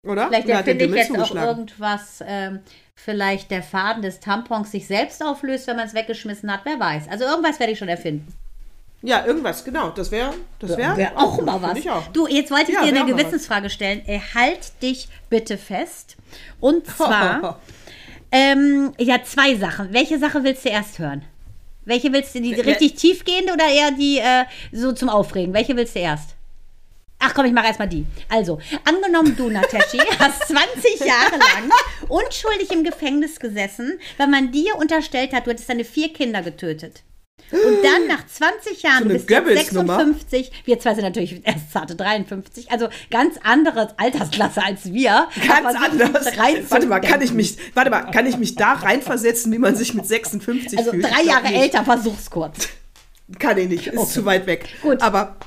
Oder? 0.06 0.28
Vielleicht 0.28 0.50
erfinde 0.50 0.86
ich 0.86 0.94
jetzt 0.94 1.18
auch 1.20 1.36
irgendwas, 1.36 2.24
ähm, 2.26 2.60
vielleicht 2.96 3.52
der 3.52 3.64
Faden 3.64 4.02
des 4.02 4.20
Tampons 4.20 4.72
sich 4.72 4.88
selbst 4.88 5.24
auflöst, 5.24 5.68
wenn 5.68 5.76
man 5.76 5.88
es 5.88 5.94
weggeschmissen 5.94 6.52
hat, 6.52 6.62
wer 6.64 6.80
weiß. 6.80 7.10
Also 7.10 7.26
irgendwas 7.26 7.60
werde 7.60 7.74
ich 7.74 7.80
schon 7.80 7.90
erfinden. 7.90 8.34
Ja, 9.04 9.26
irgendwas, 9.26 9.64
genau. 9.64 9.90
Das 9.90 10.10
wäre 10.12 10.34
das 10.60 10.76
wär, 10.76 10.98
Wäre 10.98 11.18
auch 11.18 11.40
mal 11.42 11.62
was. 11.62 11.86
Auch. 11.88 12.08
Du, 12.08 12.28
jetzt 12.28 12.50
wollte 12.52 12.72
ich 12.72 12.78
Ja, 12.78 12.84
dir 12.84 12.94
wär 12.94 13.04
eine 13.04 13.14
auch 13.14 13.18
Gewissensfrage 13.18 13.70
stellen. 13.70 14.02
Äh, 14.08 14.20
halt 14.34 14.82
dich 14.82 15.08
bitte 15.30 15.58
fest. 15.58 16.18
Und 16.60 16.88
zwar, 16.98 17.60
ähm, 18.32 18.94
ja, 18.98 19.24
zwei 19.24 19.56
Sachen. 19.56 19.94
Welche 19.94 20.18
Sache 20.18 20.44
willst 20.44 20.66
du 20.66 20.70
erst 20.70 20.98
hören? 21.00 21.24
Welche 21.88 22.12
willst 22.12 22.36
du, 22.36 22.42
die 22.42 22.54
richtig 22.54 22.96
tiefgehend 22.96 23.50
oder 23.52 23.66
eher 23.66 23.92
die 23.92 24.18
äh, 24.20 24.44
so 24.74 24.92
zum 24.92 25.08
Aufregen? 25.08 25.54
Welche 25.54 25.74
willst 25.78 25.96
du 25.96 26.00
erst? 26.00 26.32
Ach 27.18 27.34
komm, 27.34 27.46
ich 27.46 27.54
mache 27.54 27.68
erstmal 27.68 27.88
die. 27.88 28.06
Also, 28.28 28.60
angenommen 28.84 29.36
du, 29.38 29.50
Nateshi, 29.50 29.98
hast 30.20 30.48
20 30.48 31.00
Jahre 31.00 31.38
lang 31.38 31.72
unschuldig 32.10 32.72
im 32.72 32.84
Gefängnis 32.84 33.40
gesessen, 33.40 34.00
weil 34.18 34.28
man 34.28 34.52
dir 34.52 34.76
unterstellt 34.76 35.32
hat, 35.32 35.48
du 35.48 35.52
hättest 35.52 35.70
deine 35.70 35.86
vier 35.86 36.12
Kinder 36.12 36.42
getötet. 36.42 37.04
Und 37.52 37.84
dann 37.84 38.08
nach 38.08 38.26
20 38.28 38.84
Jahren, 38.84 39.04
So 39.04 39.10
du 39.10 39.14
bist 39.16 39.30
jetzt 39.30 39.40
Goebbels-Nummer. 39.46 39.98
56, 40.00 40.52
wir 40.66 40.80
zwei 40.80 40.96
sind 40.96 41.04
natürlich 41.04 41.42
erst 41.46 41.72
zarte 41.72 41.96
53, 41.96 42.72
also 42.72 42.90
ganz 43.10 43.36
andere 43.42 43.94
Altersklasse 43.98 44.62
als 44.64 44.92
wir. 44.92 45.30
Ganz 45.48 45.76
anders. 45.78 46.26
Warte 46.70 46.88
mal, 46.88 47.00
kann 47.00 47.22
ich 47.22 47.32
mich, 47.32 47.58
warte 47.74 47.90
mal, 47.90 48.12
kann 48.12 48.26
ich 48.26 48.38
mich 48.38 48.56
da 48.56 48.74
reinversetzen, 48.74 49.52
wie 49.54 49.60
man 49.60 49.76
sich 49.78 49.94
mit 49.94 50.06
56 50.06 50.78
Also 50.78 50.92
fühlt? 50.92 51.04
drei 51.06 51.10
Ich 51.22 51.28
glaub 51.28 51.44
Jahre 51.44 51.54
älter, 51.54 51.84
versuch's 51.86 52.30
kurz. 52.30 52.68
Kann 53.40 53.58
ich 53.58 53.70
nicht, 53.70 53.88
ist 53.88 53.98
Okay. 53.98 54.12
zu 54.12 54.26
weit 54.26 54.46
weg. 54.46 54.68
Gut. 54.82 55.02
Aber 55.02 55.38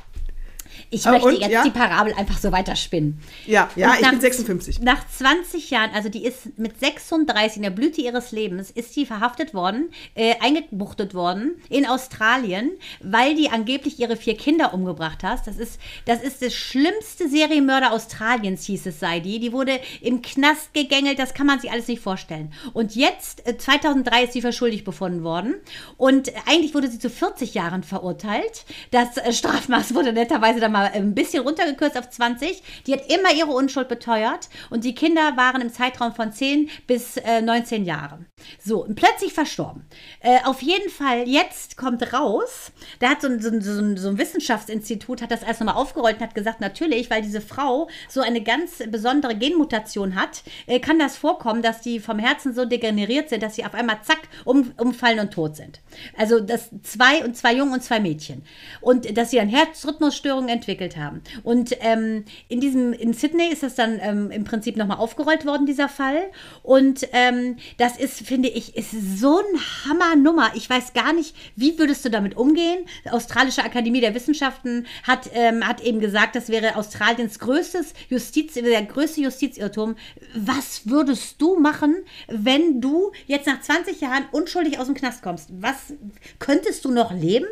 Ich 0.93 1.07
Ah, 1.07 1.13
möchte 1.13 1.29
und, 1.29 1.39
jetzt 1.41 1.51
ja? 1.53 1.63
die 1.63 1.71
Parabel 1.71 2.13
einfach 2.15 2.37
so 2.39 2.51
weiterspinnen. 2.51 3.21
ja, 3.47 3.71
ja, 3.77 3.91
Und 3.91 3.95
ich 3.95 4.01
nach- 4.03 4.11
bin 4.11 4.21
56. 4.21 4.81
Nach 4.81 5.07
20 5.09 5.71
Jahren, 5.71 5.91
also 5.95 6.09
die 6.09 6.25
ist 6.25 6.59
mit 6.59 6.81
36 6.81 7.59
in 7.59 7.63
der 7.63 7.71
Blüte 7.71 8.01
ihres 8.01 8.33
Lebens, 8.33 8.71
ist 8.73 8.93
sie 8.95 9.07
verhaftet 9.07 9.55
worden, 9.55 9.91
äh, 10.17 10.35
eingebuchtet 10.41 11.15
worden 11.15 11.53
in 11.69 11.87
Australien, 11.87 12.73
weil 13.01 13.37
die 13.37 13.51
angeblich 13.51 14.01
ihre 14.01 14.17
vier 14.17 14.37
Kinder 14.37 14.75
umgebracht 14.75 15.23
hat. 15.23 15.47
Das 15.47 15.59
ist, 15.59 15.79
das 16.07 16.23
ist 16.23 16.43
das 16.43 16.55
schlimmste 16.55 17.29
Serienmörder 17.29 17.93
Australiens, 17.93 18.65
hieß 18.65 18.87
es 18.87 18.99
sei 18.99 19.21
die. 19.21 19.39
Die 19.39 19.53
wurde 19.53 19.79
im 20.01 20.23
Knast 20.23 20.75
gegängelt, 20.75 21.21
das 21.21 21.35
kann 21.35 21.47
man 21.47 21.61
sich 21.61 21.71
alles 21.71 21.87
nicht 21.87 22.03
vorstellen. 22.03 22.53
Und 22.73 22.97
jetzt, 22.97 23.47
äh, 23.47 23.57
2003 23.57 24.25
ist 24.25 24.33
sie 24.33 24.43
für 24.43 24.53
schuldig 24.53 24.83
befunden 24.83 25.23
worden. 25.23 25.55
Und 25.97 26.29
äh, 26.29 26.33
eigentlich 26.47 26.75
wurde 26.75 26.91
sie 26.91 26.99
zu 26.99 27.11
40 27.11 27.55
Jahren 27.55 27.85
verurteilt. 27.85 28.65
Das 28.91 29.17
äh, 29.19 29.33
Strafmaß 29.33 29.95
wurde 29.95 30.13
netterweise 30.13 30.59
dann 30.59 30.73
mal 30.73 30.80
ein 30.83 31.15
bisschen 31.15 31.43
runtergekürzt 31.43 31.99
auf 31.99 32.11
20. 32.11 32.63
Die 32.87 32.93
hat 32.93 33.11
immer 33.11 33.33
ihre 33.35 33.53
Unschuld 33.53 33.89
beteuert. 33.89 34.49
Und 34.71 34.85
die 34.85 34.95
Kinder 34.95 35.37
waren 35.37 35.61
im 35.61 35.73
Zeitraum 35.73 36.15
von 36.15 36.33
10 36.33 36.71
bis 36.87 37.17
äh, 37.17 37.43
19 37.43 37.85
Jahren. 37.85 38.27
So, 38.63 38.85
und 38.85 38.95
plötzlich 38.95 39.33
verstorben. 39.33 39.87
Äh, 40.21 40.39
auf 40.45 40.63
jeden 40.63 40.91
Fall, 40.91 41.29
jetzt 41.29 41.77
kommt 41.77 42.13
raus, 42.13 42.73
da 42.99 43.11
hat 43.11 43.23
so 43.23 43.29
ein, 43.29 43.41
so 43.41 43.51
ein, 43.51 43.97
so 43.97 44.09
ein, 44.09 44.19
Wissenschaftsinstitut, 44.19 45.23
hat 45.23 45.31
das 45.31 45.43
erst 45.43 45.61
nochmal 45.61 45.77
aufgerollt 45.77 46.17
und 46.17 46.23
hat 46.23 46.35
gesagt, 46.35 46.61
natürlich, 46.61 47.11
weil 47.11 47.23
diese 47.23 47.41
Frau 47.41 47.89
so 48.09 48.21
eine 48.21 48.43
ganz 48.43 48.83
besondere 48.89 49.35
Genmutation 49.35 50.15
hat, 50.15 50.43
äh, 50.67 50.81
kann 50.81 50.99
das 50.99 51.17
vorkommen, 51.17 51.63
dass 51.63 51.81
die 51.81 52.01
vom 52.01 52.19
Herzen 52.19 52.55
so 52.55 52.65
degeneriert 52.65 53.29
sind, 53.29 53.43
dass 53.43 53.57
sie 53.57 53.65
auf 53.65 53.75
einmal 53.75 53.99
zack 54.03 54.21
um, 54.45 54.73
umfallen 54.77 55.21
und 55.21 55.33
tot 55.33 55.57
sind. 55.57 55.81
Also 56.17 56.41
das 56.41 56.71
zwei 56.83 57.25
und 57.25 57.37
zwei 57.37 57.55
Jungen 57.55 57.73
und 57.73 57.83
zwei 57.83 58.01
Mädchen. 58.01 58.43
Und 58.81 59.17
dass 59.17 59.31
sie 59.31 59.37
dann 59.37 59.49
Herzrhythmusstörungen 59.49 60.49
entwickelt 60.71 60.97
haben. 60.97 61.23
Und 61.43 61.77
ähm, 61.81 62.25
in 62.49 62.61
diesem, 62.61 62.93
in 62.93 63.13
Sydney 63.13 63.49
ist 63.53 63.63
das 63.63 63.75
dann 63.75 63.99
ähm, 64.01 64.31
im 64.31 64.45
Prinzip 64.45 64.77
nochmal 64.77 64.99
aufgerollt 64.99 65.45
worden, 65.45 65.67
dieser 65.67 65.89
Fall. 65.89 66.31
Und 66.63 67.09
ähm, 67.13 67.57
das 67.79 67.97
ist, 67.97 68.21
finde 68.21 68.49
ich, 68.49 68.77
ist 68.77 68.93
so 69.19 69.39
ein 69.39 69.61
Hammernummer. 69.85 70.53
Ich 70.55 70.71
weiß 70.71 70.93
gar 70.93 71.13
nicht, 71.13 71.35
wie 71.57 71.79
würdest 71.79 72.05
du 72.05 72.11
damit 72.11 72.37
umgehen? 72.37 72.87
Die 73.05 73.11
Australische 73.11 73.65
Akademie 73.65 74.01
der 74.01 74.15
Wissenschaften 74.15 74.87
hat, 75.03 75.31
ähm, 75.35 75.67
hat 75.67 75.81
eben 75.83 76.01
gesagt, 76.01 76.37
das 76.37 76.49
wäre 76.49 76.77
Australiens 76.77 77.39
größtes 77.39 77.95
Justiz, 78.09 78.55
der 78.55 78.83
größte 78.83 79.23
Justizirrtum. 79.23 79.97
Was 80.35 80.89
würdest 80.89 81.43
du 81.43 81.59
machen, 81.59 81.97
wenn 82.29 82.81
du 82.81 83.11
jetzt 83.27 83.47
nach 83.47 83.61
20 83.61 84.01
Jahren 84.01 84.25
unschuldig 84.31 84.79
aus 84.79 84.87
dem 84.87 84.95
Knast 84.95 85.23
kommst? 85.23 85.51
Was 85.53 85.93
könntest 86.39 86.85
du 86.85 86.91
noch 86.91 87.13
leben? 87.13 87.47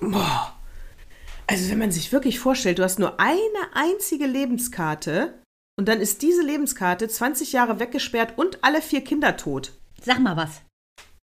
Boah. 0.00 0.59
Also 1.50 1.68
wenn 1.68 1.78
man 1.78 1.90
sich 1.90 2.12
wirklich 2.12 2.38
vorstellt, 2.38 2.78
du 2.78 2.84
hast 2.84 3.00
nur 3.00 3.18
eine 3.18 3.74
einzige 3.74 4.26
Lebenskarte 4.26 5.34
und 5.76 5.88
dann 5.88 6.00
ist 6.00 6.22
diese 6.22 6.42
Lebenskarte 6.42 7.08
20 7.08 7.52
Jahre 7.52 7.80
weggesperrt 7.80 8.38
und 8.38 8.62
alle 8.62 8.80
vier 8.80 9.02
Kinder 9.02 9.36
tot. 9.36 9.72
Sag 10.00 10.20
mal 10.20 10.36
was. 10.36 10.62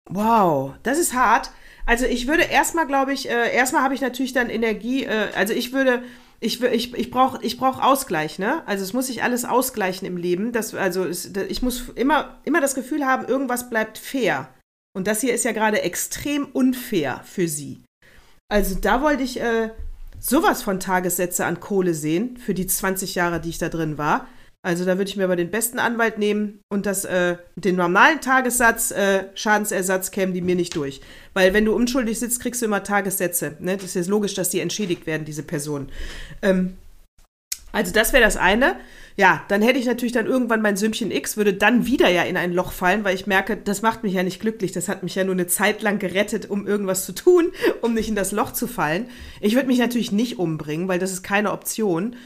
Wow, 0.08 0.76
das 0.82 0.98
ist 0.98 1.12
hart. 1.12 1.50
Also 1.84 2.06
ich 2.06 2.26
würde 2.26 2.44
erstmal, 2.44 2.86
glaube 2.86 3.12
ich, 3.12 3.28
äh, 3.28 3.54
erstmal 3.54 3.82
habe 3.82 3.94
ich 3.94 4.00
natürlich 4.00 4.32
dann 4.32 4.48
Energie, 4.48 5.04
äh, 5.04 5.28
also 5.34 5.52
ich 5.52 5.74
würde, 5.74 6.02
ich, 6.40 6.62
ich, 6.62 6.94
ich 6.94 7.10
brauche 7.10 7.44
ich 7.44 7.58
brauch 7.58 7.78
Ausgleich, 7.82 8.38
ne? 8.38 8.66
Also 8.66 8.82
es 8.82 8.94
muss 8.94 9.08
sich 9.08 9.22
alles 9.22 9.44
ausgleichen 9.44 10.08
im 10.08 10.16
Leben. 10.16 10.52
Das, 10.52 10.74
also 10.74 11.04
es, 11.04 11.32
ich 11.48 11.60
muss 11.60 11.90
immer, 11.96 12.38
immer 12.44 12.62
das 12.62 12.74
Gefühl 12.74 13.04
haben, 13.04 13.26
irgendwas 13.26 13.68
bleibt 13.68 13.98
fair. 13.98 14.48
Und 14.96 15.06
das 15.06 15.20
hier 15.20 15.34
ist 15.34 15.44
ja 15.44 15.52
gerade 15.52 15.82
extrem 15.82 16.46
unfair 16.46 17.20
für 17.24 17.46
sie. 17.46 17.84
Also 18.48 18.76
da 18.76 19.02
wollte 19.02 19.22
ich 19.22 19.38
äh, 19.38 19.70
sowas 20.24 20.62
von 20.62 20.80
Tagessätze 20.80 21.44
an 21.44 21.60
Kohle 21.60 21.94
sehen 21.94 22.36
für 22.38 22.54
die 22.54 22.66
20 22.66 23.14
Jahre, 23.14 23.40
die 23.40 23.50
ich 23.50 23.58
da 23.58 23.68
drin 23.68 23.98
war. 23.98 24.26
Also 24.62 24.86
da 24.86 24.96
würde 24.96 25.10
ich 25.10 25.16
mir 25.16 25.24
aber 25.24 25.36
den 25.36 25.50
besten 25.50 25.78
Anwalt 25.78 26.16
nehmen 26.16 26.60
und 26.72 26.86
das, 26.86 27.04
äh, 27.04 27.36
den 27.54 27.76
normalen 27.76 28.22
Tagessatz, 28.22 28.90
äh, 28.92 29.24
Schadensersatz 29.34 30.10
kämen 30.10 30.32
die 30.32 30.40
mir 30.40 30.54
nicht 30.54 30.74
durch. 30.74 31.02
Weil 31.34 31.52
wenn 31.52 31.66
du 31.66 31.74
unschuldig 31.74 32.18
sitzt, 32.18 32.40
kriegst 32.40 32.62
du 32.62 32.66
immer 32.66 32.82
Tagessätze. 32.82 33.56
Ne? 33.60 33.76
Das 33.76 33.84
ist 33.84 33.94
jetzt 33.94 34.08
logisch, 34.08 34.32
dass 34.32 34.48
die 34.48 34.60
entschädigt 34.60 35.06
werden, 35.06 35.26
diese 35.26 35.42
Personen. 35.42 35.90
Ähm, 36.40 36.78
also 37.72 37.92
das 37.92 38.14
wäre 38.14 38.24
das 38.24 38.38
eine. 38.38 38.76
Ja, 39.16 39.44
dann 39.46 39.62
hätte 39.62 39.78
ich 39.78 39.86
natürlich 39.86 40.12
dann 40.12 40.26
irgendwann 40.26 40.60
mein 40.60 40.76
Sümmchen 40.76 41.12
X, 41.12 41.36
würde 41.36 41.54
dann 41.54 41.86
wieder 41.86 42.08
ja 42.08 42.24
in 42.24 42.36
ein 42.36 42.52
Loch 42.52 42.72
fallen, 42.72 43.04
weil 43.04 43.14
ich 43.14 43.28
merke, 43.28 43.56
das 43.56 43.80
macht 43.80 44.02
mich 44.02 44.14
ja 44.14 44.24
nicht 44.24 44.40
glücklich. 44.40 44.72
Das 44.72 44.88
hat 44.88 45.04
mich 45.04 45.14
ja 45.14 45.22
nur 45.22 45.34
eine 45.34 45.46
Zeit 45.46 45.82
lang 45.82 46.00
gerettet, 46.00 46.50
um 46.50 46.66
irgendwas 46.66 47.06
zu 47.06 47.12
tun, 47.12 47.52
um 47.80 47.94
nicht 47.94 48.08
in 48.08 48.16
das 48.16 48.32
Loch 48.32 48.52
zu 48.52 48.66
fallen. 48.66 49.06
Ich 49.40 49.54
würde 49.54 49.68
mich 49.68 49.78
natürlich 49.78 50.10
nicht 50.10 50.38
umbringen, 50.38 50.88
weil 50.88 50.98
das 50.98 51.12
ist 51.12 51.22
keine 51.22 51.52
Option. 51.52 52.16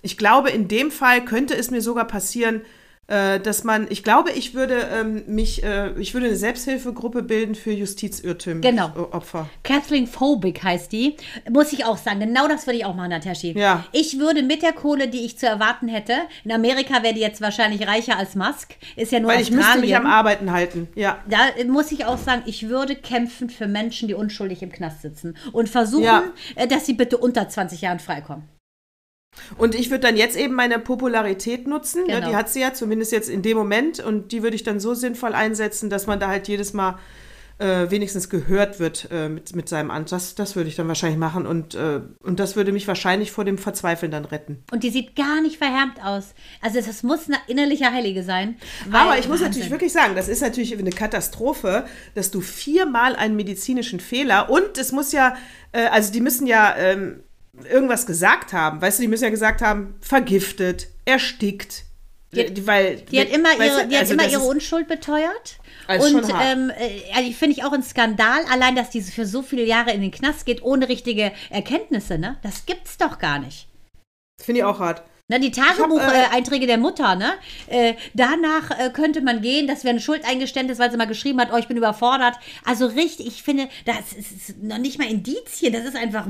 Ich 0.00 0.16
glaube, 0.16 0.48
in 0.48 0.68
dem 0.68 0.90
Fall 0.90 1.24
könnte 1.24 1.54
es 1.54 1.70
mir 1.70 1.82
sogar 1.82 2.06
passieren, 2.06 2.62
äh, 3.08 3.40
dass 3.40 3.64
man, 3.64 3.86
ich 3.90 4.04
glaube, 4.04 4.30
ich 4.32 4.54
würde 4.54 4.86
ähm, 4.92 5.24
mich, 5.26 5.64
äh, 5.64 5.90
ich 5.98 6.14
würde 6.14 6.26
eine 6.26 6.36
Selbsthilfegruppe 6.36 7.22
bilden 7.22 7.54
für 7.54 7.72
Justizirrtümer. 7.72 8.60
Genau. 8.60 8.92
Opfer. 9.12 9.48
Kathleen 9.64 10.06
Phobic 10.06 10.62
heißt 10.62 10.92
die. 10.92 11.16
Muss 11.50 11.72
ich 11.72 11.84
auch 11.84 11.96
sagen. 11.96 12.20
Genau 12.20 12.46
das 12.48 12.66
würde 12.66 12.78
ich 12.78 12.84
auch 12.84 12.94
machen, 12.94 13.10
Nataschi. 13.10 13.58
Ja. 13.58 13.84
Ich 13.92 14.18
würde 14.18 14.42
mit 14.42 14.62
der 14.62 14.72
Kohle, 14.72 15.08
die 15.08 15.24
ich 15.24 15.38
zu 15.38 15.46
erwarten 15.46 15.88
hätte, 15.88 16.12
in 16.44 16.52
Amerika 16.52 17.02
wäre 17.02 17.14
die 17.14 17.20
jetzt 17.20 17.40
wahrscheinlich 17.40 17.86
reicher 17.88 18.18
als 18.18 18.34
Musk, 18.34 18.74
ist 18.96 19.10
ja 19.12 19.20
nur 19.20 19.30
Weil 19.30 19.40
ich 19.40 19.50
müsste 19.50 19.64
Australien. 19.66 19.88
mich 19.88 19.96
am 19.96 20.06
Arbeiten 20.06 20.52
halten. 20.52 20.88
Ja. 20.94 21.18
da 21.28 21.38
muss 21.66 21.90
ich 21.92 22.04
auch 22.04 22.18
sagen, 22.18 22.42
ich 22.46 22.68
würde 22.68 22.94
kämpfen 22.94 23.48
für 23.50 23.66
Menschen, 23.66 24.08
die 24.08 24.14
unschuldig 24.14 24.62
im 24.62 24.70
Knast 24.70 25.02
sitzen 25.02 25.36
und 25.52 25.68
versuchen, 25.68 26.04
Ja. 26.04 26.24
äh, 26.56 26.66
dass 26.68 26.84
sie 26.86 26.92
bitte 26.94 27.16
unter 27.16 27.48
20 27.48 27.80
Jahren 27.80 28.00
freikommen. 28.00 28.44
Und 29.56 29.74
ich 29.74 29.90
würde 29.90 30.00
dann 30.00 30.16
jetzt 30.16 30.36
eben 30.36 30.54
meine 30.54 30.78
Popularität 30.78 31.66
nutzen. 31.66 32.06
Ne? 32.06 32.14
Genau. 32.14 32.28
Die 32.28 32.36
hat 32.36 32.48
sie 32.48 32.60
ja 32.60 32.74
zumindest 32.74 33.12
jetzt 33.12 33.28
in 33.28 33.42
dem 33.42 33.56
Moment. 33.56 34.00
Und 34.00 34.32
die 34.32 34.42
würde 34.42 34.56
ich 34.56 34.62
dann 34.62 34.80
so 34.80 34.94
sinnvoll 34.94 35.32
einsetzen, 35.32 35.90
dass 35.90 36.06
man 36.06 36.20
da 36.20 36.28
halt 36.28 36.48
jedes 36.48 36.72
Mal 36.72 36.98
äh, 37.58 37.90
wenigstens 37.90 38.28
gehört 38.28 38.78
wird 38.78 39.08
äh, 39.10 39.28
mit, 39.28 39.54
mit 39.54 39.68
seinem 39.68 39.90
Amt. 39.90 40.12
Das, 40.12 40.34
das 40.34 40.56
würde 40.56 40.68
ich 40.68 40.76
dann 40.76 40.88
wahrscheinlich 40.88 41.18
machen. 41.18 41.46
Und, 41.46 41.74
äh, 41.74 42.00
und 42.22 42.40
das 42.40 42.56
würde 42.56 42.72
mich 42.72 42.86
wahrscheinlich 42.86 43.32
vor 43.32 43.44
dem 43.44 43.58
Verzweifeln 43.58 44.12
dann 44.12 44.24
retten. 44.24 44.62
Und 44.70 44.84
die 44.84 44.90
sieht 44.90 45.16
gar 45.16 45.40
nicht 45.42 45.58
verhärmt 45.58 46.02
aus. 46.02 46.34
Also 46.62 46.80
das 46.80 47.02
muss 47.02 47.26
eine 47.26 47.38
innerliche 47.48 47.92
Heilige 47.92 48.22
sein. 48.22 48.56
Aber 48.92 49.18
ich 49.18 49.26
muss 49.26 49.40
Wahnsinn. 49.40 49.46
natürlich 49.46 49.70
wirklich 49.70 49.92
sagen, 49.92 50.14
das 50.14 50.28
ist 50.28 50.40
natürlich 50.40 50.76
eine 50.76 50.90
Katastrophe, 50.90 51.84
dass 52.14 52.30
du 52.30 52.40
viermal 52.40 53.16
einen 53.16 53.36
medizinischen 53.36 54.00
Fehler 54.00 54.50
und 54.50 54.78
es 54.78 54.92
muss 54.92 55.12
ja, 55.12 55.36
äh, 55.72 55.86
also 55.86 56.12
die 56.12 56.20
müssen 56.20 56.46
ja 56.46 56.76
ähm, 56.76 57.22
irgendwas 57.70 58.06
gesagt 58.06 58.52
haben. 58.52 58.80
Weißt 58.80 58.98
du, 58.98 59.02
die 59.02 59.08
müssen 59.08 59.24
ja 59.24 59.30
gesagt 59.30 59.62
haben, 59.62 59.94
vergiftet, 60.00 60.88
erstickt, 61.04 61.84
Die 62.34 62.40
hat, 62.40 62.66
weil, 62.66 62.96
die 62.96 63.20
hat 63.20 63.30
immer, 63.30 63.52
ihre, 63.54 63.86
die 63.86 63.96
also 63.96 64.12
hat 64.14 64.20
immer 64.20 64.28
ihre 64.30 64.42
Unschuld 64.42 64.86
beteuert. 64.86 65.58
Also 65.86 66.18
und 66.18 66.28
ähm, 66.28 66.70
also 67.14 67.32
finde 67.32 67.56
ich 67.56 67.64
auch 67.64 67.72
ein 67.72 67.82
Skandal, 67.82 68.44
allein, 68.50 68.76
dass 68.76 68.90
diese 68.90 69.10
für 69.10 69.24
so 69.24 69.40
viele 69.42 69.64
Jahre 69.64 69.92
in 69.92 70.02
den 70.02 70.10
Knast 70.10 70.44
geht, 70.44 70.62
ohne 70.62 70.88
richtige 70.88 71.32
Erkenntnisse, 71.48 72.18
ne? 72.18 72.36
Das 72.42 72.66
gibt's 72.66 72.98
doch 72.98 73.18
gar 73.18 73.38
nicht. 73.38 73.68
Finde 74.42 74.60
ich 74.60 74.64
auch 74.64 74.78
hart. 74.78 75.02
Na, 75.28 75.38
die 75.38 75.50
Tagebucheinträge 75.50 76.64
äh, 76.64 76.68
der 76.68 76.78
Mutter, 76.78 77.14
ne? 77.14 77.32
Äh, 77.66 77.94
danach 78.12 78.70
äh, 78.78 78.90
könnte 78.90 79.22
man 79.22 79.40
gehen, 79.40 79.66
das 79.66 79.84
wäre 79.84 79.94
ein 79.94 80.00
Schuldeingeständnis, 80.00 80.78
weil 80.78 80.90
sie 80.90 80.96
mal 80.98 81.06
geschrieben 81.06 81.40
hat, 81.40 81.50
oh, 81.52 81.56
ich 81.56 81.68
bin 81.68 81.76
überfordert. 81.78 82.36
Also 82.64 82.86
richtig, 82.86 83.26
ich 83.26 83.42
finde, 83.42 83.68
das 83.86 84.12
ist 84.12 84.62
noch 84.62 84.78
nicht 84.78 84.98
mal 84.98 85.08
Indizien, 85.08 85.72
das 85.72 85.84
ist 85.84 85.96
einfach 85.96 86.26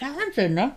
Wahnsinn, 0.00 0.54
ne? 0.54 0.74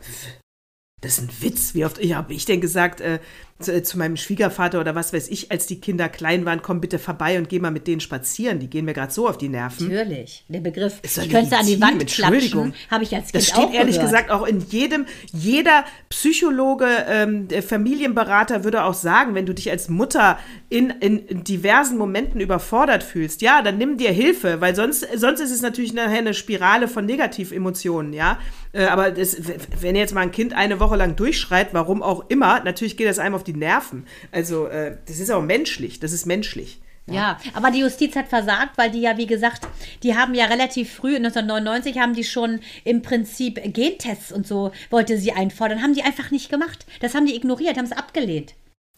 Das 1.01 1.17
ist 1.17 1.19
ein 1.19 1.41
Witz. 1.41 1.73
Wie 1.75 1.85
oft 1.85 1.97
ich 1.99 2.13
habe 2.13 2.33
ich 2.33 2.45
denn 2.45 2.61
gesagt, 2.61 3.01
äh, 3.01 3.19
zu, 3.59 3.73
äh, 3.73 3.83
zu, 3.83 3.97
meinem 3.97 4.17
Schwiegervater 4.17 4.79
oder 4.79 4.95
was 4.95 5.13
weiß 5.13 5.29
ich, 5.29 5.51
als 5.51 5.67
die 5.67 5.79
Kinder 5.79 6.09
klein 6.09 6.45
waren, 6.45 6.61
komm 6.61 6.81
bitte 6.81 6.99
vorbei 6.99 7.37
und 7.37 7.49
geh 7.49 7.59
mal 7.59 7.71
mit 7.71 7.87
denen 7.87 8.01
spazieren. 8.01 8.59
Die 8.59 8.69
gehen 8.69 8.85
mir 8.85 8.93
gerade 8.93 9.11
so 9.11 9.27
auf 9.27 9.37
die 9.37 9.49
Nerven. 9.49 9.87
Natürlich. 9.87 10.43
Der 10.47 10.59
Begriff, 10.59 10.99
ist 11.01 11.17
ich 11.17 11.29
könnte 11.29 11.57
an 11.57 11.65
die 11.65 11.79
Wand 11.79 12.01
Entschuldigung. 12.01 12.73
habe 12.89 13.03
ich 13.03 13.13
als 13.15 13.25
Kind 13.25 13.35
Das 13.35 13.47
steht 13.47 13.57
auch 13.57 13.73
ehrlich 13.73 13.99
gesagt 13.99 14.31
auch 14.31 14.45
in 14.45 14.59
jedem, 14.59 15.05
jeder 15.31 15.85
Psychologe, 16.09 16.87
ähm, 17.07 17.47
Familienberater 17.65 18.63
würde 18.63 18.83
auch 18.83 18.93
sagen, 18.93 19.35
wenn 19.35 19.45
du 19.45 19.53
dich 19.53 19.69
als 19.71 19.89
Mutter 19.89 20.37
in, 20.69 20.89
in 20.89 21.43
diversen 21.43 21.97
Momenten 21.97 22.41
überfordert 22.41 23.03
fühlst, 23.03 23.41
ja, 23.41 23.61
dann 23.61 23.77
nimm 23.77 23.97
dir 23.97 24.11
Hilfe, 24.11 24.61
weil 24.61 24.75
sonst, 24.75 25.07
sonst 25.15 25.39
ist 25.39 25.51
es 25.51 25.61
natürlich 25.61 25.93
nachher 25.93 26.19
eine 26.19 26.33
Spirale 26.33 26.87
von 26.87 27.05
Negativemotionen, 27.05 28.13
ja. 28.13 28.39
Äh, 28.73 28.85
aber 28.85 29.11
das, 29.11 29.37
wenn 29.79 29.95
jetzt 29.95 30.13
mal 30.13 30.21
ein 30.21 30.31
Kind 30.31 30.53
eine 30.53 30.79
Woche 30.79 30.95
lang 30.95 31.15
durchschreit, 31.15 31.69
warum 31.73 32.01
auch 32.01 32.25
immer, 32.29 32.61
natürlich 32.63 32.97
geht 32.97 33.07
das 33.07 33.19
einem 33.19 33.35
auf 33.35 33.42
die 33.43 33.53
Nerven. 33.53 34.07
Also, 34.31 34.67
äh, 34.67 34.97
das 35.05 35.19
ist 35.19 35.31
auch 35.31 35.41
menschlich, 35.41 35.99
das 35.99 36.11
ist 36.11 36.25
menschlich. 36.25 36.81
Ja. 37.07 37.13
ja. 37.13 37.39
aber 37.53 37.71
die 37.71 37.79
Justiz 37.79 38.15
hat 38.15 38.29
versagt, 38.29 38.77
weil 38.77 38.89
die 38.89 39.01
ja, 39.01 39.17
wie 39.17 39.27
gesagt, 39.27 39.67
die 40.03 40.15
haben 40.15 40.33
ja 40.33 40.45
relativ 40.45 40.93
früh, 40.93 41.15
1999, 41.17 41.97
haben 41.99 42.13
die 42.13 42.23
schon 42.23 42.61
im 42.83 43.01
Prinzip 43.01 43.59
Gentests 43.73 44.31
und 44.31 44.47
so, 44.47 44.71
wollte 44.89 45.17
sie 45.17 45.33
einfordern, 45.33 45.81
haben 45.81 45.93
die 45.93 46.03
einfach 46.03 46.31
nicht 46.31 46.49
gemacht. 46.49 46.85
Das 47.01 47.13
haben 47.13 47.25
die 47.25 47.35
ignoriert, 47.35 47.77
haben 47.77 47.85
es 47.85 47.91
abgelehnt. 47.91 48.55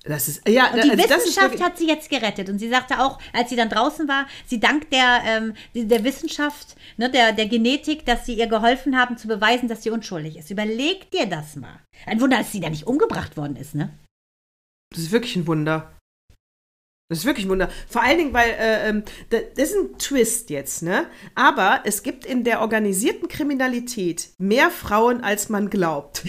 Das 0.08 0.28
ist, 0.28 0.48
ja, 0.48 0.68
und 0.68 0.84
die 0.84 0.92
also 0.92 1.04
Wissenschaft 1.04 1.60
hat 1.64 1.80
sie 1.80 1.88
jetzt 1.88 2.12
gerettet. 2.12 2.48
Und 2.50 2.60
sie 2.60 2.70
sagte 2.70 3.00
auch, 3.00 3.18
als 3.34 3.50
sie 3.50 3.56
dann 3.56 3.70
draußen 3.70 4.08
war, 4.08 4.28
sie 4.46 4.60
dankt 4.60 4.94
der, 4.94 5.22
ähm, 5.26 5.54
der 5.74 6.04
Wissenschaft, 6.04 6.76
ne, 6.98 7.10
der, 7.10 7.34
der 7.34 7.48
Genetik, 7.48 8.06
dass 8.06 8.28
sie 8.28 8.36
ihr 8.36 8.46
geholfen 8.46 8.98
haben, 8.98 9.18
zu 9.18 9.28
beweisen, 9.28 9.68
dass 9.68 9.82
sie 9.82 9.90
unschuldig 9.90 10.38
ist. 10.38 10.52
Überleg 10.52 11.10
dir 11.10 11.26
das 11.26 11.56
mal. 11.56 11.80
Ein 12.06 12.22
Wunder, 12.22 12.38
dass 12.38 12.52
sie 12.52 12.60
da 12.60 12.70
nicht 12.70 12.86
umgebracht 12.86 13.36
worden 13.36 13.56
ist, 13.56 13.74
ne? 13.74 13.90
Das 14.96 15.04
ist 15.04 15.12
wirklich 15.12 15.36
ein 15.36 15.46
Wunder. 15.46 15.92
Das 17.10 17.20
ist 17.20 17.26
wirklich 17.26 17.46
ein 17.46 17.50
Wunder. 17.50 17.70
Vor 17.88 18.02
allen 18.02 18.18
Dingen, 18.18 18.34
weil 18.34 18.50
äh, 18.50 18.90
ähm, 18.90 19.04
das 19.30 19.70
ist 19.70 19.76
ein 19.76 19.98
Twist 20.00 20.50
jetzt, 20.50 20.82
ne? 20.82 21.08
Aber 21.36 21.82
es 21.84 22.02
gibt 22.02 22.26
in 22.26 22.44
der 22.44 22.62
organisierten 22.62 23.28
Kriminalität 23.28 24.30
mehr 24.38 24.72
Frauen, 24.72 25.22
als 25.22 25.50
man 25.50 25.70
glaubt. 25.70 26.24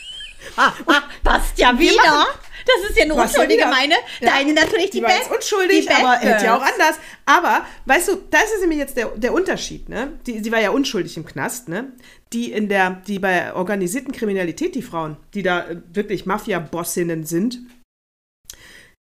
ah, 0.56 0.72
ah, 0.86 1.02
passt 1.24 1.58
ja 1.58 1.76
wieder. 1.76 2.26
Das 2.66 2.90
ist 2.90 2.98
ja 2.98 3.04
eine 3.04 3.14
unschuldige 3.14 3.62
ja 3.62 3.70
meine. 3.70 3.94
Ja. 4.20 4.32
Deine 4.32 4.52
natürlich 4.52 4.90
die, 4.90 4.98
die 4.98 5.00
Bad. 5.00 5.30
unschuldig, 5.34 5.86
die 5.86 5.92
aber 5.92 6.18
hätte 6.18 6.44
ja 6.44 6.56
auch 6.58 6.62
anders. 6.62 6.96
Aber, 7.24 7.64
weißt 7.86 8.08
du, 8.08 8.16
das 8.30 8.52
ist 8.52 8.60
nämlich 8.60 8.78
jetzt 8.78 8.98
der, 8.98 9.08
der 9.16 9.32
Unterschied, 9.32 9.88
ne? 9.88 10.20
Die, 10.26 10.42
die 10.42 10.52
war 10.52 10.60
ja 10.60 10.70
unschuldig 10.70 11.16
im 11.16 11.24
Knast, 11.24 11.68
ne? 11.70 11.92
Die 12.34 12.52
in 12.52 12.68
der, 12.68 13.02
die 13.06 13.18
bei 13.18 13.54
organisierten 13.54 14.12
Kriminalität, 14.12 14.74
die 14.74 14.82
Frauen, 14.82 15.16
die 15.32 15.42
da 15.42 15.66
äh, 15.66 15.76
wirklich 15.92 16.26
Mafia-Bossinnen 16.26 17.24
sind, 17.24 17.60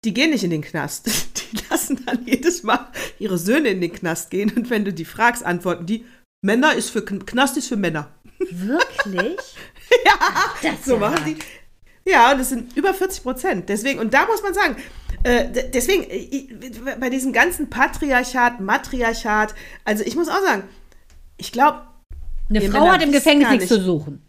die 0.05 0.13
gehen 0.13 0.29
nicht 0.29 0.43
in 0.43 0.51
den 0.51 0.61
Knast. 0.61 1.07
Die 1.51 1.59
lassen 1.69 2.03
dann 2.05 2.25
jedes 2.25 2.63
Mal 2.63 2.87
ihre 3.19 3.37
Söhne 3.37 3.69
in 3.69 3.81
den 3.81 3.93
Knast 3.93 4.29
gehen. 4.31 4.51
Und 4.55 4.69
wenn 4.69 4.83
du 4.83 4.91
die 4.91 5.05
fragst, 5.05 5.45
antworten 5.45 5.85
die, 5.85 6.05
Männer 6.41 6.73
ist 6.73 6.89
für 6.89 7.05
Knast 7.05 7.55
ist 7.57 7.67
für 7.67 7.75
Männer. 7.75 8.11
Wirklich? 8.39 9.37
ja, 10.05 10.17
das 10.61 10.85
so 10.85 10.97
machen 10.97 11.23
die. 11.25 11.37
Ja, 12.09 12.31
und 12.31 12.39
das 12.39 12.49
sind 12.49 12.75
über 12.75 12.93
40 12.93 13.23
Prozent. 13.23 13.69
Deswegen, 13.69 13.99
und 13.99 14.13
da 14.13 14.25
muss 14.25 14.41
man 14.41 14.53
sagen, 14.53 14.75
äh, 15.23 15.45
deswegen, 15.73 16.05
ich, 16.09 16.49
bei 16.99 17.09
diesem 17.09 17.31
ganzen 17.31 17.69
Patriarchat, 17.69 18.59
Matriarchat, 18.59 19.55
also 19.85 20.03
ich 20.03 20.15
muss 20.15 20.27
auch 20.27 20.41
sagen, 20.41 20.63
ich 21.37 21.51
glaube. 21.51 21.81
Eine 22.49 22.61
Frau 22.69 22.87
hat 22.89 23.03
im 23.03 23.11
Gefängnis 23.11 23.49
nichts 23.49 23.67
zu 23.67 23.81
suchen. 23.81 24.24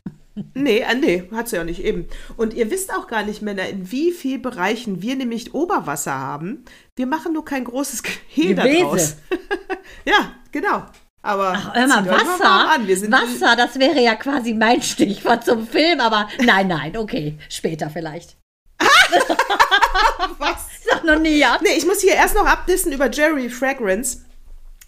Nee, 0.55 0.81
äh, 0.81 0.95
nee, 0.95 1.29
hat 1.33 1.49
sie 1.49 1.57
ja 1.57 1.65
nicht 1.65 1.83
eben. 1.83 2.07
Und 2.37 2.53
ihr 2.53 2.71
wisst 2.71 2.93
auch 2.93 3.07
gar 3.07 3.23
nicht, 3.23 3.41
Männer, 3.41 3.69
in 3.69 3.91
wie 3.91 4.13
vielen 4.13 4.43
Bereichen 4.43 5.01
wir 5.01 5.17
nämlich 5.17 5.55
Oberwasser 5.55 6.19
haben. 6.19 6.65
Wir 6.95 7.07
machen 7.07 7.33
nur 7.33 7.45
kein 7.45 7.65
großes 7.65 8.03
Hehl 8.29 8.55
daraus. 8.55 9.17
ja, 10.05 10.33
genau. 10.53 10.85
Aber 11.23 11.55
Ach, 11.57 11.75
hör 11.75 11.89
mal, 11.89 12.07
Wasser, 12.07 13.09
mal 13.09 13.23
Wasser, 13.23 13.57
das 13.57 13.79
wäre 13.81 14.01
ja 14.01 14.15
quasi 14.15 14.55
mein 14.55 14.81
Stichwort 14.81 15.45
zum 15.45 15.67
Film, 15.67 15.99
aber 15.99 16.29
nein, 16.45 16.69
nein, 16.69 16.97
okay, 16.97 17.37
später 17.49 17.91
vielleicht. 17.91 18.37
Was? 20.39 20.67
Sag 20.89 21.03
noch 21.03 21.19
nie, 21.19 21.39
ja. 21.39 21.59
Nee, 21.63 21.77
ich 21.77 21.87
muss 21.87 22.01
hier 22.01 22.13
erst 22.13 22.37
noch 22.37 22.47
abdissen 22.47 22.93
über 22.93 23.11
Jerry 23.11 23.49
Fragrance. 23.49 24.25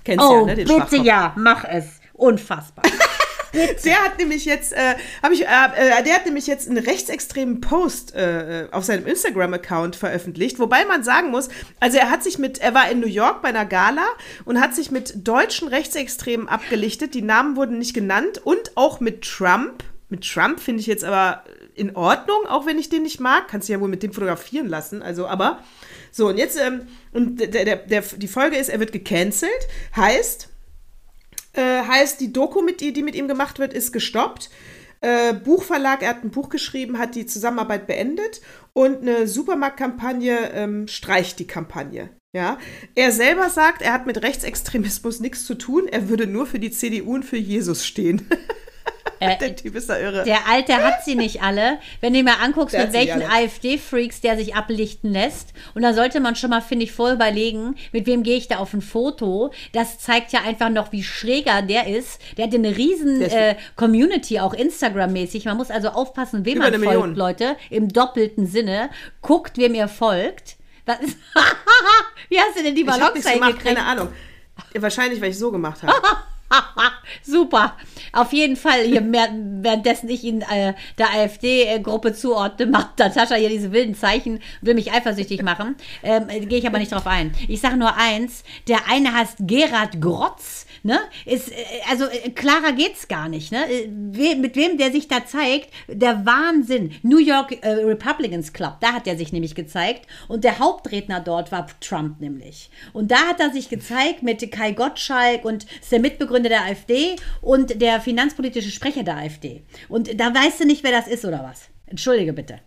Kennst 0.05 0.25
oh, 0.25 0.47
ja, 0.47 0.55
ne, 0.55 0.55
den 0.55 0.69
bitte 0.69 0.97
ja, 0.99 1.33
mach 1.37 1.65
es. 1.65 2.01
Unfassbar. 2.13 2.85
der 3.85 4.05
hat 4.05 4.19
nämlich 4.19 4.45
jetzt, 4.45 4.73
äh, 4.73 4.95
habe 5.23 5.35
ich, 5.35 5.43
äh, 5.43 5.45
äh, 5.47 6.03
der 6.03 6.15
hat 6.15 6.27
nämlich 6.27 6.47
jetzt 6.47 6.69
einen 6.69 6.79
rechtsextremen 6.79 7.61
Post 7.61 8.15
äh, 8.15 8.69
auf 8.71 8.85
seinem 8.85 9.07
Instagram-Account 9.07 9.97
veröffentlicht, 9.97 10.59
wobei 10.59 10.85
man 10.85 11.03
sagen 11.03 11.31
muss, 11.31 11.49
also 11.81 11.99
er 11.99 12.11
hat 12.11 12.23
sich 12.23 12.39
mit, 12.39 12.59
er 12.59 12.75
war 12.75 12.91
in 12.91 13.01
New 13.01 13.07
York 13.07 13.43
bei 13.43 13.49
einer 13.49 13.65
Gala 13.65 14.07
und 14.45 14.61
hat 14.61 14.75
sich 14.75 14.91
mit 14.91 15.27
deutschen 15.27 15.69
Rechtsextremen 15.69 16.49
abgelichtet. 16.49 17.15
Die 17.15 17.23
Namen 17.23 17.57
wurden 17.57 17.79
nicht 17.79 17.95
genannt 17.95 18.41
und 18.45 18.77
auch 18.77 19.01
mit 19.01 19.23
Trump. 19.23 19.85
Mit 20.11 20.27
Trump 20.27 20.61
finde 20.61 20.81
ich 20.81 20.87
jetzt 20.87 21.05
aber 21.05 21.45
in 21.75 21.95
Ordnung, 21.95 22.47
auch 22.49 22.67
wenn 22.67 22.79
ich 22.79 22.89
den 22.89 23.03
nicht 23.03 23.21
mag. 23.21 23.49
Kannst 23.49 23.69
du 23.69 23.73
ja 23.73 23.81
wohl 23.81 23.89
mit 23.89 24.03
dem 24.03 24.13
fotografieren 24.13 24.69
lassen. 24.69 25.03
Also, 25.03 25.27
aber 25.27 25.63
so 26.11 26.29
und 26.29 26.39
jetzt 26.39 26.59
ähm, 26.59 26.89
und 27.13 27.39
der, 27.41 27.65
der, 27.65 27.77
der, 27.77 28.03
die 28.03 28.29
Folge 28.29 28.57
ist, 28.57 28.69
er 28.69 28.81
wird 28.81 28.93
gecancelt. 28.93 29.51
Heißt, 29.95 30.49
äh, 31.53 31.83
heißt, 31.83 32.21
die 32.21 32.33
Doku, 32.33 32.63
mit, 32.63 32.81
die, 32.81 32.93
die 32.93 33.03
mit 33.03 33.15
ihm 33.15 33.29
gemacht 33.29 33.59
wird, 33.59 33.73
ist 33.73 33.93
gestoppt. 33.93 34.51
Äh, 35.01 35.35
Buchverlag, 35.35 36.03
er 36.03 36.11
hat 36.11 36.25
ein 36.25 36.31
Buch 36.31 36.49
geschrieben, 36.49 36.99
hat 36.99 37.15
die 37.15 37.27
Zusammenarbeit 37.27 37.87
beendet 37.87 38.41
und 38.73 39.03
eine 39.03 39.29
Supermarktkampagne 39.29 40.51
ähm, 40.53 40.89
streicht 40.89 41.39
die 41.39 41.47
Kampagne. 41.47 42.11
Ja, 42.35 42.59
er 42.95 43.11
selber 43.11 43.49
sagt, 43.49 43.81
er 43.81 43.93
hat 43.93 44.07
mit 44.07 44.23
Rechtsextremismus 44.23 45.21
nichts 45.21 45.47
zu 45.47 45.55
tun, 45.55 45.89
er 45.89 46.09
würde 46.11 46.27
nur 46.27 46.47
für 46.47 46.59
die 46.59 46.71
CDU 46.71 47.15
und 47.15 47.25
für 47.25 47.39
Jesus 47.39 47.87
stehen. 47.87 48.29
Äh, 49.21 49.37
der 49.37 49.57
Typ 49.57 49.75
ist 49.75 49.89
da 49.89 49.99
irre. 49.99 50.23
Der 50.23 50.47
Alte 50.49 50.77
hat 50.77 51.05
sie 51.05 51.17
nicht 51.17 51.43
alle. 51.43 51.79
Wenn 52.01 52.13
du 52.13 52.21
dir 52.21 52.25
mal 52.25 52.37
anguckst, 52.41 52.75
der 52.75 52.85
mit 52.85 52.93
welchen 52.93 53.23
AfD-Freaks 53.23 54.21
der 54.21 54.37
sich 54.37 54.55
ablichten 54.55 55.13
lässt. 55.13 55.55
Und 55.75 55.83
da 55.83 55.93
sollte 55.93 56.21
man 56.21 56.37
schon 56.37 56.51
mal, 56.51 56.61
finde 56.61 56.85
ich, 56.85 56.93
voll 56.93 57.15
überlegen, 57.15 57.75
mit 57.93 58.07
wem 58.07 58.23
gehe 58.23 58.37
ich 58.37 58.47
da 58.47 58.59
auf 58.59 58.73
ein 58.75 58.81
Foto. 58.81 59.53
Das 59.73 59.99
zeigt 59.99 60.33
ja 60.33 60.43
einfach 60.43 60.71
noch, 60.71 60.93
wie 60.93 61.03
schräger 61.03 61.63
der 61.63 61.89
ist. 61.89 62.21
Der 62.37 62.47
hat 62.47 62.55
eine 62.55 62.77
riesen 62.77 63.21
äh, 63.23 63.57
Community, 63.75 64.39
auch 64.39 64.55
Instagram-mäßig. 64.55 65.47
Man 65.47 65.57
muss 65.57 65.71
also 65.71 65.89
aufpassen, 65.89 66.45
wem 66.45 66.59
man 66.59 66.73
folgt, 66.73 66.85
Million. 66.85 67.15
Leute. 67.17 67.57
Im 67.71 67.89
doppelten 67.89 68.47
Sinne. 68.47 68.91
Guckt, 69.21 69.59
wem 69.59 69.75
ihr 69.75 69.89
folgt. 69.89 70.59
Wie 72.29 72.39
hast 72.39 72.57
du 72.57 72.63
denn 72.63 72.75
die 72.75 72.83
ich 72.83 72.89
hab 72.89 73.15
Keine 73.59 73.85
Ahnung. 73.85 74.09
Wahrscheinlich, 74.75 75.21
weil 75.21 75.31
ich 75.31 75.39
so 75.39 75.51
gemacht 75.51 75.83
habe. 75.83 75.95
Super. 77.23 77.77
Auf 78.13 78.33
jeden 78.33 78.57
Fall, 78.57 78.83
hier, 78.85 79.03
währenddessen 79.05 80.09
ich 80.09 80.25
ihn 80.25 80.43
äh, 80.43 80.75
der 80.97 81.11
AfD-Gruppe 81.11 82.15
zuordne, 82.15 82.67
macht 82.67 82.99
Natascha 82.99 83.35
hier 83.35 83.49
diese 83.49 83.73
wilden 83.73 83.95
Zeichen, 83.95 84.41
will 84.61 84.75
mich 84.75 84.93
eifersüchtig 84.93 85.43
machen. 85.43 85.77
Ähm, 86.03 86.29
Gehe 86.29 86.59
ich 86.59 86.67
aber 86.67 86.79
nicht 86.79 86.93
drauf 86.93 87.07
ein. 87.07 87.35
Ich 87.49 87.61
sage 87.61 87.77
nur 87.77 87.97
eins: 87.97 88.45
Der 88.67 88.89
eine 88.89 89.15
heißt 89.15 89.37
Gerhard 89.41 90.01
Grotz. 90.01 90.67
Ne? 90.83 90.99
Ist, 91.25 91.51
äh, 91.51 91.55
also 91.89 92.05
äh, 92.05 92.31
klarer 92.31 92.73
geht's 92.73 93.09
gar 93.09 93.29
nicht. 93.29 93.53
Ne? 93.53 93.65
Äh, 93.71 94.35
mit 94.37 94.57
wem 94.57 94.79
der 94.79 94.93
sich 94.93 95.09
da 95.09 95.25
zeigt, 95.25 95.71
der 95.89 96.25
Wahnsinn. 96.25 96.95
New 97.03 97.19
York 97.19 97.59
äh, 97.63 97.71
Republicans 97.71 98.53
Club, 98.53 98.77
da 98.81 98.93
hat 98.93 99.07
er 99.07 99.17
sich 99.17 99.33
nämlich 99.33 99.55
gezeigt. 99.55 100.07
Und 100.29 100.45
der 100.45 100.59
Hauptredner 100.59 101.21
dort 101.21 101.53
war 101.53 101.67
Trump 101.81 102.21
nämlich. 102.21 102.71
Und 102.93 103.11
da 103.11 103.19
hat 103.29 103.41
er 103.41 103.51
sich 103.51 103.69
gezeigt 103.69 104.23
mit 104.23 104.51
Kai 104.51 104.73
Gottschalk 104.73 105.45
und 105.45 105.67
ist 105.81 105.93
der 105.93 106.01
Mitbegründer 106.01 106.49
der 106.49 106.65
AfD 106.65 107.17
und 107.41 107.81
der 107.81 108.01
finanzpolitische 108.01 108.71
Sprecher 108.71 109.03
der 109.03 109.17
AfD. 109.17 109.63
Und 109.89 110.21
da 110.21 110.35
weißt 110.35 110.61
du 110.61 110.67
nicht, 110.67 110.85
wer 110.85 110.93
das 110.93 111.09
ist 111.09 111.25
oder 111.25 111.43
was. 111.43 111.69
Entschuldige 111.87 112.33
bitte. 112.33 112.61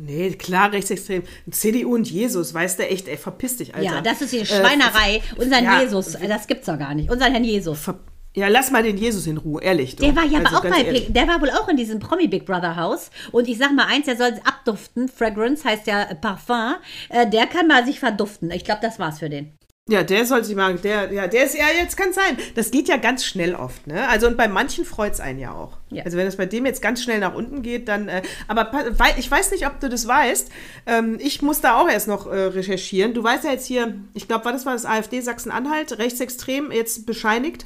Nee, 0.00 0.30
klar, 0.30 0.72
rechtsextrem. 0.72 1.24
CDU 1.50 1.94
und 1.94 2.08
Jesus, 2.08 2.54
weißt 2.54 2.78
du 2.78 2.88
echt, 2.88 3.08
ey, 3.08 3.16
verpiss 3.16 3.56
dich, 3.56 3.74
Alter. 3.74 3.96
Ja, 3.96 4.00
das 4.00 4.22
ist 4.22 4.32
die 4.32 4.46
Schweinerei. 4.46 5.16
Äh, 5.16 5.42
Unseren 5.42 5.64
ja, 5.64 5.82
Jesus, 5.82 6.16
das 6.26 6.46
gibt's 6.46 6.66
doch 6.66 6.78
gar 6.78 6.94
nicht. 6.94 7.10
Unseren 7.10 7.32
Herrn 7.32 7.42
Jesus. 7.42 7.80
Ver 7.80 7.98
Ja, 8.36 8.46
lass 8.46 8.70
mal 8.70 8.84
den 8.84 8.96
Jesus 8.96 9.26
in 9.26 9.38
Ruhe, 9.38 9.60
ehrlich. 9.60 9.96
Du. 9.96 10.04
Der 10.04 10.14
war 10.14 10.24
ja 10.24 10.38
also 10.38 10.58
auch 10.58 10.62
bei, 10.62 10.82
ehrlich. 10.82 11.12
der 11.12 11.26
war 11.26 11.40
wohl 11.40 11.50
auch 11.50 11.68
in 11.68 11.76
diesem 11.76 11.98
Promi 11.98 12.28
Big 12.28 12.46
Brother 12.46 12.76
Haus. 12.76 13.10
Und 13.32 13.48
ich 13.48 13.58
sag 13.58 13.74
mal 13.74 13.86
eins, 13.86 14.06
der 14.06 14.16
soll 14.16 14.40
abduften. 14.44 15.08
Fragrance 15.08 15.64
heißt 15.68 15.88
ja 15.88 16.04
Parfum. 16.14 16.76
Äh, 17.08 17.28
der 17.28 17.48
kann 17.48 17.66
mal 17.66 17.84
sich 17.84 17.98
verduften. 17.98 18.52
Ich 18.52 18.64
glaube, 18.64 18.80
das 18.82 19.00
war's 19.00 19.18
für 19.18 19.28
den. 19.28 19.52
Ja, 19.90 20.02
der 20.02 20.26
soll 20.26 20.44
sich 20.44 20.54
mal, 20.54 20.74
der, 20.74 21.10
ja, 21.12 21.26
der 21.26 21.44
ist, 21.44 21.56
ja, 21.56 21.64
jetzt 21.80 21.96
kann 21.96 22.12
sein. 22.12 22.36
Das 22.54 22.70
geht 22.70 22.88
ja 22.88 22.98
ganz 22.98 23.24
schnell 23.24 23.54
oft, 23.54 23.86
ne? 23.86 24.06
Also, 24.08 24.26
und 24.26 24.36
bei 24.36 24.46
manchen 24.46 24.84
freut 24.84 25.14
es 25.14 25.20
einen 25.20 25.38
ja 25.38 25.52
auch. 25.52 25.78
Ja. 25.88 26.04
Also, 26.04 26.18
wenn 26.18 26.26
es 26.26 26.36
bei 26.36 26.44
dem 26.44 26.66
jetzt 26.66 26.82
ganz 26.82 27.02
schnell 27.02 27.20
nach 27.20 27.34
unten 27.34 27.62
geht, 27.62 27.88
dann, 27.88 28.08
äh, 28.08 28.20
aber 28.48 28.70
weil, 28.98 29.14
ich 29.16 29.30
weiß 29.30 29.50
nicht, 29.50 29.66
ob 29.66 29.80
du 29.80 29.88
das 29.88 30.06
weißt. 30.06 30.50
Ähm, 30.86 31.16
ich 31.20 31.40
muss 31.40 31.62
da 31.62 31.80
auch 31.80 31.88
erst 31.88 32.06
noch 32.06 32.26
äh, 32.26 32.36
recherchieren. 32.36 33.14
Du 33.14 33.24
weißt 33.24 33.44
ja 33.44 33.52
jetzt 33.52 33.66
hier, 33.66 33.94
ich 34.12 34.28
glaube, 34.28 34.44
war 34.44 34.52
das 34.52 34.66
war 34.66 34.74
das 34.74 34.84
AfD 34.84 35.22
Sachsen-Anhalt, 35.22 35.98
rechtsextrem, 35.98 36.70
jetzt 36.70 37.06
bescheinigt. 37.06 37.64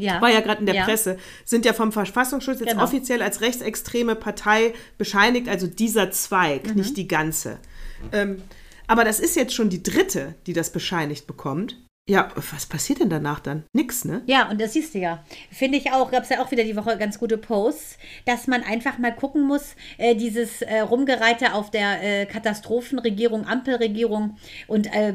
Ja. 0.00 0.20
War 0.20 0.30
ja 0.30 0.40
gerade 0.40 0.60
in 0.60 0.66
der 0.66 0.74
ja. 0.74 0.84
Presse, 0.84 1.16
sind 1.44 1.64
ja 1.64 1.72
vom 1.72 1.92
Verfassungsschutz 1.92 2.60
jetzt 2.60 2.72
genau. 2.72 2.82
offiziell 2.82 3.22
als 3.22 3.40
rechtsextreme 3.40 4.16
Partei 4.16 4.74
bescheinigt, 4.98 5.48
also 5.48 5.68
dieser 5.68 6.10
Zweig, 6.10 6.66
mhm. 6.66 6.74
nicht 6.74 6.96
die 6.96 7.08
ganze. 7.08 7.58
Ähm, 8.12 8.42
aber 8.86 9.04
das 9.04 9.20
ist 9.20 9.36
jetzt 9.36 9.54
schon 9.54 9.70
die 9.70 9.82
dritte, 9.82 10.34
die 10.46 10.52
das 10.52 10.70
bescheinigt 10.70 11.26
bekommt. 11.26 11.85
Ja, 12.08 12.28
was 12.36 12.66
passiert 12.66 13.00
denn 13.00 13.10
danach 13.10 13.40
dann? 13.40 13.64
Nix, 13.72 14.04
ne? 14.04 14.22
Ja, 14.26 14.48
und 14.48 14.60
das 14.60 14.74
siehst 14.74 14.94
du 14.94 15.00
ja. 15.00 15.24
Finde 15.50 15.76
ich 15.76 15.90
auch, 15.90 16.12
gab 16.12 16.22
es 16.22 16.28
ja 16.28 16.40
auch 16.40 16.52
wieder 16.52 16.62
die 16.62 16.76
Woche 16.76 16.96
ganz 16.98 17.18
gute 17.18 17.36
Posts, 17.36 17.98
dass 18.24 18.46
man 18.46 18.62
einfach 18.62 18.98
mal 18.98 19.12
gucken 19.12 19.44
muss, 19.44 19.74
äh, 19.98 20.14
dieses 20.14 20.62
äh, 20.62 20.78
Rumgereite 20.78 21.52
auf 21.52 21.72
der 21.72 22.00
äh, 22.04 22.26
Katastrophenregierung, 22.26 23.44
Ampelregierung 23.44 24.36
und 24.68 24.86
äh, 24.94 25.14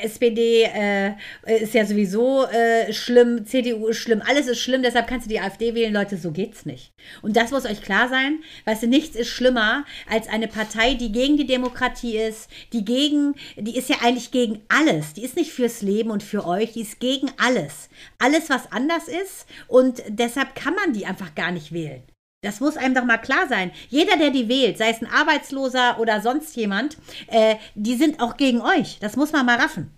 SPD 0.00 0.62
äh, 0.62 1.14
ist 1.60 1.74
ja 1.74 1.84
sowieso 1.84 2.44
äh, 2.44 2.92
schlimm, 2.92 3.44
CDU 3.44 3.88
ist 3.88 3.98
schlimm, 3.98 4.22
alles 4.24 4.46
ist 4.46 4.60
schlimm, 4.60 4.84
deshalb 4.84 5.08
kannst 5.08 5.26
du 5.26 5.30
die 5.30 5.40
AfD 5.40 5.74
wählen, 5.74 5.92
Leute, 5.92 6.16
so 6.18 6.30
geht's 6.30 6.64
nicht. 6.64 6.92
Und 7.20 7.36
das 7.36 7.50
muss 7.50 7.64
euch 7.64 7.82
klar 7.82 8.08
sein, 8.08 8.38
weißt 8.64 8.84
du, 8.84 8.86
nichts 8.86 9.16
ist 9.16 9.28
schlimmer 9.28 9.84
als 10.08 10.28
eine 10.28 10.46
Partei, 10.46 10.94
die 10.94 11.10
gegen 11.10 11.36
die 11.36 11.46
Demokratie 11.46 12.16
ist, 12.16 12.48
die 12.72 12.84
gegen, 12.84 13.34
die 13.56 13.76
ist 13.76 13.88
ja 13.88 13.96
eigentlich 14.04 14.30
gegen 14.30 14.60
alles, 14.68 15.14
die 15.14 15.24
ist 15.24 15.34
nicht 15.34 15.50
fürs 15.50 15.82
Leben 15.82 16.12
und 16.12 16.27
für 16.28 16.46
euch, 16.46 16.72
die 16.72 16.82
ist 16.82 17.00
gegen 17.00 17.30
alles. 17.38 17.88
Alles, 18.18 18.50
was 18.50 18.70
anders 18.70 19.08
ist 19.08 19.46
und 19.66 20.02
deshalb 20.08 20.54
kann 20.54 20.74
man 20.74 20.92
die 20.92 21.06
einfach 21.06 21.34
gar 21.34 21.50
nicht 21.50 21.72
wählen. 21.72 22.02
Das 22.42 22.60
muss 22.60 22.76
einem 22.76 22.94
doch 22.94 23.04
mal 23.04 23.18
klar 23.18 23.48
sein. 23.48 23.72
Jeder, 23.88 24.16
der 24.16 24.30
die 24.30 24.48
wählt, 24.48 24.78
sei 24.78 24.90
es 24.90 25.02
ein 25.02 25.10
Arbeitsloser 25.12 25.98
oder 25.98 26.20
sonst 26.20 26.54
jemand, 26.54 26.96
äh, 27.26 27.56
die 27.74 27.96
sind 27.96 28.20
auch 28.20 28.36
gegen 28.36 28.60
euch. 28.60 28.98
Das 29.00 29.16
muss 29.16 29.32
man 29.32 29.44
mal 29.44 29.58
raffen. 29.58 29.90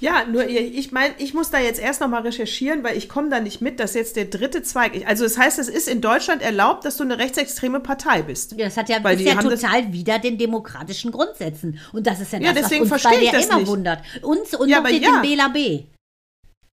Ja, 0.00 0.24
nur 0.26 0.46
ich 0.46 0.92
meine, 0.92 1.14
ich 1.18 1.34
muss 1.34 1.50
da 1.50 1.58
jetzt 1.58 1.80
erst 1.80 2.00
noch 2.00 2.08
mal 2.08 2.22
recherchieren, 2.22 2.84
weil 2.84 2.96
ich 2.96 3.08
komme 3.08 3.30
da 3.30 3.40
nicht 3.40 3.60
mit, 3.60 3.80
dass 3.80 3.94
jetzt 3.94 4.16
der 4.16 4.26
dritte 4.26 4.62
Zweig. 4.62 5.06
Also 5.06 5.24
das 5.24 5.38
heißt, 5.38 5.58
es 5.58 5.68
ist 5.68 5.88
in 5.88 6.00
Deutschland 6.00 6.42
erlaubt, 6.42 6.84
dass 6.84 6.96
du 6.96 7.04
eine 7.04 7.18
rechtsextreme 7.18 7.80
Partei 7.80 8.22
bist. 8.22 8.52
Ja, 8.52 8.66
das 8.66 8.76
hat 8.76 8.88
ja, 8.88 9.02
weil 9.02 9.20
ist 9.20 9.26
ja 9.26 9.40
total 9.40 9.92
wieder 9.92 10.18
den 10.18 10.38
demokratischen 10.38 11.12
Grundsätzen. 11.12 11.78
Und 11.92 12.06
das 12.06 12.20
ist 12.20 12.32
ja, 12.32 12.40
ja 12.40 12.52
das, 12.52 12.62
deswegen 12.62 12.90
was 12.90 13.04
uns 13.04 13.14
bei 13.14 13.20
der 13.20 13.42
immer 13.42 13.58
nicht. 13.58 13.66
wundert. 13.66 14.00
Uns 14.22 14.54
und 14.54 14.68
ja, 14.68 14.80
noch 14.80 14.88
den, 14.88 15.02
ja. 15.02 15.20
den 15.20 15.36
BLAB. 15.36 15.84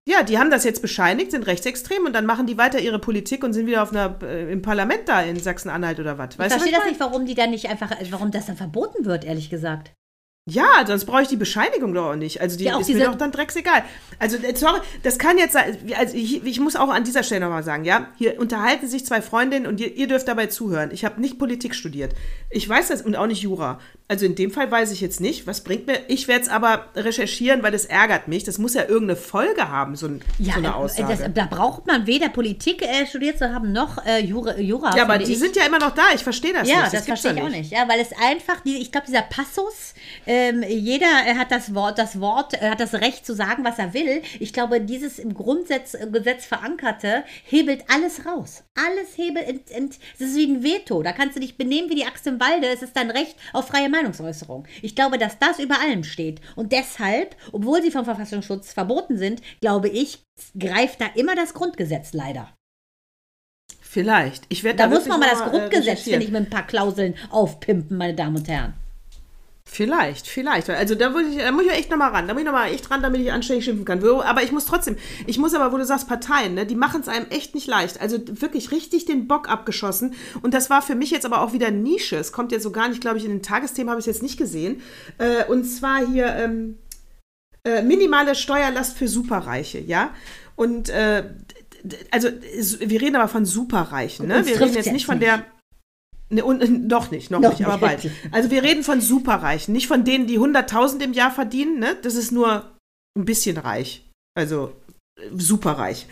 Ja, 0.10 0.24
die 0.24 0.40
haben 0.40 0.50
das 0.50 0.64
jetzt 0.64 0.82
bescheinigt, 0.82 1.30
sind 1.30 1.46
rechtsextrem 1.46 2.06
und 2.06 2.14
dann 2.14 2.26
machen 2.26 2.48
die 2.48 2.58
weiter 2.58 2.80
ihre 2.80 2.98
Politik 2.98 3.44
und 3.44 3.54
sind 3.54 3.68
wieder 3.68 3.84
auf 3.84 3.92
einer, 3.92 4.18
äh, 4.24 4.52
im 4.52 4.64
Parlament 4.64 5.08
da 5.08 5.22
in 5.22 5.40
Sachsen-Anhalt 5.40 6.00
oder 6.00 6.18
was. 6.18 6.32
Ich 6.32 6.36
verstehe 6.38 6.72
das 6.72 6.86
nicht, 6.86 7.00
warum 7.00 7.26
die 7.26 7.36
dann 7.36 7.52
nicht 7.52 7.70
einfach, 7.70 7.92
warum 8.10 8.32
das 8.32 8.48
dann 8.48 8.58
verboten 8.58 9.06
wird, 9.06 9.24
ehrlich 9.24 9.52
gesagt. 9.52 9.92
Ja, 10.50 10.84
sonst 10.88 11.06
brauche 11.06 11.22
ich 11.22 11.28
die 11.28 11.36
Bescheinigung 11.36 11.94
doch 11.94 12.12
auch 12.12 12.16
nicht. 12.16 12.42
Also 12.42 12.58
die 12.58 12.64
ja, 12.64 12.80
ist 12.80 12.90
mir 12.90 13.06
doch 13.06 13.16
dann 13.16 13.32
drecksegal. 13.32 13.84
Also 14.18 14.38
äh, 14.38 14.56
sorry, 14.56 14.80
das 15.04 15.20
kann 15.20 15.38
jetzt 15.38 15.54
sein, 15.54 15.78
also 15.96 16.18
ich, 16.18 16.44
ich 16.44 16.60
muss 16.60 16.76
auch 16.76 16.90
an 16.90 17.04
dieser 17.04 17.22
Stelle 17.22 17.42
nochmal 17.42 17.62
sagen, 17.62 17.86
ja, 17.86 18.08
hier 18.18 18.40
unterhalten 18.40 18.88
sich 18.88 19.06
zwei 19.06 19.22
Freundinnen 19.22 19.68
und 19.68 19.80
ihr, 19.80 19.96
ihr 19.96 20.08
dürft 20.08 20.28
dabei 20.28 20.48
zuhören. 20.48 20.90
Ich 20.92 21.06
habe 21.06 21.22
nicht 21.22 21.38
Politik 21.38 21.76
studiert. 21.76 22.16
Ich 22.50 22.68
weiß 22.68 22.88
das 22.88 23.04
und 23.04 23.16
auch 23.16 23.28
nicht 23.28 23.44
Jura. 23.44 23.80
Also 24.08 24.26
in 24.26 24.34
dem 24.36 24.52
Fall 24.52 24.70
weiß 24.70 24.92
ich 24.92 25.00
jetzt 25.00 25.22
nicht, 25.22 25.46
was 25.46 25.64
bringt 25.64 25.86
mir. 25.86 26.00
Ich 26.08 26.28
werde 26.28 26.42
es 26.42 26.50
aber 26.50 26.88
recherchieren, 26.96 27.62
weil 27.62 27.72
das 27.72 27.86
ärgert 27.86 28.28
mich. 28.28 28.44
Das 28.44 28.58
muss 28.58 28.74
ja 28.74 28.82
irgendeine 28.82 29.16
Folge 29.16 29.70
haben, 29.70 29.96
so, 29.96 30.08
ein, 30.08 30.22
ja, 30.40 30.54
so 30.54 30.60
eine 30.60 30.68
äh, 30.68 30.72
Aussage. 30.72 31.18
Das, 31.18 31.34
da 31.34 31.46
braucht 31.46 31.86
man 31.86 32.08
weder 32.08 32.30
Politik 32.30 32.82
äh, 32.82 33.06
studiert 33.06 33.38
zu 33.38 33.54
haben, 33.54 33.72
noch 33.72 34.04
äh, 34.06 34.20
Jura, 34.20 34.58
Jura. 34.58 34.98
Ja, 34.98 35.04
aber 35.04 35.20
die 35.20 35.32
ich. 35.32 35.40
sind 35.40 35.56
ja 35.56 35.66
immer 35.66 35.80
noch 35.80 35.92
da. 35.92 36.04
Ich 36.14 36.24
verstehe 36.24 36.52
das 36.52 36.68
ja, 36.68 36.78
nicht. 36.82 36.86
Ja, 36.86 36.92
das, 36.92 36.92
das 36.92 37.06
verstehe 37.06 37.34
ich 37.34 37.42
auch 37.42 37.50
nicht. 37.50 37.72
Ja, 37.72 37.88
weil 37.88 38.00
es 38.00 38.10
einfach, 38.12 38.60
die, 38.62 38.82
ich 38.82 38.92
glaube, 38.92 39.08
dieser 39.08 39.22
Passus, 39.22 39.94
ähm, 40.32 40.64
jeder 40.64 41.08
hat 41.08 41.52
das 41.52 41.74
Wort, 41.74 41.98
das 41.98 42.20
Wort, 42.20 42.54
äh, 42.54 42.70
hat 42.70 42.80
das 42.80 42.94
Recht 42.94 43.26
zu 43.26 43.34
sagen, 43.34 43.64
was 43.64 43.80
er 43.80 43.94
will. 43.94 44.22
Ich 44.40 44.54
glaube, 44.54 44.82
dieses 44.82 45.20
im 45.20 45.34
Grundgesetz 45.34 45.94
äh, 45.94 46.08
Gesetz 46.12 46.46
verankerte 46.46 47.24
hebelt 47.46 47.86
alles 47.88 48.26
raus. 48.26 48.64
Alles 48.76 49.18
hebelt, 49.18 49.48
ent, 49.48 49.72
ent, 49.72 50.00
es 50.16 50.28
ist 50.28 50.36
wie 50.36 50.48
ein 50.48 50.64
Veto. 50.64 51.02
Da 51.02 51.14
kannst 51.14 51.36
du 51.36 51.40
dich 51.40 51.58
benehmen 51.58 51.90
wie 51.90 51.96
die 51.96 52.06
Axt 52.06 52.28
im 52.28 52.40
Walde. 52.40 52.68
Es 52.68 52.82
ist 52.82 52.96
dein 52.96 53.10
Recht 53.10 53.36
auf 53.54 53.68
freie 53.68 53.90
Meinung. 53.90 54.02
Meinungsäußerung. 54.02 54.68
Ich 54.82 54.96
glaube, 54.96 55.18
dass 55.18 55.40
das 55.40 55.60
über 55.60 55.80
allem 55.80 56.04
steht. 56.04 56.42
Und 56.56 56.72
deshalb, 56.72 57.36
obwohl 57.52 57.82
sie 57.82 57.92
vom 57.92 58.06
Verfassungsschutz 58.06 58.74
verboten 58.74 59.18
sind, 59.18 59.42
glaube 59.62 59.90
ich, 59.90 60.24
greift 60.58 61.02
da 61.02 61.08
immer 61.16 61.36
das 61.36 61.54
Grundgesetz 61.54 62.14
leider. 62.14 62.54
Vielleicht. 63.82 64.46
Ich 64.50 64.64
da, 64.64 64.74
da 64.74 64.88
muss 64.88 65.06
man 65.08 65.20
mal 65.20 65.30
das 65.30 65.42
äh, 65.42 65.50
Grundgesetz, 65.50 66.04
finde 66.04 66.24
ich, 66.24 66.32
mit 66.32 66.44
ein 66.44 66.50
paar 66.50 66.66
Klauseln 66.66 67.16
aufpimpen, 67.30 67.98
meine 67.98 68.16
Damen 68.16 68.38
und 68.38 68.48
Herren. 68.48 68.74
Vielleicht, 69.74 70.28
vielleicht. 70.28 70.70
Also 70.70 70.96
da, 70.96 71.18
ich, 71.18 71.38
da 71.38 71.50
muss 71.54 71.64
ich 71.64 71.72
echt 71.72 71.90
nochmal 71.90 72.12
ran. 72.12 72.28
Da 72.28 72.34
muss 72.34 72.42
ich 72.42 72.46
nochmal 72.46 72.74
echt 72.74 72.92
ran, 72.92 73.02
damit 73.02 73.22
ich 73.22 73.32
anständig 73.32 73.64
schimpfen 73.64 73.86
kann. 73.86 74.04
Aber 74.04 74.44
ich 74.44 74.52
muss 74.52 74.66
trotzdem, 74.66 74.98
ich 75.28 75.38
muss 75.38 75.54
aber, 75.54 75.72
wo 75.72 75.78
du 75.78 75.86
sagst, 75.86 76.10
Parteien, 76.10 76.56
ne, 76.56 76.66
die 76.66 76.76
machen 76.76 77.00
es 77.00 77.08
einem 77.08 77.28
echt 77.30 77.56
nicht 77.56 77.68
leicht. 77.68 78.02
Also 78.02 78.18
wirklich 78.28 78.74
richtig 78.74 79.06
den 79.06 79.30
Bock 79.30 79.48
abgeschossen. 79.48 80.14
Und 80.42 80.54
das 80.54 80.70
war 80.70 80.82
für 80.82 80.96
mich 80.96 81.10
jetzt 81.10 81.26
aber 81.26 81.40
auch 81.40 81.54
wieder 81.54 81.72
Nische. 81.72 82.18
Es 82.18 82.34
kommt 82.34 82.52
jetzt 82.52 82.64
so 82.64 82.72
gar 82.72 82.90
nicht, 82.90 83.00
glaube 83.00 83.18
ich, 83.18 83.24
in 83.24 83.32
den 83.32 83.44
Tagesthemen 83.44 83.90
habe 83.90 84.02
ich 84.02 84.08
es 84.08 84.14
jetzt 84.14 84.24
nicht 84.24 84.38
gesehen. 84.38 84.82
Äh, 85.20 85.46
und 85.46 85.64
zwar 85.64 86.06
hier 86.06 86.36
ähm, 86.36 86.78
äh, 87.64 87.82
minimale 87.82 88.36
Steuerlast 88.36 88.98
für 88.98 89.08
Superreiche, 89.08 89.80
ja. 89.80 90.10
Und 90.58 90.90
äh, 90.90 91.24
also 92.12 92.28
wir 92.28 93.02
reden 93.02 93.16
aber 93.16 93.30
von 93.30 93.46
Superreichen, 93.46 94.28
ne? 94.28 94.46
Wir 94.46 94.60
reden 94.60 94.74
jetzt 94.74 94.92
nicht 94.92 95.06
von 95.06 95.22
der 95.22 95.46
Ne, 96.32 96.46
und, 96.46 96.88
noch 96.88 97.12
nicht, 97.12 97.30
noch, 97.30 97.42
noch 97.42 97.52
nicht, 97.52 97.66
aber 97.66 97.78
bald. 97.78 98.10
Also 98.32 98.50
wir 98.52 98.64
reden 98.64 98.84
von 98.84 99.02
Superreichen, 99.02 99.74
nicht 99.74 99.88
von 99.88 100.06
denen, 100.06 100.28
die 100.28 100.40
100.000 100.40 101.02
im 101.02 101.14
Jahr 101.14 101.32
verdienen. 101.32 101.80
Ne? 101.80 101.98
Das 102.02 102.16
ist 102.16 102.32
nur 102.32 102.72
ein 103.18 103.26
bisschen 103.26 103.58
reich. 103.58 104.10
Also 104.34 104.74
äh, 105.20 105.30
superreich. 105.36 106.08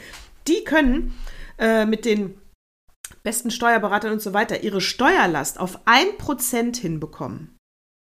Die 0.48 0.64
können 0.66 1.18
äh, 1.58 1.86
mit 1.86 2.04
den 2.04 2.40
besten 3.24 3.52
Steuerberatern 3.52 4.12
und 4.12 4.22
so 4.22 4.34
weiter 4.34 4.64
ihre 4.64 4.82
Steuerlast 4.82 5.60
auf 5.60 5.86
1% 5.88 6.78
hinbekommen. 6.78 7.58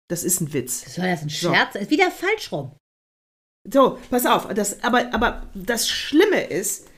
Das 0.09 0.23
ist 0.23 0.41
ein 0.41 0.53
Witz. 0.53 0.93
Soll 0.93 1.07
das 1.07 1.21
ein 1.21 1.29
Scherz? 1.29 1.73
So. 1.73 1.79
Ist 1.79 1.91
wieder 1.91 2.11
falsch 2.11 2.51
rum. 2.51 2.75
So, 3.71 3.97
pass 4.09 4.25
auf. 4.25 4.53
Das, 4.53 4.83
aber, 4.83 5.13
aber 5.13 5.47
das 5.53 5.89
Schlimme 5.89 6.43
ist, 6.43 6.89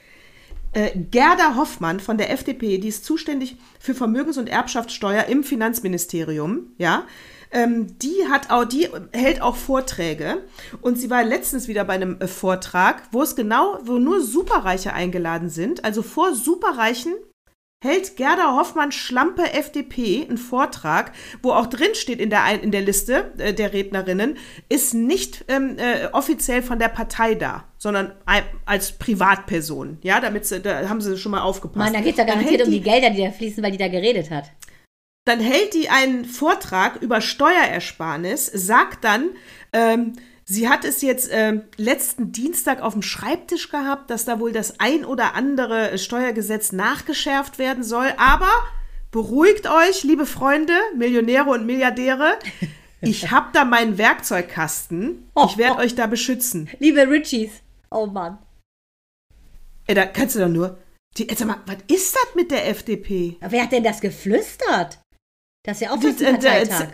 äh, 0.75 0.91
Gerda 1.09 1.55
Hoffmann 1.55 1.99
von 1.99 2.17
der 2.17 2.31
FDP, 2.31 2.77
die 2.77 2.89
ist 2.89 3.05
zuständig 3.05 3.57
für 3.79 3.95
Vermögens- 3.95 4.37
und 4.37 4.49
Erbschaftssteuer 4.49 5.23
im 5.25 5.43
Finanzministerium, 5.43 6.73
ja. 6.77 7.03
Ähm, 7.51 7.97
die 7.99 8.27
hat 8.29 8.49
auch, 8.49 8.65
die 8.65 8.89
hält 9.13 9.41
auch 9.41 9.55
Vorträge 9.55 10.43
und 10.81 10.99
sie 10.99 11.09
war 11.09 11.23
letztens 11.23 11.69
wieder 11.69 11.85
bei 11.85 11.93
einem 11.93 12.19
äh, 12.19 12.27
Vortrag, 12.27 13.03
wo 13.11 13.21
es 13.21 13.35
genau, 13.35 13.79
wo 13.83 13.93
nur 13.93 14.21
Superreiche 14.21 14.93
eingeladen 14.93 15.49
sind, 15.49 15.85
also 15.85 16.01
vor 16.01 16.35
Superreichen 16.35 17.13
hält 17.83 18.17
Gerda 18.17 18.55
Hoffmann 18.57 18.91
Schlampe 18.91 19.53
FDP 19.53 20.25
einen 20.27 20.37
Vortrag, 20.37 21.11
wo 21.41 21.51
auch 21.51 21.67
drin 21.67 21.93
steht 21.93 22.19
in 22.19 22.29
der, 22.29 22.61
in 22.61 22.71
der 22.71 22.81
Liste 22.81 23.33
äh, 23.37 23.53
der 23.53 23.73
Rednerinnen, 23.73 24.37
ist 24.69 24.93
nicht 24.93 25.45
ähm, 25.47 25.77
äh, 25.77 26.07
offiziell 26.11 26.63
von 26.63 26.79
der 26.79 26.89
Partei 26.89 27.35
da, 27.35 27.65
sondern 27.77 28.13
als 28.65 28.93
Privatperson. 28.93 29.99
Ja, 30.01 30.19
damit 30.19 30.45
sie, 30.45 30.61
da 30.61 30.89
haben 30.89 31.01
sie 31.01 31.17
schon 31.17 31.31
mal 31.31 31.41
aufgepasst. 31.41 31.77
Mann, 31.77 31.93
da 31.93 32.01
geht 32.01 32.13
es 32.13 32.17
ja 32.17 32.25
garantiert 32.25 32.63
um 32.63 32.71
die 32.71 32.81
Gelder, 32.81 33.11
die 33.11 33.21
da 33.21 33.31
fließen, 33.31 33.63
weil 33.63 33.71
die 33.71 33.77
da 33.77 33.87
geredet 33.87 34.31
hat. 34.31 34.51
Dann 35.25 35.39
hält 35.39 35.73
die 35.73 35.89
einen 35.89 36.25
Vortrag 36.25 37.01
über 37.01 37.19
Steuerersparnis, 37.19 38.45
sagt 38.45 39.03
dann, 39.03 39.31
ähm, 39.73 40.13
Sie 40.47 40.69
hat 40.69 40.85
es 40.85 41.01
jetzt 41.01 41.29
äh, 41.31 41.61
letzten 41.75 42.31
Dienstag 42.31 42.79
auf 42.79 42.93
dem 42.93 43.01
Schreibtisch 43.01 43.69
gehabt, 43.69 44.11
dass 44.11 44.25
da 44.25 44.39
wohl 44.39 44.51
das 44.51 44.79
ein 44.79 45.03
oder 45.03 45.33
andere 45.33 45.97
Steuergesetz 45.97 46.71
nachgeschärft 46.71 47.57
werden 47.57 47.83
soll. 47.83 48.13
Aber 48.17 48.51
beruhigt 49.09 49.67
euch, 49.67 50.03
liebe 50.03 50.27
Freunde, 50.27 50.73
Millionäre 50.95 51.49
und 51.49 51.65
Milliardäre. 51.65 52.37
Ich 53.01 53.31
habe 53.31 53.49
da 53.53 53.65
meinen 53.65 53.97
Werkzeugkasten. 53.97 55.31
Ich 55.47 55.57
werde 55.57 55.77
oh, 55.77 55.79
oh. 55.79 55.83
euch 55.83 55.95
da 55.95 56.05
beschützen. 56.05 56.69
Liebe 56.77 57.09
Richies. 57.09 57.49
Oh 57.89 58.05
Mann. 58.05 58.37
Ey, 59.87 59.95
da 59.95 60.05
kannst 60.05 60.35
du 60.35 60.41
doch 60.41 60.49
nur. 60.49 60.77
Die, 61.17 61.27
sag 61.35 61.47
mal, 61.47 61.61
was 61.65 61.77
ist 61.87 62.15
das 62.15 62.35
mit 62.35 62.51
der 62.51 62.67
FDP? 62.67 63.37
Wer 63.39 63.63
hat 63.63 63.71
denn 63.71 63.83
das 63.83 63.99
geflüstert? 63.99 64.99
Das 65.63 65.77
ist 65.77 65.81
ja 65.81 65.91
auch 65.91 66.03
ein 66.03 66.15
Parteitag. 66.15 66.89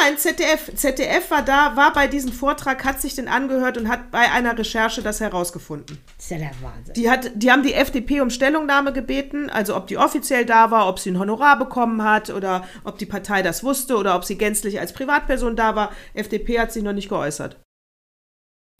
Nein, 0.00 0.18
ZDF. 0.18 0.74
ZDF 0.74 1.30
war 1.30 1.42
da, 1.42 1.76
war 1.76 1.92
bei 1.92 2.08
diesem 2.08 2.32
Vortrag, 2.32 2.84
hat 2.84 3.00
sich 3.00 3.14
den 3.14 3.28
angehört 3.28 3.78
und 3.78 3.88
hat 3.88 4.10
bei 4.10 4.30
einer 4.30 4.58
Recherche 4.58 5.02
das 5.02 5.20
herausgefunden. 5.20 5.98
Das 6.16 6.24
ist 6.24 6.30
ja 6.30 6.38
der 6.38 6.50
Wahnsinn. 6.62 6.94
Die, 6.94 7.10
hat, 7.10 7.30
die 7.34 7.50
haben 7.50 7.62
die 7.62 7.74
FDP 7.74 8.20
um 8.20 8.30
Stellungnahme 8.30 8.92
gebeten, 8.92 9.50
also 9.50 9.76
ob 9.76 9.86
die 9.86 9.96
offiziell 9.96 10.46
da 10.46 10.70
war, 10.70 10.88
ob 10.88 10.98
sie 10.98 11.10
ein 11.10 11.18
Honorar 11.18 11.58
bekommen 11.58 12.02
hat 12.02 12.30
oder 12.30 12.66
ob 12.82 12.98
die 12.98 13.06
Partei 13.06 13.42
das 13.42 13.62
wusste 13.62 13.96
oder 13.96 14.16
ob 14.16 14.24
sie 14.24 14.36
gänzlich 14.36 14.80
als 14.80 14.92
Privatperson 14.92 15.54
da 15.54 15.76
war. 15.76 15.92
FDP 16.14 16.58
hat 16.58 16.72
sich 16.72 16.82
noch 16.82 16.92
nicht 16.92 17.08
geäußert. 17.08 17.60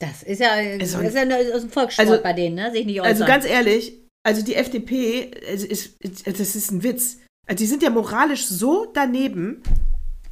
Das 0.00 0.24
ist 0.24 0.40
ja, 0.40 0.50
also, 0.50 0.98
das 0.98 1.08
ist 1.08 1.14
ja 1.14 1.22
ein 1.22 1.70
Volkssport 1.70 2.08
also, 2.08 2.22
bei 2.22 2.32
denen, 2.32 2.56
ne? 2.56 2.72
Sich 2.72 2.84
nicht 2.86 3.00
äußern. 3.00 3.12
Also 3.12 3.24
ganz 3.24 3.44
ehrlich, 3.44 4.00
also 4.24 4.42
die 4.42 4.56
FDP, 4.56 5.20
ist, 5.20 5.64
ist, 5.64 6.26
das 6.26 6.56
ist 6.56 6.72
ein 6.72 6.82
Witz. 6.82 7.18
Also 7.46 7.58
die 7.58 7.66
sind 7.66 7.82
ja 7.82 7.90
moralisch 7.90 8.46
so 8.46 8.86
daneben. 8.92 9.62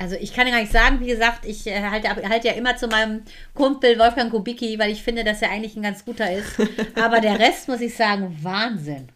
Also 0.03 0.17
ich 0.21 0.35
kann 0.35 0.49
ja 0.49 0.55
gar 0.55 0.61
nicht 0.61 0.73
sagen, 0.73 0.99
wie 0.99 1.07
gesagt, 1.07 1.47
ich 1.47 1.65
äh, 1.69 1.81
halte, 1.81 2.09
halte 2.29 2.49
ja 2.49 2.55
immer 2.55 2.77
zu 2.77 2.89
meinem 2.89 3.23
Kumpel 3.55 3.97
Wolfgang 4.01 4.33
Kubicki, 4.33 4.77
weil 4.77 4.91
ich 4.91 5.01
finde, 5.01 5.23
dass 5.23 5.43
er 5.43 5.51
eigentlich 5.51 5.77
ein 5.77 5.83
ganz 5.83 6.05
guter 6.05 6.31
ist. 6.33 6.57
Aber 7.01 7.21
der 7.21 7.39
Rest, 7.39 7.69
muss 7.69 7.81
ich 7.81 7.95
sagen, 7.95 8.37
Wahnsinn. 8.43 9.09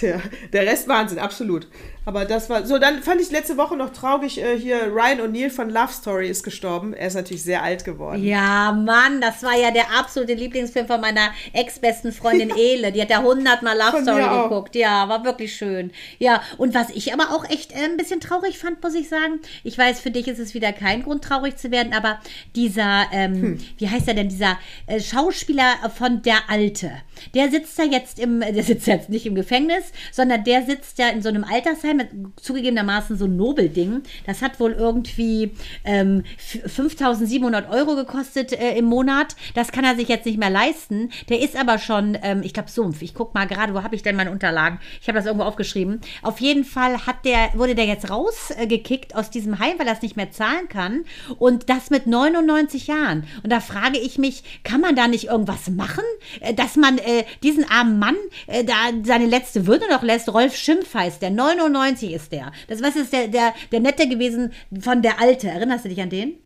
Der, 0.00 0.22
der 0.52 0.64
Rest 0.64 0.86
Wahnsinn, 0.86 1.18
absolut. 1.18 1.66
Aber 2.08 2.24
das 2.24 2.48
war 2.48 2.64
so. 2.64 2.78
Dann 2.78 3.02
fand 3.02 3.20
ich 3.20 3.30
letzte 3.30 3.58
Woche 3.58 3.76
noch 3.76 3.90
traurig. 3.90 4.42
Äh, 4.42 4.58
hier 4.58 4.86
Ryan 4.86 5.20
O'Neill 5.20 5.50
von 5.50 5.68
Love 5.68 5.92
Story 5.92 6.30
ist 6.30 6.42
gestorben. 6.42 6.94
Er 6.94 7.08
ist 7.08 7.14
natürlich 7.16 7.42
sehr 7.42 7.62
alt 7.62 7.84
geworden. 7.84 8.24
Ja, 8.24 8.72
Mann, 8.72 9.20
das 9.20 9.42
war 9.42 9.54
ja 9.54 9.70
der 9.70 9.90
absolute 9.98 10.32
Lieblingsfilm 10.32 10.86
von 10.86 11.02
meiner 11.02 11.32
ex-besten 11.52 12.12
Freundin 12.12 12.50
Ele. 12.56 12.92
Die 12.92 13.02
hat 13.02 13.10
ja 13.10 13.22
hundertmal 13.22 13.76
Love 13.76 13.90
von 13.90 14.02
Story 14.04 14.22
geguckt. 14.22 14.74
Ja, 14.74 15.06
war 15.10 15.22
wirklich 15.22 15.54
schön. 15.54 15.90
Ja, 16.18 16.40
und 16.56 16.74
was 16.74 16.88
ich 16.88 17.12
aber 17.12 17.30
auch 17.30 17.44
echt 17.50 17.72
äh, 17.72 17.84
ein 17.84 17.98
bisschen 17.98 18.20
traurig 18.20 18.58
fand, 18.58 18.82
muss 18.82 18.94
ich 18.94 19.10
sagen. 19.10 19.40
Ich 19.62 19.76
weiß, 19.76 20.00
für 20.00 20.10
dich 20.10 20.28
ist 20.28 20.38
es 20.38 20.54
wieder 20.54 20.72
kein 20.72 21.02
Grund, 21.02 21.22
traurig 21.22 21.58
zu 21.58 21.70
werden, 21.70 21.92
aber 21.92 22.20
dieser, 22.56 23.04
ähm, 23.12 23.34
hm. 23.34 23.60
wie 23.76 23.88
heißt 23.90 24.08
er 24.08 24.14
denn, 24.14 24.30
dieser 24.30 24.58
äh, 24.86 24.98
Schauspieler 24.98 25.74
von 25.94 26.22
Der 26.22 26.48
Alte, 26.48 26.90
der 27.34 27.50
sitzt 27.50 27.76
ja 27.76 27.84
jetzt 27.84 28.18
im, 28.18 28.40
der 28.40 28.62
sitzt 28.62 28.86
jetzt 28.86 29.10
nicht 29.10 29.26
im 29.26 29.34
Gefängnis, 29.34 29.92
sondern 30.10 30.42
der 30.44 30.62
sitzt 30.62 30.98
ja 30.98 31.10
in 31.10 31.20
so 31.20 31.28
einem 31.28 31.44
Altersheim 31.44 31.97
mit 31.98 32.08
zugegebenermaßen 32.40 33.18
so 33.18 33.26
ein 33.26 33.36
Nobelding. 33.36 34.02
Das 34.26 34.40
hat 34.40 34.58
wohl 34.58 34.72
irgendwie 34.72 35.52
ähm, 35.84 36.24
5700 36.38 37.70
Euro 37.70 37.94
gekostet 37.94 38.52
äh, 38.52 38.78
im 38.78 38.86
Monat. 38.86 39.36
Das 39.54 39.72
kann 39.72 39.84
er 39.84 39.96
sich 39.96 40.08
jetzt 40.08 40.24
nicht 40.24 40.38
mehr 40.38 40.50
leisten. 40.50 41.10
Der 41.28 41.40
ist 41.40 41.56
aber 41.56 41.78
schon, 41.78 42.16
ähm, 42.22 42.42
ich 42.42 42.54
glaube, 42.54 42.70
Sumpf. 42.70 43.02
Ich 43.02 43.14
gucke 43.14 43.32
mal 43.34 43.46
gerade, 43.46 43.74
wo 43.74 43.82
habe 43.82 43.94
ich 43.94 44.02
denn 44.02 44.16
meine 44.16 44.30
Unterlagen? 44.30 44.80
Ich 45.00 45.08
habe 45.08 45.18
das 45.18 45.26
irgendwo 45.26 45.44
aufgeschrieben. 45.44 46.00
Auf 46.22 46.40
jeden 46.40 46.64
Fall 46.64 47.06
hat 47.06 47.24
der, 47.24 47.50
wurde 47.54 47.74
der 47.74 47.86
jetzt 47.86 48.10
rausgekickt 48.10 49.14
aus 49.14 49.30
diesem 49.30 49.58
Heim, 49.58 49.78
weil 49.78 49.86
er 49.86 49.94
es 49.94 50.02
nicht 50.02 50.16
mehr 50.16 50.30
zahlen 50.30 50.68
kann. 50.68 51.04
Und 51.38 51.68
das 51.68 51.90
mit 51.90 52.06
99 52.06 52.86
Jahren. 52.86 53.24
Und 53.42 53.50
da 53.50 53.60
frage 53.60 53.98
ich 53.98 54.18
mich, 54.18 54.62
kann 54.64 54.80
man 54.80 54.96
da 54.96 55.08
nicht 55.08 55.24
irgendwas 55.24 55.68
machen, 55.70 56.04
äh, 56.40 56.54
dass 56.54 56.76
man 56.76 56.98
äh, 56.98 57.24
diesen 57.42 57.68
armen 57.68 57.98
Mann 57.98 58.16
äh, 58.46 58.64
da 58.64 58.74
seine 59.04 59.26
letzte 59.26 59.66
Würde 59.66 59.88
noch 59.90 60.02
lässt? 60.02 60.32
Rolf 60.32 60.56
Schimpf 60.56 60.94
heißt 60.94 61.22
der, 61.22 61.30
99 61.30 61.87
90 61.88 62.12
ist 62.12 62.32
der. 62.32 62.52
Das 62.68 62.82
was 62.82 62.96
ist 62.96 63.12
der, 63.12 63.28
der, 63.28 63.54
der 63.72 63.80
Nette 63.80 64.08
gewesen 64.08 64.52
von 64.80 65.02
der 65.02 65.20
Alte. 65.20 65.48
Erinnerst 65.48 65.84
du 65.84 65.88
dich 65.88 66.00
an 66.00 66.10
den? 66.10 66.38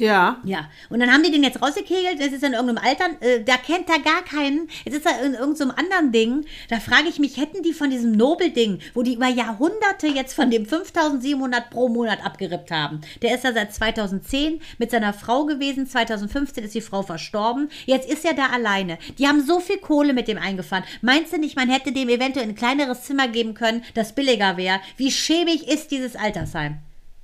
Ja. 0.00 0.38
Ja. 0.44 0.70
Und 0.88 1.00
dann 1.00 1.12
haben 1.12 1.22
die 1.22 1.30
den 1.30 1.44
jetzt 1.44 1.60
rausgekegelt, 1.60 2.18
das 2.18 2.28
ist 2.28 2.42
in 2.42 2.54
irgendeinem 2.54 2.78
Alter, 2.78 3.04
äh, 3.20 3.44
da 3.44 3.58
kennt 3.58 3.86
er 3.90 3.98
gar 3.98 4.22
keinen. 4.24 4.68
Jetzt 4.86 4.96
ist 4.96 5.06
er 5.06 5.22
in 5.22 5.34
irgendeinem 5.34 5.72
anderen 5.72 6.10
Ding. 6.10 6.46
Da 6.70 6.80
frage 6.80 7.08
ich 7.08 7.18
mich, 7.18 7.36
hätten 7.36 7.62
die 7.62 7.74
von 7.74 7.90
diesem 7.90 8.12
Nobel-Ding, 8.12 8.78
wo 8.94 9.02
die 9.02 9.14
über 9.14 9.28
Jahrhunderte 9.28 10.06
jetzt 10.06 10.32
von 10.32 10.50
dem 10.50 10.64
5700 10.64 11.68
pro 11.68 11.90
Monat 11.90 12.24
abgerippt 12.24 12.70
haben. 12.70 13.02
Der 13.20 13.34
ist 13.34 13.44
ja 13.44 13.52
seit 13.52 13.74
2010 13.74 14.62
mit 14.78 14.90
seiner 14.90 15.12
Frau 15.12 15.44
gewesen. 15.44 15.86
2015 15.86 16.64
ist 16.64 16.74
die 16.74 16.80
Frau 16.80 17.02
verstorben. 17.02 17.68
Jetzt 17.84 18.10
ist 18.10 18.24
er 18.24 18.32
da 18.32 18.46
alleine. 18.46 18.96
Die 19.18 19.28
haben 19.28 19.44
so 19.44 19.60
viel 19.60 19.78
Kohle 19.78 20.14
mit 20.14 20.28
dem 20.28 20.38
eingefahren. 20.38 20.84
Meinst 21.02 21.34
du 21.34 21.38
nicht, 21.38 21.56
man 21.56 21.68
hätte 21.68 21.92
dem 21.92 22.08
eventuell 22.08 22.48
ein 22.48 22.54
kleineres 22.54 23.02
Zimmer 23.02 23.28
geben 23.28 23.52
können, 23.52 23.84
das 23.92 24.14
billiger 24.14 24.56
wäre? 24.56 24.80
Wie 24.96 25.10
schäbig 25.10 25.68
ist 25.68 25.90
dieses 25.90 26.16
Altersheim? 26.16 26.78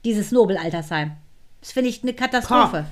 Dieses 0.05 0.31
Nobel-Altersheim? 0.31 1.13
Das 1.61 1.73
finde 1.73 1.91
ich 1.91 2.03
eine 2.03 2.15
Katastrophe. 2.15 2.85
Ha. 2.85 2.87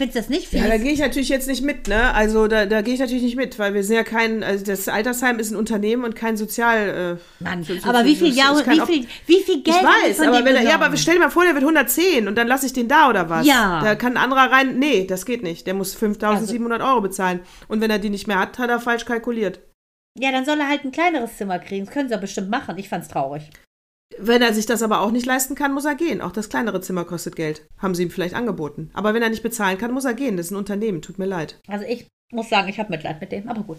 Findest 0.00 0.16
du 0.16 0.20
das 0.20 0.28
nicht? 0.30 0.48
Find 0.48 0.62
ja, 0.62 0.70
da 0.70 0.78
gehe 0.78 0.92
ich 0.92 1.00
natürlich 1.00 1.28
jetzt 1.28 1.46
nicht 1.46 1.62
mit, 1.62 1.86
ne? 1.86 2.14
Also 2.14 2.48
da, 2.48 2.64
da 2.64 2.80
gehe 2.80 2.94
ich 2.94 3.00
natürlich 3.00 3.22
nicht 3.22 3.36
mit, 3.36 3.58
weil 3.58 3.74
wir 3.74 3.84
sind 3.84 3.96
ja 3.96 4.02
kein, 4.02 4.42
also 4.42 4.64
das 4.64 4.88
Altersheim 4.88 5.38
ist 5.38 5.50
ein 5.50 5.56
Unternehmen 5.56 6.04
und 6.04 6.16
kein 6.16 6.38
Sozial. 6.38 7.18
Äh, 7.40 7.44
Mann, 7.44 7.62
so, 7.64 7.74
aber 7.86 8.06
wie 8.06 8.16
viel, 8.16 8.34
Jahr, 8.34 8.56
wie, 8.56 8.80
viel, 8.80 9.06
wie 9.26 9.42
viel 9.42 9.62
Geld 9.62 9.76
Ich 9.76 9.82
weiß, 9.82 10.20
aber 10.20 10.42
wenn 10.42 10.56
er, 10.56 10.62
ja, 10.62 10.76
aber 10.80 10.96
stell 10.96 11.16
dir 11.16 11.20
mal 11.20 11.30
vor, 11.30 11.44
der 11.44 11.52
wird 11.52 11.64
110 11.64 12.28
und 12.28 12.36
dann 12.36 12.46
lasse 12.46 12.64
ich 12.64 12.72
den 12.72 12.88
da 12.88 13.10
oder 13.10 13.28
was? 13.28 13.46
Ja. 13.46 13.82
Da 13.82 13.94
kann 13.94 14.16
ein 14.16 14.24
anderer 14.24 14.50
rein. 14.50 14.78
Nee, 14.78 15.04
das 15.04 15.26
geht 15.26 15.42
nicht. 15.42 15.66
Der 15.66 15.74
muss 15.74 15.94
5700 15.94 16.80
also, 16.80 16.90
Euro 16.90 17.02
bezahlen. 17.02 17.40
Und 17.68 17.82
wenn 17.82 17.90
er 17.90 17.98
die 17.98 18.08
nicht 18.08 18.26
mehr 18.26 18.38
hat, 18.38 18.58
hat 18.58 18.70
er 18.70 18.80
falsch 18.80 19.04
kalkuliert. 19.04 19.60
Ja, 20.18 20.32
dann 20.32 20.46
soll 20.46 20.60
er 20.60 20.68
halt 20.68 20.84
ein 20.84 20.92
kleineres 20.92 21.36
Zimmer 21.36 21.58
kriegen. 21.58 21.84
Das 21.84 21.92
können 21.92 22.08
sie 22.08 22.14
ja 22.14 22.20
bestimmt 22.20 22.48
machen. 22.48 22.78
Ich 22.78 22.88
fand's 22.88 23.08
traurig. 23.08 23.50
Wenn 24.18 24.42
er 24.42 24.52
sich 24.52 24.66
das 24.66 24.82
aber 24.82 25.00
auch 25.00 25.10
nicht 25.10 25.26
leisten 25.26 25.54
kann, 25.54 25.72
muss 25.72 25.84
er 25.84 25.94
gehen. 25.94 26.20
Auch 26.20 26.32
das 26.32 26.48
kleinere 26.48 26.80
Zimmer 26.80 27.04
kostet 27.04 27.36
Geld. 27.36 27.66
Haben 27.78 27.94
sie 27.94 28.02
ihm 28.02 28.10
vielleicht 28.10 28.34
angeboten. 28.34 28.90
Aber 28.92 29.14
wenn 29.14 29.22
er 29.22 29.30
nicht 29.30 29.42
bezahlen 29.42 29.78
kann, 29.78 29.92
muss 29.92 30.04
er 30.04 30.14
gehen. 30.14 30.36
Das 30.36 30.46
ist 30.46 30.52
ein 30.52 30.56
Unternehmen. 30.56 31.00
Tut 31.00 31.18
mir 31.18 31.26
leid. 31.26 31.60
Also 31.68 31.84
ich 31.86 32.06
muss 32.32 32.48
sagen, 32.48 32.68
ich 32.68 32.78
habe 32.78 32.90
Mitleid 32.90 33.20
mit 33.20 33.32
dem, 33.32 33.48
aber 33.48 33.62
gut. 33.62 33.78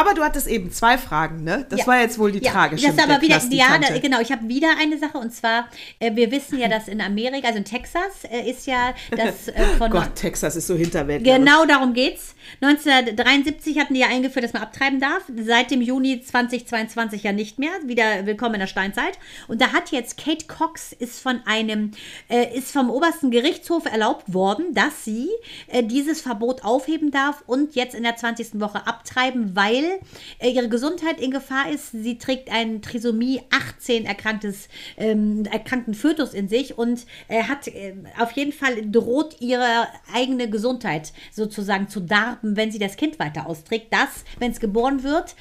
Aber 0.00 0.14
du 0.14 0.22
hattest 0.22 0.46
eben 0.46 0.72
zwei 0.72 0.96
Fragen, 0.96 1.44
ne? 1.44 1.66
Das 1.68 1.80
ja. 1.80 1.86
war 1.86 2.00
jetzt 2.00 2.18
wohl 2.18 2.32
die 2.32 2.42
ja, 2.42 2.50
tragische. 2.50 2.86
Das 2.86 3.04
aber 3.04 3.20
wieder, 3.20 3.38
ja, 3.50 3.76
da, 3.76 3.98
genau. 3.98 4.18
Ich 4.20 4.32
habe 4.32 4.48
wieder 4.48 4.68
eine 4.80 4.96
Sache 4.98 5.18
und 5.18 5.34
zwar, 5.34 5.68
äh, 5.98 6.14
wir 6.14 6.30
wissen 6.30 6.58
ja, 6.58 6.68
dass 6.68 6.88
in 6.88 7.02
Amerika, 7.02 7.48
also 7.48 7.58
in 7.58 7.66
Texas, 7.66 8.24
äh, 8.24 8.48
ist 8.50 8.66
ja 8.66 8.94
das 9.10 9.48
äh, 9.54 9.62
von. 9.76 9.90
Gott, 9.90 10.14
Texas 10.14 10.56
ist 10.56 10.68
so 10.68 10.74
hinterwelt. 10.74 11.22
Genau 11.22 11.66
darum 11.66 11.92
geht's. 11.92 12.34
1973 12.62 13.78
hatten 13.78 13.92
die 13.92 14.00
ja 14.00 14.06
eingeführt, 14.08 14.42
dass 14.42 14.54
man 14.54 14.62
abtreiben 14.62 15.00
darf. 15.00 15.22
Seit 15.44 15.70
dem 15.70 15.82
Juni 15.82 16.22
2022 16.22 17.22
ja 17.22 17.32
nicht 17.32 17.58
mehr. 17.58 17.72
Wieder 17.84 18.24
willkommen 18.24 18.54
in 18.54 18.60
der 18.60 18.68
Steinzeit. 18.68 19.18
Und 19.48 19.60
da 19.60 19.72
hat 19.72 19.90
jetzt 19.90 20.16
Kate 20.16 20.46
Cox 20.46 20.92
ist 20.92 21.20
von 21.20 21.40
einem, 21.44 21.90
äh, 22.30 22.56
ist 22.56 22.72
vom 22.72 22.88
obersten 22.88 23.30
Gerichtshof 23.30 23.84
erlaubt 23.84 24.32
worden, 24.32 24.72
dass 24.72 25.04
sie 25.04 25.28
äh, 25.66 25.82
dieses 25.82 26.22
Verbot 26.22 26.64
aufheben 26.64 27.10
darf 27.10 27.44
und 27.46 27.74
jetzt 27.74 27.94
in 27.94 28.02
der 28.02 28.16
20. 28.16 28.60
Woche 28.60 28.86
abtreiben, 28.86 29.54
weil 29.54 29.89
äh, 30.38 30.50
ihre 30.50 30.68
Gesundheit 30.68 31.20
in 31.20 31.30
Gefahr 31.30 31.70
ist. 31.70 31.92
Sie 31.92 32.18
trägt 32.18 32.50
einen 32.50 32.82
Trisomie 32.82 33.42
18 33.50 34.06
erkranktes, 34.06 34.68
ähm, 34.96 35.44
erkrankten 35.50 35.94
Fötus 35.94 36.34
in 36.34 36.48
sich 36.48 36.76
und 36.78 37.06
äh, 37.28 37.42
hat 37.44 37.68
äh, 37.68 37.94
auf 38.18 38.32
jeden 38.32 38.52
Fall 38.52 38.90
droht 38.90 39.40
ihre 39.40 39.88
eigene 40.12 40.48
Gesundheit 40.50 41.12
sozusagen 41.32 41.88
zu 41.88 42.00
darben, 42.00 42.56
wenn 42.56 42.70
sie 42.70 42.78
das 42.78 42.96
Kind 42.96 43.18
weiter 43.18 43.46
austrägt, 43.46 43.92
das, 43.92 44.24
wenn 44.38 44.52
es 44.52 44.60
geboren 44.60 45.02
wird, 45.02 45.34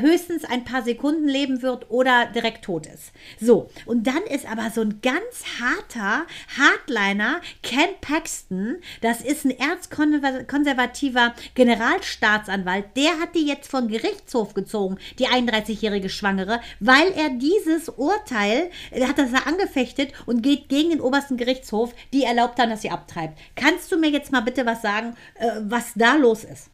höchstens 0.00 0.44
ein 0.44 0.64
paar 0.64 0.82
Sekunden 0.82 1.28
leben 1.28 1.62
wird 1.62 1.90
oder 1.90 2.26
direkt 2.26 2.64
tot 2.64 2.86
ist. 2.86 3.12
So, 3.40 3.70
und 3.86 4.06
dann 4.06 4.22
ist 4.24 4.50
aber 4.50 4.70
so 4.70 4.80
ein 4.80 5.00
ganz 5.00 5.44
harter 5.60 6.26
Hardliner, 6.58 7.40
Ken 7.62 7.90
Paxton, 8.00 8.78
das 9.00 9.20
ist 9.20 9.44
ein 9.44 9.56
erzkonservativer 9.56 11.34
Generalstaatsanwalt, 11.54 12.96
der 12.96 13.20
hat 13.20 13.34
die 13.34 13.46
jetzt 13.46 13.70
von 13.70 13.86
Gerichtshof 13.88 14.54
gezogen, 14.54 14.98
die 15.18 15.28
31-jährige 15.28 16.08
Schwangere, 16.08 16.60
weil 16.80 17.12
er 17.12 17.30
dieses 17.30 17.88
Urteil, 17.88 18.70
er 18.90 19.08
hat 19.08 19.18
das 19.18 19.30
angefechtet 19.46 20.12
und 20.26 20.42
geht 20.42 20.68
gegen 20.68 20.90
den 20.90 21.00
obersten 21.00 21.36
Gerichtshof, 21.36 21.94
die 22.12 22.24
erlaubt 22.24 22.58
dann, 22.58 22.70
dass 22.70 22.82
sie 22.82 22.90
abtreibt. 22.90 23.38
Kannst 23.54 23.92
du 23.92 23.98
mir 23.98 24.10
jetzt 24.10 24.32
mal 24.32 24.40
bitte 24.40 24.66
was 24.66 24.82
sagen, 24.82 25.14
äh, 25.36 25.48
was 25.62 25.92
da 25.94 26.16
los 26.16 26.42
ist? 26.42 26.70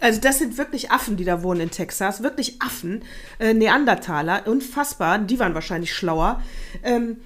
Also 0.00 0.20
das 0.20 0.38
sind 0.38 0.58
wirklich 0.58 0.90
Affen, 0.90 1.16
die 1.16 1.24
da 1.24 1.42
wohnen 1.42 1.60
in 1.60 1.70
Texas. 1.70 2.22
Wirklich 2.22 2.60
Affen. 2.60 3.02
Äh, 3.38 3.54
Neandertaler. 3.54 4.46
Unfassbar. 4.46 5.18
Die 5.18 5.38
waren 5.38 5.54
wahrscheinlich 5.54 5.92
schlauer. 5.92 6.42
Ähm, 6.82 7.16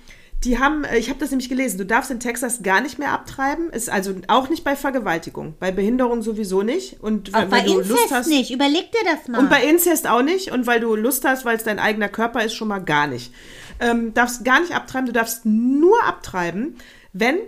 die 0.44 0.58
haben, 0.58 0.84
äh, 0.84 0.98
ich 0.98 1.08
habe 1.08 1.20
das 1.20 1.30
nämlich 1.30 1.48
gelesen, 1.48 1.78
du 1.78 1.86
darfst 1.86 2.10
in 2.10 2.20
Texas 2.20 2.62
gar 2.62 2.80
nicht 2.80 2.98
mehr 2.98 3.12
abtreiben. 3.12 3.70
Ist 3.70 3.90
also 3.90 4.14
auch 4.28 4.48
nicht 4.48 4.64
bei 4.64 4.74
Vergewaltigung. 4.74 5.54
Bei 5.60 5.70
Behinderung 5.70 6.22
sowieso 6.22 6.62
nicht. 6.62 7.00
Und 7.00 7.34
auch 7.34 7.44
bei 7.44 7.60
Inzest 7.60 8.10
hast, 8.10 8.28
nicht. 8.28 8.50
Überleg 8.50 8.90
dir 8.90 9.04
das 9.04 9.28
mal. 9.28 9.38
Und 9.38 9.50
bei 9.50 9.64
Inzest 9.64 10.08
auch 10.08 10.22
nicht. 10.22 10.50
Und 10.50 10.66
weil 10.66 10.80
du 10.80 10.96
Lust 10.96 11.24
hast, 11.24 11.44
weil 11.44 11.56
es 11.56 11.64
dein 11.64 11.78
eigener 11.78 12.08
Körper 12.08 12.44
ist, 12.44 12.54
schon 12.54 12.68
mal 12.68 12.80
gar 12.80 13.06
nicht. 13.06 13.32
Ähm, 13.80 14.14
darfst 14.14 14.44
gar 14.44 14.60
nicht 14.60 14.74
abtreiben. 14.74 15.06
Du 15.06 15.12
darfst 15.12 15.44
nur 15.44 16.02
abtreiben, 16.04 16.76
wenn 17.12 17.38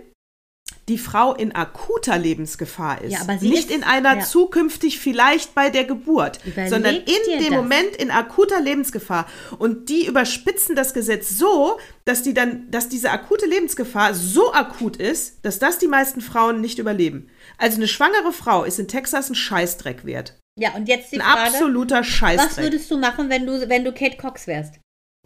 die 0.87 0.97
Frau 0.99 1.33
in 1.33 1.53
akuter 1.53 2.17
Lebensgefahr 2.17 3.01
ist. 3.01 3.13
Ja, 3.13 3.21
aber 3.21 3.39
sie 3.39 3.49
nicht 3.49 3.69
ist, 3.69 3.75
in 3.75 3.83
einer 3.83 4.17
ja. 4.17 4.23
zukünftig 4.23 4.99
vielleicht 4.99 5.55
bei 5.55 5.69
der 5.69 5.83
Geburt, 5.83 6.39
Überleg 6.45 6.69
sondern 6.69 6.95
in 6.95 7.39
dem 7.39 7.53
das. 7.53 7.61
Moment 7.63 7.95
in 7.95 8.11
akuter 8.11 8.61
Lebensgefahr. 8.61 9.27
Und 9.57 9.89
die 9.89 10.05
überspitzen 10.05 10.75
das 10.75 10.93
Gesetz 10.93 11.37
so, 11.37 11.79
dass 12.05 12.21
die 12.21 12.35
dann, 12.35 12.69
dass 12.69 12.87
diese 12.87 13.09
akute 13.09 13.47
Lebensgefahr 13.47 14.13
so 14.13 14.53
akut 14.53 14.97
ist, 14.97 15.43
dass 15.43 15.57
das 15.57 15.79
die 15.79 15.87
meisten 15.87 16.21
Frauen 16.21 16.61
nicht 16.61 16.77
überleben. 16.77 17.29
Also 17.57 17.77
eine 17.77 17.87
schwangere 17.87 18.31
Frau 18.31 18.63
ist 18.63 18.79
in 18.79 18.87
Texas 18.87 19.29
ein 19.29 19.35
Scheißdreck 19.35 20.05
wert. 20.05 20.37
Ja, 20.57 20.75
und 20.75 20.87
jetzt 20.87 21.11
die 21.11 21.19
ein 21.19 21.25
Frage. 21.25 21.41
Ein 21.41 21.47
absoluter 21.47 22.03
Scheißdreck. 22.03 22.49
Was 22.49 22.57
würdest 22.57 22.91
du 22.91 22.97
machen, 22.97 23.29
wenn 23.29 23.45
du, 23.45 23.67
wenn 23.67 23.83
du 23.83 23.91
Kate 23.91 24.17
Cox 24.17 24.45
wärst? 24.45 24.79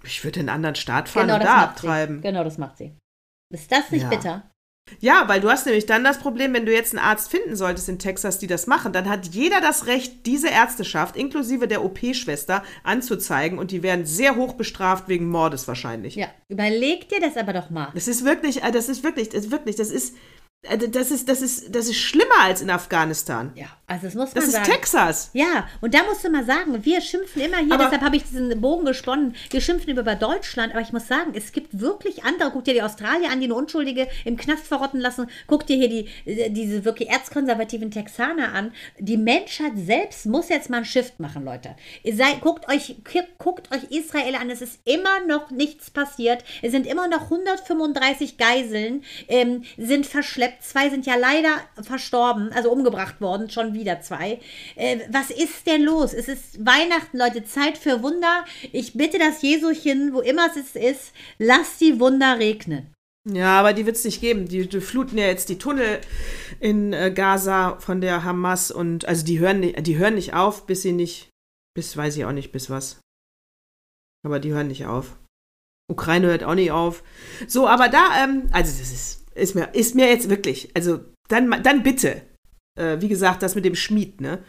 Ich 0.03 0.23
würde 0.23 0.39
in 0.39 0.47
einen 0.47 0.55
anderen 0.55 0.75
Staat 0.75 1.09
fahren 1.09 1.27
genau, 1.27 1.39
und 1.39 1.43
da 1.43 1.63
abtreiben. 1.63 2.17
Sie. 2.17 2.21
Genau, 2.21 2.43
das 2.45 2.57
macht 2.57 2.77
sie. 2.77 2.95
Ist 3.53 3.71
das 3.71 3.91
nicht 3.91 4.03
ja. 4.03 4.09
bitter? 4.09 4.48
Ja, 4.99 5.23
weil 5.27 5.41
du 5.41 5.49
hast 5.49 5.65
nämlich 5.65 5.85
dann 5.85 6.03
das 6.03 6.19
Problem, 6.19 6.53
wenn 6.53 6.65
du 6.65 6.73
jetzt 6.73 6.95
einen 6.95 7.03
Arzt 7.03 7.29
finden 7.29 7.55
solltest 7.55 7.89
in 7.89 7.99
Texas, 7.99 8.39
die 8.39 8.47
das 8.47 8.67
machen, 8.67 8.93
dann 8.93 9.09
hat 9.09 9.27
jeder 9.27 9.61
das 9.61 9.87
Recht, 9.87 10.25
diese 10.25 10.49
Ärzteschaft 10.49 11.15
inklusive 11.15 11.67
der 11.67 11.83
OP-Schwester 11.83 12.63
anzuzeigen 12.83 13.59
und 13.59 13.71
die 13.71 13.83
werden 13.83 14.05
sehr 14.05 14.35
hoch 14.35 14.53
bestraft 14.53 15.07
wegen 15.07 15.29
Mordes 15.29 15.67
wahrscheinlich. 15.67 16.15
Ja, 16.15 16.27
überleg 16.47 17.09
dir 17.09 17.19
das 17.19 17.37
aber 17.37 17.53
doch 17.53 17.69
mal. 17.69 17.89
Das 17.93 18.07
ist 18.07 18.25
wirklich, 18.25 18.63
äh, 18.63 18.71
das 18.71 18.89
ist 18.89 19.03
wirklich, 19.03 19.29
das 19.29 19.45
ist 19.45 19.51
wirklich, 19.51 19.75
das 19.75 19.89
ist, 19.89 20.15
äh, 20.63 20.77
das 20.89 21.09
ist, 21.09 21.29
das 21.29 21.41
ist, 21.41 21.73
das 21.73 21.87
ist 21.87 21.97
schlimmer 21.97 22.39
als 22.41 22.61
in 22.61 22.69
Afghanistan. 22.69 23.51
Ja, 23.55 23.67
also 23.87 24.07
das 24.07 24.15
muss 24.15 24.35
man 24.35 24.43
das 24.43 24.51
sagen. 24.51 24.65
Das 24.65 24.67
ist 24.67 24.75
Texas. 24.75 25.29
Ja, 25.33 25.67
und 25.79 25.93
da 25.93 26.03
musst 26.03 26.23
du 26.23 26.29
mal 26.29 26.43
sagen, 26.45 26.83
wir 26.83 26.99
schimpfen 26.99 27.41
immer 27.41 27.57
hier, 27.57 27.73
aber 27.73 27.85
deshalb 27.85 28.01
habe 28.01 28.17
ich 28.17 28.23
diesen 28.23 28.59
Bogen 28.59 28.83
gesponnen, 28.83 29.35
wir 29.49 29.61
schimpfen 29.61 29.89
über 29.89 30.15
Deutschland, 30.15 30.73
aber 30.73 30.81
ich 30.81 30.91
muss 30.91 31.07
sagen, 31.07 31.31
es 31.33 31.53
gibt 31.53 31.79
wirklich 31.79 32.25
andere, 32.25 32.51
guck 32.51 32.65
dir 32.65 32.73
die 32.73 32.81
Australier 32.81 33.31
an, 33.31 33.39
die 33.39 33.45
eine 33.45 33.55
Unschuldige 33.55 34.09
im 34.25 34.35
Knast 34.35 34.67
verrotten 34.67 34.99
lassen, 34.99 35.27
guck 35.47 35.65
dir 35.65 35.77
hier 35.77 35.89
die, 35.89 36.09
äh, 36.25 36.49
diese 36.49 36.83
wirklich 36.83 37.09
erzkonservativen 37.09 37.89
Texaner 37.89 38.53
an. 38.53 38.73
Die 38.97 39.17
Menschheit 39.17 39.73
selbst 39.77 40.25
muss 40.25 40.49
jetzt 40.49 40.69
mal 40.69 40.77
ein 40.77 40.85
Shift 40.85 41.21
machen, 41.21 41.45
Leute. 41.45 41.75
Sei, 42.03 42.33
guckt, 42.41 42.67
euch, 42.67 42.97
guckt 43.37 43.73
euch 43.73 43.83
Israel 43.91 44.35
an, 44.35 44.49
es 44.49 44.61
ist 44.61 44.81
immer 44.83 45.25
noch 45.25 45.51
nichts 45.51 45.89
passiert, 45.89 46.43
es 46.61 46.73
sind 46.73 46.85
immer 46.85 47.07
noch 47.07 47.23
135 47.23 48.37
Geiseln, 48.37 49.05
ähm, 49.29 49.63
sind 49.77 50.05
verschleppt 50.05 50.48
Zwei 50.61 50.89
sind 50.89 51.05
ja 51.05 51.15
leider 51.15 51.61
verstorben, 51.81 52.51
also 52.53 52.71
umgebracht 52.71 53.21
worden, 53.21 53.49
schon 53.49 53.73
wieder 53.73 54.01
zwei. 54.01 54.39
Äh, 54.75 54.99
was 55.11 55.29
ist 55.29 55.67
denn 55.67 55.83
los? 55.83 56.13
Es 56.13 56.27
ist 56.27 56.65
Weihnachten, 56.65 57.17
Leute, 57.17 57.43
Zeit 57.45 57.77
für 57.77 58.03
Wunder. 58.03 58.45
Ich 58.71 58.93
bitte 58.93 59.17
das 59.17 59.41
Jesuchen, 59.41 60.13
wo 60.13 60.21
immer 60.21 60.47
es 60.55 60.75
ist, 60.75 61.13
lass 61.37 61.77
die 61.77 61.99
Wunder 61.99 62.39
regnen. 62.39 62.93
Ja, 63.31 63.59
aber 63.59 63.73
die 63.73 63.85
wird 63.85 63.95
es 63.95 64.05
nicht 64.05 64.21
geben. 64.21 64.47
Die, 64.47 64.67
die, 64.67 64.81
fluten 64.81 65.17
ja 65.17 65.27
jetzt 65.27 65.49
die 65.49 65.57
Tunnel 65.57 66.01
in 66.59 66.93
äh, 66.93 67.11
Gaza 67.11 67.77
von 67.79 68.01
der 68.01 68.23
Hamas 68.23 68.71
und 68.71 69.05
also 69.05 69.25
die 69.25 69.39
hören, 69.39 69.59
nicht, 69.59 69.85
die 69.85 69.97
hören 69.97 70.15
nicht 70.15 70.33
auf, 70.33 70.65
bis 70.65 70.81
sie 70.81 70.93
nicht, 70.93 71.29
bis 71.75 71.95
weiß 71.95 72.17
ich 72.17 72.25
auch 72.25 72.31
nicht, 72.31 72.51
bis 72.51 72.69
was. 72.69 73.01
Aber 74.25 74.39
die 74.39 74.51
hören 74.51 74.67
nicht 74.67 74.85
auf. 74.85 75.17
Ukraine 75.89 76.27
hört 76.27 76.43
auch 76.43 76.55
nicht 76.55 76.71
auf. 76.71 77.03
So, 77.47 77.67
aber 77.67 77.89
da, 77.89 78.23
ähm, 78.23 78.47
also 78.51 78.71
das 78.71 78.91
ist 78.91 79.25
ist 79.39 79.55
mir, 79.55 79.73
ist 79.73 79.95
mir 79.95 80.07
jetzt 80.07 80.29
wirklich, 80.29 80.69
also 80.75 80.99
dann, 81.27 81.63
dann 81.63 81.83
bitte. 81.83 82.21
Äh, 82.75 83.01
wie 83.01 83.07
gesagt, 83.07 83.43
das 83.43 83.55
mit 83.55 83.65
dem 83.65 83.75
Schmied, 83.75 84.21
ne? 84.21 84.43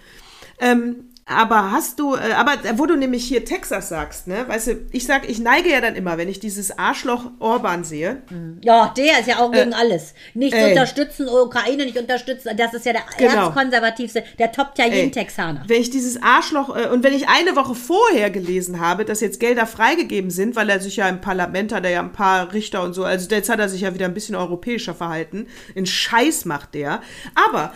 Ähm, 0.61 1.10
aber 1.31 1.71
hast 1.71 2.01
du, 2.01 2.17
äh, 2.17 2.33
aber 2.33 2.53
wo 2.75 2.87
du 2.87 2.97
nämlich 2.97 3.25
hier 3.25 3.45
Texas 3.45 3.89
sagst, 3.89 4.27
ne, 4.27 4.49
weißt 4.49 4.67
du, 4.67 4.77
ich 4.91 5.07
sag, 5.07 5.29
ich 5.29 5.39
neige 5.39 5.71
ja 5.71 5.81
dann 5.81 5.95
immer, 5.95 6.19
wenn 6.19 6.29
ich 6.29 6.41
dieses 6.41 6.77
Arschloch 6.77 7.31
Orban 7.39 7.85
sehe. 7.85 8.23
Mhm. 8.31 8.61
Ja, 8.63 8.93
der 8.97 9.21
ist 9.21 9.29
ja 9.29 9.39
auch 9.39 9.53
gegen 9.53 9.71
äh, 9.71 9.77
alles. 9.77 10.15
Nicht 10.35 10.55
ey. 10.55 10.71
unterstützen, 10.71 11.29
Ukraine 11.29 11.85
nicht 11.85 11.97
unterstützen, 11.97 12.51
das 12.57 12.75
ist 12.75 12.85
ja 12.85 12.95
der 12.95 13.03
genau. 13.17 13.47
erzkonservativste, 13.47 14.25
der 14.41 14.51
toppt 14.51 14.79
ja 14.79 14.87
jeden 14.87 14.99
ey. 14.99 15.11
Texaner. 15.13 15.63
Wenn 15.69 15.81
ich 15.81 15.91
dieses 15.91 16.21
Arschloch, 16.21 16.77
äh, 16.77 16.89
und 16.89 17.05
wenn 17.05 17.15
ich 17.15 17.29
eine 17.29 17.55
Woche 17.55 17.77
vorher 17.77 18.31
gelesen 18.31 18.81
habe, 18.81 19.05
dass 19.05 19.21
jetzt 19.21 19.39
Gelder 19.39 19.67
freigegeben 19.67 20.33
sind, 20.33 20.57
weil 20.57 20.69
er 20.69 20.81
sich 20.81 20.97
ja 20.97 21.09
im 21.09 21.21
Parlament 21.21 21.73
hat, 21.73 21.85
er 21.85 21.91
ja 21.91 22.01
ein 22.01 22.13
paar 22.13 22.53
Richter 22.53 22.83
und 22.83 22.93
so, 22.93 23.05
also 23.05 23.29
jetzt 23.31 23.49
hat 23.49 23.61
er 23.61 23.69
sich 23.69 23.83
ja 23.83 23.95
wieder 23.95 24.07
ein 24.07 24.15
bisschen 24.15 24.35
europäischer 24.35 24.95
verhalten. 24.95 25.47
In 25.77 25.87
Scheiß 25.87 26.45
macht 26.45 26.75
der. 26.75 27.03
Aber 27.35 27.73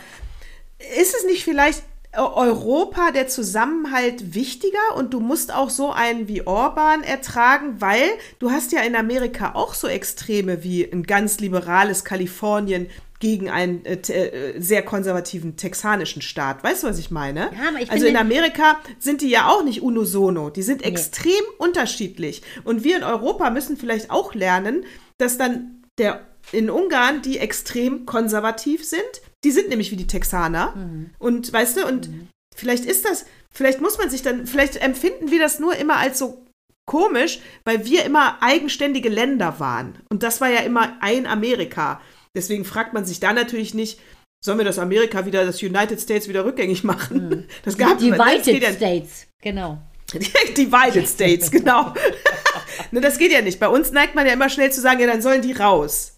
ist 0.99 1.15
es 1.15 1.25
nicht 1.25 1.45
vielleicht 1.45 1.83
Europa 2.17 3.11
der 3.11 3.27
Zusammenhalt 3.27 4.33
wichtiger 4.33 4.95
und 4.95 5.13
du 5.13 5.19
musst 5.19 5.53
auch 5.53 5.69
so 5.69 5.91
einen 5.91 6.27
wie 6.27 6.45
Orban 6.45 7.03
ertragen, 7.03 7.79
weil 7.79 8.09
du 8.39 8.51
hast 8.51 8.71
ja 8.71 8.81
in 8.81 8.95
Amerika 8.95 9.53
auch 9.55 9.73
so 9.73 9.87
Extreme 9.87 10.63
wie 10.63 10.83
ein 10.83 11.03
ganz 11.03 11.39
liberales 11.39 12.03
Kalifornien 12.03 12.87
gegen 13.19 13.49
einen 13.49 13.85
äh, 13.85 13.95
äh, 13.95 14.59
sehr 14.59 14.83
konservativen 14.83 15.55
texanischen 15.55 16.21
Staat. 16.21 16.63
Weißt 16.63 16.83
du, 16.83 16.87
was 16.87 16.99
ich 16.99 17.11
meine? 17.11 17.49
Ja, 17.53 17.79
ich 17.79 17.91
also 17.91 18.05
in 18.05 18.17
Amerika 18.17 18.79
sind 18.99 19.21
die 19.21 19.29
ja 19.29 19.47
auch 19.47 19.63
nicht 19.63 19.81
unisono, 19.81 20.49
die 20.49 20.63
sind 20.63 20.81
nee. 20.81 20.87
extrem 20.87 21.43
unterschiedlich 21.57 22.41
und 22.63 22.83
wir 22.83 22.97
in 22.97 23.03
Europa 23.03 23.49
müssen 23.49 23.77
vielleicht 23.77 24.11
auch 24.11 24.33
lernen, 24.33 24.85
dass 25.17 25.37
dann 25.37 25.83
der 25.97 26.21
in 26.51 26.69
Ungarn 26.69 27.21
die 27.21 27.39
extrem 27.39 28.05
konservativ 28.05 28.85
sind 28.85 29.01
die 29.45 29.51
sind 29.51 29.69
nämlich 29.69 29.91
wie 29.91 29.95
die 29.95 30.07
Texaner. 30.07 30.73
Mhm. 30.75 31.11
Und 31.19 31.53
weißt 31.53 31.77
du, 31.77 31.87
und 31.87 32.09
mhm. 32.09 32.27
vielleicht 32.55 32.85
ist 32.85 33.05
das, 33.05 33.25
vielleicht 33.51 33.79
muss 33.79 33.97
man 33.97 34.09
sich 34.09 34.23
dann, 34.23 34.47
vielleicht 34.47 34.77
empfinden 34.77 35.31
wir 35.31 35.39
das 35.39 35.59
nur 35.59 35.75
immer 35.75 35.97
als 35.97 36.19
so 36.19 36.45
komisch, 36.85 37.39
weil 37.63 37.85
wir 37.85 38.03
immer 38.05 38.41
eigenständige 38.41 39.09
Länder 39.09 39.59
waren. 39.59 39.99
Und 40.09 40.23
das 40.23 40.41
war 40.41 40.49
ja 40.49 40.59
immer 40.59 40.97
ein 40.99 41.27
Amerika. 41.27 42.01
Deswegen 42.35 42.65
fragt 42.65 42.93
man 42.93 43.05
sich 43.05 43.19
da 43.19 43.33
natürlich 43.33 43.73
nicht, 43.73 43.99
sollen 44.43 44.57
wir 44.57 44.65
das 44.65 44.79
Amerika 44.79 45.25
wieder, 45.25 45.45
das 45.45 45.61
United 45.61 46.01
States 46.01 46.27
wieder 46.27 46.43
rückgängig 46.43 46.83
machen? 46.83 47.29
Mhm. 47.29 47.43
Das 47.63 47.77
gab 47.77 47.97
es 47.97 48.03
Divided 48.03 48.61
ja, 48.61 48.73
States, 48.73 49.27
genau. 49.41 49.79
Divided 50.57 51.07
States, 51.07 51.51
genau. 51.51 51.93
ne, 52.91 53.01
das 53.01 53.17
geht 53.19 53.31
ja 53.31 53.41
nicht. 53.41 53.59
Bei 53.59 53.67
uns 53.67 53.91
neigt 53.91 54.15
man 54.15 54.25
ja 54.25 54.33
immer 54.33 54.49
schnell 54.49 54.71
zu 54.71 54.81
sagen, 54.81 55.01
ja, 55.01 55.07
dann 55.07 55.21
sollen 55.21 55.41
die 55.41 55.53
raus. 55.53 56.14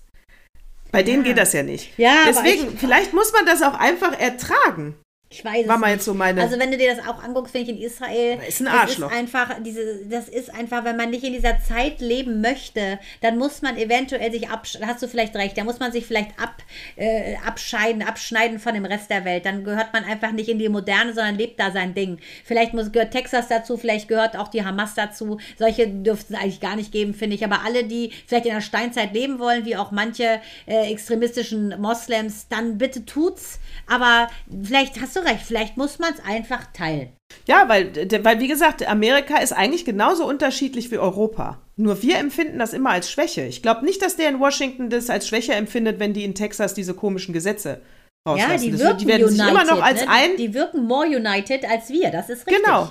Bei 0.91 1.03
denen 1.03 1.23
geht 1.23 1.37
das 1.37 1.53
ja 1.53 1.63
nicht. 1.63 1.97
Ja, 1.97 2.23
Deswegen, 2.27 2.73
ich, 2.73 2.79
vielleicht 2.79 3.13
muss 3.13 3.31
man 3.33 3.45
das 3.45 3.61
auch 3.61 3.73
einfach 3.73 4.17
ertragen. 4.17 4.95
Ich 5.29 5.43
weiß 5.43 5.67
War 5.67 5.77
mal 5.77 5.91
jetzt 5.91 6.05
so 6.05 6.13
meine. 6.13 6.41
Also 6.41 6.57
wenn 6.57 6.71
du 6.71 6.77
dir 6.77 6.95
das 6.95 7.05
auch 7.05 7.21
anguckst, 7.21 7.51
finde 7.51 7.69
ich 7.69 7.77
in 7.77 7.83
Israel, 7.83 8.39
ist 8.47 8.61
ein 8.61 8.67
Arschloch. 8.67 9.11
Ist 9.11 9.17
einfach 9.17 9.55
diese, 9.61 10.05
das 10.05 10.29
ist 10.29 10.53
einfach, 10.53 10.85
wenn 10.85 10.95
man 10.95 11.09
nicht 11.09 11.25
in 11.25 11.33
dieser 11.33 11.59
Zeit 11.59 11.99
leben 11.99 12.39
möchte, 12.39 12.97
dann 13.19 13.37
muss 13.37 13.61
man 13.61 13.77
eventuell 13.77 14.31
sich 14.31 14.49
abscheiden. 14.49 14.87
Hast 14.87 15.03
du 15.03 15.07
vielleicht 15.09 15.35
recht? 15.35 15.57
Da 15.57 15.65
muss 15.65 15.79
man 15.79 15.91
sich 15.91 16.05
vielleicht 16.05 16.39
ab, 16.39 16.63
äh, 16.95 17.35
abscheiden, 17.45 18.03
abschneiden 18.03 18.59
von 18.59 18.73
dem 18.73 18.85
Rest 18.85 19.09
der 19.09 19.25
Welt. 19.25 19.45
Dann 19.45 19.65
gehört 19.65 19.91
man 19.91 20.05
einfach 20.05 20.31
nicht 20.31 20.47
in 20.47 20.59
die 20.59 20.69
Moderne, 20.69 21.13
sondern 21.13 21.35
lebt 21.37 21.59
da 21.59 21.71
sein 21.71 21.93
Ding. 21.93 22.19
Vielleicht 22.45 22.73
muss, 22.73 22.93
gehört 22.93 23.11
Texas 23.11 23.49
dazu, 23.49 23.75
vielleicht 23.75 24.07
gehört 24.07 24.37
auch 24.37 24.47
die 24.47 24.63
Hamas 24.63 24.93
dazu. 24.95 25.39
Solche 25.59 25.89
dürften 25.89 26.35
es 26.35 26.39
eigentlich 26.39 26.61
gar 26.61 26.77
nicht 26.77 26.93
geben, 26.93 27.13
finde 27.13 27.35
ich. 27.35 27.43
Aber 27.43 27.65
alle, 27.65 27.83
die 27.83 28.13
vielleicht 28.27 28.45
in 28.45 28.53
der 28.53 28.61
Steinzeit 28.61 29.13
leben 29.13 29.39
wollen, 29.39 29.65
wie 29.65 29.75
auch 29.75 29.91
manche 29.91 30.39
äh, 30.67 30.89
extremistischen 30.89 31.75
Moslems, 31.81 32.47
dann 32.47 32.77
bitte 32.77 33.03
tut's. 33.03 33.59
Aber 33.87 34.29
vielleicht 34.63 35.01
hast 35.01 35.15
du 35.15 35.16
recht, 35.19 35.41
vielleicht 35.45 35.77
muss 35.77 35.99
man 35.99 36.13
es 36.13 36.23
einfach 36.25 36.71
teilen. 36.73 37.09
Ja, 37.45 37.67
weil, 37.67 37.93
weil, 38.23 38.39
wie 38.39 38.47
gesagt, 38.47 38.87
Amerika 38.87 39.37
ist 39.37 39.53
eigentlich 39.53 39.85
genauso 39.85 40.27
unterschiedlich 40.27 40.91
wie 40.91 40.97
Europa. 40.97 41.61
Nur 41.75 42.01
wir 42.01 42.17
empfinden 42.17 42.59
das 42.59 42.73
immer 42.73 42.91
als 42.91 43.11
Schwäche. 43.11 43.43
Ich 43.43 43.61
glaube 43.61 43.85
nicht, 43.85 44.01
dass 44.01 44.15
der 44.15 44.29
in 44.29 44.39
Washington 44.39 44.89
das 44.89 45.09
als 45.09 45.27
Schwäche 45.27 45.53
empfindet, 45.53 45.99
wenn 45.99 46.13
die 46.13 46.23
in 46.23 46.35
Texas 46.35 46.73
diese 46.73 46.93
komischen 46.93 47.33
Gesetze 47.33 47.81
rauslassen. 48.27 48.51
Ja, 48.51 48.71
die 48.71 48.79
wirken 48.79 48.97
die 48.97 49.07
werden 49.07 49.23
united, 49.23 49.37
sich 49.37 49.49
immer 49.49 49.63
noch 49.65 49.81
als 49.81 50.01
ne? 50.01 50.09
ein. 50.09 50.37
Die 50.37 50.53
wirken 50.53 50.85
more 50.85 51.07
united 51.07 51.65
als 51.69 51.89
wir, 51.89 52.11
das 52.11 52.29
ist 52.29 52.47
richtig. 52.47 52.63
Genau. 52.63 52.89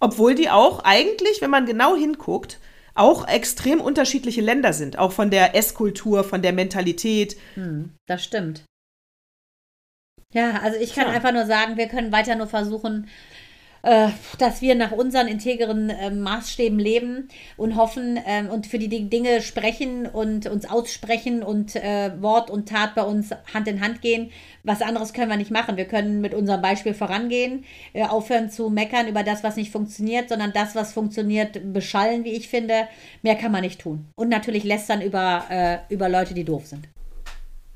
Obwohl 0.00 0.34
die 0.34 0.50
auch 0.50 0.80
eigentlich, 0.84 1.40
wenn 1.40 1.50
man 1.50 1.66
genau 1.66 1.94
hinguckt, 1.94 2.58
auch 2.94 3.26
extrem 3.28 3.80
unterschiedliche 3.80 4.40
Länder 4.40 4.72
sind. 4.72 4.98
Auch 4.98 5.12
von 5.12 5.30
der 5.30 5.54
Esskultur, 5.54 6.24
von 6.24 6.42
der 6.42 6.52
Mentalität. 6.52 7.36
Hm, 7.54 7.90
das 8.06 8.24
stimmt. 8.24 8.64
Ja, 10.32 10.60
also 10.62 10.78
ich 10.78 10.94
kann 10.94 11.08
ja. 11.08 11.12
einfach 11.12 11.32
nur 11.32 11.46
sagen, 11.46 11.76
wir 11.76 11.88
können 11.88 12.12
weiter 12.12 12.34
nur 12.34 12.46
versuchen, 12.46 13.06
äh, 13.82 14.08
dass 14.38 14.62
wir 14.62 14.74
nach 14.74 14.92
unseren 14.92 15.26
integren 15.26 15.90
äh, 15.90 16.10
Maßstäben 16.10 16.78
leben 16.78 17.28
und 17.56 17.76
hoffen 17.76 18.16
äh, 18.16 18.44
und 18.48 18.66
für 18.66 18.78
die 18.78 18.88
Dinge 18.88 19.42
sprechen 19.42 20.06
und 20.06 20.46
uns 20.46 20.70
aussprechen 20.70 21.42
und 21.42 21.74
äh, 21.76 22.12
Wort 22.20 22.48
und 22.48 22.68
Tat 22.68 22.94
bei 22.94 23.02
uns 23.02 23.30
Hand 23.52 23.68
in 23.68 23.80
Hand 23.80 24.00
gehen. 24.00 24.30
Was 24.62 24.82
anderes 24.82 25.12
können 25.12 25.30
wir 25.30 25.36
nicht 25.36 25.50
machen. 25.50 25.76
Wir 25.76 25.86
können 25.86 26.20
mit 26.20 26.32
unserem 26.32 26.62
Beispiel 26.62 26.94
vorangehen, 26.94 27.64
äh, 27.92 28.04
aufhören 28.04 28.50
zu 28.50 28.70
meckern 28.70 29.08
über 29.08 29.24
das, 29.24 29.42
was 29.42 29.56
nicht 29.56 29.72
funktioniert, 29.72 30.28
sondern 30.28 30.52
das, 30.52 30.76
was 30.76 30.92
funktioniert, 30.92 31.72
beschallen, 31.72 32.24
wie 32.24 32.32
ich 32.32 32.48
finde. 32.48 32.86
Mehr 33.22 33.34
kann 33.34 33.52
man 33.52 33.62
nicht 33.62 33.80
tun. 33.80 34.06
Und 34.14 34.28
natürlich 34.28 34.62
lästern 34.62 35.02
über, 35.02 35.44
äh, 35.50 35.78
über 35.92 36.08
Leute, 36.08 36.34
die 36.34 36.44
doof 36.44 36.66
sind. 36.66 36.86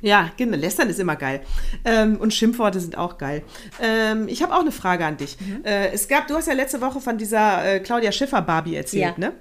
Ja, 0.02 0.30
genau. 0.36 0.56
Lästern 0.56 0.90
ist 0.90 1.00
immer 1.00 1.16
geil. 1.16 1.40
Ähm, 1.84 2.16
und 2.16 2.34
Schimpfworte 2.34 2.80
sind 2.80 2.98
auch 2.98 3.18
geil. 3.18 3.42
Ähm, 3.80 4.28
ich 4.28 4.42
habe 4.42 4.54
auch 4.54 4.60
eine 4.60 4.72
Frage 4.72 5.06
an 5.06 5.16
dich. 5.16 5.38
Mhm. 5.40 5.64
Äh, 5.64 5.92
es 5.92 6.06
gab, 6.08 6.26
du 6.28 6.34
hast 6.34 6.48
ja 6.48 6.54
letzte 6.54 6.80
Woche 6.80 7.00
von 7.00 7.16
dieser 7.16 7.64
äh, 7.64 7.80
Claudia 7.80 8.12
Schiffer 8.12 8.42
Barbie 8.42 8.76
erzählt, 8.76 9.18
ja. 9.18 9.30
ne? 9.30 9.32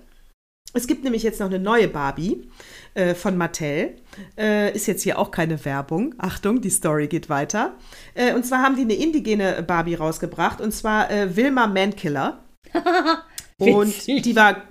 Es 0.73 0.87
gibt 0.87 1.05
nämlich 1.05 1.23
jetzt 1.23 1.39
noch 1.39 1.47
eine 1.47 1.59
neue 1.59 1.87
Barbie 1.87 2.49
äh, 2.95 3.15
von 3.15 3.37
Mattel. 3.37 3.95
Äh, 4.37 4.75
ist 4.75 4.87
jetzt 4.87 5.03
hier 5.03 5.17
auch 5.17 5.31
keine 5.31 5.63
Werbung. 5.63 6.13
Achtung, 6.17 6.59
die 6.59 6.69
Story 6.69 7.07
geht 7.07 7.29
weiter. 7.29 7.75
Äh, 8.13 8.33
und 8.33 8.45
zwar 8.45 8.61
haben 8.61 8.75
die 8.75 8.81
eine 8.81 8.95
indigene 8.95 9.63
Barbie 9.63 9.95
rausgebracht. 9.95 10.59
Und 10.59 10.73
zwar 10.73 11.09
äh, 11.09 11.33
Wilma 11.37 11.67
Mankiller. 11.67 12.43
und 13.57 14.05
die 14.05 14.35
war 14.35 14.63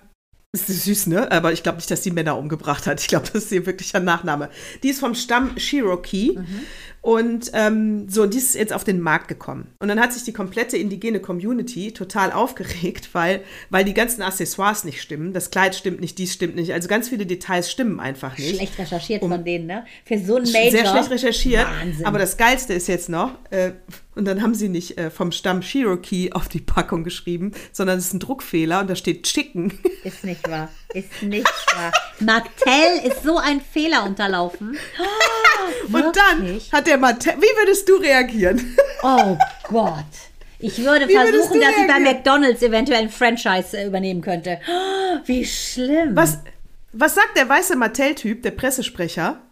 ist 0.62 0.84
süß, 0.84 1.06
ne? 1.08 1.30
Aber 1.30 1.52
ich 1.52 1.62
glaube 1.62 1.76
nicht, 1.76 1.90
dass 1.90 2.02
die 2.02 2.10
Männer 2.10 2.38
umgebracht 2.38 2.86
hat. 2.86 3.00
Ich 3.00 3.08
glaube, 3.08 3.26
das 3.32 3.44
ist 3.44 3.52
ihr 3.52 3.66
wirklicher 3.66 4.00
Nachname. 4.00 4.50
Die 4.82 4.88
ist 4.88 5.00
vom 5.00 5.14
Stamm 5.14 5.56
Cherokee. 5.56 6.38
Mhm. 6.38 6.60
Und 7.04 7.50
ähm, 7.52 8.08
so, 8.08 8.24
die 8.24 8.38
ist 8.38 8.54
jetzt 8.54 8.72
auf 8.72 8.82
den 8.82 8.98
Markt 8.98 9.28
gekommen. 9.28 9.66
Und 9.78 9.88
dann 9.88 10.00
hat 10.00 10.14
sich 10.14 10.22
die 10.22 10.32
komplette 10.32 10.78
indigene 10.78 11.20
Community 11.20 11.92
total 11.92 12.32
aufgeregt, 12.32 13.10
weil, 13.12 13.42
weil 13.68 13.84
die 13.84 13.92
ganzen 13.92 14.22
Accessoires 14.22 14.84
nicht 14.84 15.02
stimmen. 15.02 15.34
Das 15.34 15.50
Kleid 15.50 15.74
stimmt 15.74 16.00
nicht, 16.00 16.16
dies 16.16 16.32
stimmt 16.32 16.56
nicht. 16.56 16.72
Also 16.72 16.88
ganz 16.88 17.10
viele 17.10 17.26
Details 17.26 17.70
stimmen 17.70 18.00
einfach 18.00 18.38
nicht. 18.38 18.56
Schlecht 18.56 18.78
recherchiert 18.78 19.20
um, 19.20 19.30
von 19.30 19.44
denen, 19.44 19.66
ne? 19.66 19.84
Für 20.06 20.18
so 20.18 20.36
ein 20.36 20.44
Major. 20.44 20.70
Sehr 20.70 20.86
schlecht 20.86 21.10
recherchiert. 21.10 21.66
Wahnsinn. 21.66 22.06
Aber 22.06 22.18
das 22.18 22.38
Geilste 22.38 22.72
ist 22.72 22.86
jetzt 22.86 23.10
noch, 23.10 23.32
äh, 23.50 23.72
und 24.14 24.24
dann 24.24 24.40
haben 24.40 24.54
sie 24.54 24.70
nicht 24.70 24.96
äh, 24.96 25.10
vom 25.10 25.30
Stamm 25.30 25.60
Cherokee 25.60 26.32
auf 26.32 26.48
die 26.48 26.60
Packung 26.60 27.04
geschrieben, 27.04 27.52
sondern 27.72 27.98
es 27.98 28.06
ist 28.06 28.14
ein 28.14 28.20
Druckfehler 28.20 28.80
und 28.80 28.88
da 28.88 28.96
steht 28.96 29.24
Chicken. 29.24 29.78
Ist 30.04 30.24
nicht 30.24 30.48
wahr. 30.48 30.70
Ist 30.92 31.22
nicht 31.22 31.46
wahr. 31.74 31.92
Mattel 32.20 33.06
ist 33.06 33.24
so 33.24 33.38
ein 33.38 33.60
Fehler 33.60 34.04
unterlaufen. 34.04 34.76
Oh, 35.00 35.04
und 35.92 36.16
dann 36.16 36.60
hat 36.72 36.86
der 36.86 36.98
Mattel. 36.98 37.34
Wie 37.38 37.58
würdest 37.58 37.88
du 37.88 37.96
reagieren? 37.96 38.76
Oh 39.02 39.36
Gott. 39.64 40.04
Ich 40.58 40.82
würde 40.82 41.06
Wie 41.08 41.12
versuchen, 41.12 41.60
dass 41.60 41.76
ich 41.76 41.86
bei 41.86 42.00
McDonalds 42.00 42.62
eventuell 42.62 43.02
ein 43.02 43.10
Franchise 43.10 43.76
äh, 43.76 43.86
übernehmen 43.86 44.22
könnte. 44.22 44.60
Wie 45.26 45.44
schlimm. 45.44 46.16
Was, 46.16 46.38
was 46.92 47.14
sagt 47.14 47.36
der 47.36 47.48
weiße 47.48 47.76
Mattel-Typ, 47.76 48.42
der 48.42 48.52
Pressesprecher? 48.52 49.42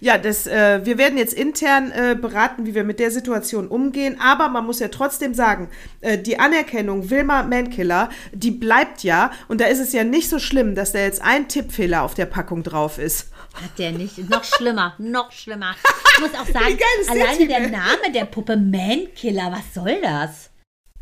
Ja, 0.00 0.18
das, 0.18 0.46
äh, 0.46 0.84
wir 0.84 0.98
werden 0.98 1.18
jetzt 1.18 1.34
intern 1.34 1.90
äh, 1.90 2.14
beraten, 2.14 2.66
wie 2.66 2.74
wir 2.74 2.84
mit 2.84 3.00
der 3.00 3.10
Situation 3.10 3.68
umgehen. 3.68 4.18
Aber 4.20 4.48
man 4.48 4.64
muss 4.64 4.78
ja 4.80 4.88
trotzdem 4.88 5.34
sagen, 5.34 5.68
äh, 6.00 6.18
die 6.18 6.38
Anerkennung 6.38 7.10
Wilma 7.10 7.42
Mankiller, 7.42 8.08
die 8.32 8.50
bleibt 8.50 9.02
ja. 9.02 9.30
Und 9.48 9.60
da 9.60 9.66
ist 9.66 9.80
es 9.80 9.92
ja 9.92 10.04
nicht 10.04 10.28
so 10.28 10.38
schlimm, 10.38 10.74
dass 10.74 10.92
da 10.92 11.00
jetzt 11.00 11.22
ein 11.22 11.48
Tippfehler 11.48 12.02
auf 12.02 12.14
der 12.14 12.26
Packung 12.26 12.62
drauf 12.62 12.98
ist. 12.98 13.30
Hat 13.54 13.78
der 13.78 13.92
nicht? 13.92 14.30
Noch 14.30 14.44
schlimmer, 14.44 14.94
noch 14.98 15.32
schlimmer. 15.32 15.74
Ich 16.14 16.20
muss 16.20 16.34
auch 16.34 16.46
sagen, 16.52 16.78
alleine 17.08 17.46
der, 17.46 17.60
der 17.60 17.70
Name 17.70 18.12
der 18.14 18.24
Puppe 18.26 18.56
Mankiller, 18.56 19.52
was 19.52 19.74
soll 19.74 20.00
das? 20.02 20.50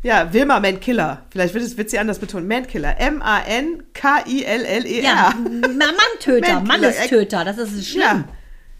Ja, 0.03 0.31
Wilma 0.31 0.59
Mankiller. 0.59 1.23
Vielleicht 1.31 1.53
wird, 1.55 1.63
es, 1.63 1.77
wird 1.77 1.89
sie 1.89 1.97
anders 1.97 2.19
betont. 2.19 2.47
Mankiller. 2.47 2.99
M-A-N-K-I-L-L-E-R. 2.99 3.73
Ja, 5.03 5.33
Manntöter, 5.35 6.61
Mannestöter. 6.61 7.43
Das 7.43 7.57
ist 7.57 7.87
schlimm. 7.87 8.01
Ja. 8.01 8.25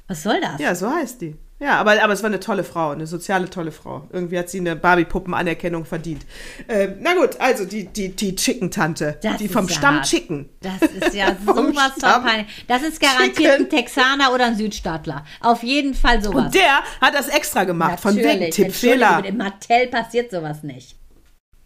Was 0.08 0.24
soll 0.24 0.39
das? 0.41 0.60
Ja, 0.60 0.76
so 0.76 0.89
heißt 0.89 1.22
die. 1.22 1.36
Ja, 1.58 1.80
aber, 1.80 2.03
aber 2.03 2.12
es 2.12 2.22
war 2.22 2.28
eine 2.28 2.41
tolle 2.41 2.66
Frau, 2.66 2.89
eine 2.91 3.08
soziale 3.08 3.49
tolle 3.49 3.72
Frau. 3.72 4.06
Irgendwie 4.12 4.38
hat 4.38 4.49
sie 4.49 4.60
eine 4.60 4.76
Barbie-Puppen-Anerkennung 4.76 5.86
verdient. 5.86 6.26
Ähm, 6.68 6.95
na 6.99 7.14
gut, 7.14 7.39
also 7.39 7.64
die, 7.64 7.86
die, 7.86 8.10
die 8.10 8.36
Chicken-Tante. 8.36 9.18
Die 9.39 9.47
vom 9.47 9.66
ja 9.70 9.74
Stamm. 9.74 10.01
Chicken. 10.01 10.49
Das 10.60 10.82
ist 10.82 11.16
ja 11.16 11.28
sowas 11.45 11.93
von 11.97 12.24
peinlich. 12.24 12.66
Das 12.68 12.84
ist 12.84 12.99
garantiert 12.99 13.53
Chicken. 13.53 13.66
ein 13.66 13.70
Texaner 13.70 14.34
oder 14.34 14.47
ein 14.47 14.58
Südstaatler. 14.58 15.24
Auf 15.39 15.64
jeden 15.64 15.93
Fall 15.93 16.22
sowas. 16.22 16.47
Und 16.47 16.56
der 16.56 16.84
hat 16.99 17.16
das 17.16 17.30
extra 17.30 17.64
gemacht, 17.64 18.03
Natürlich. 18.03 18.26
von 18.26 18.39
wegen 18.41 18.51
Tippfehler. 18.51 19.16
Mit 19.18 19.26
dem 19.28 19.38
Mattel 19.38 19.88
passiert 19.88 20.32
sowas 20.32 20.62
nicht. 20.62 20.97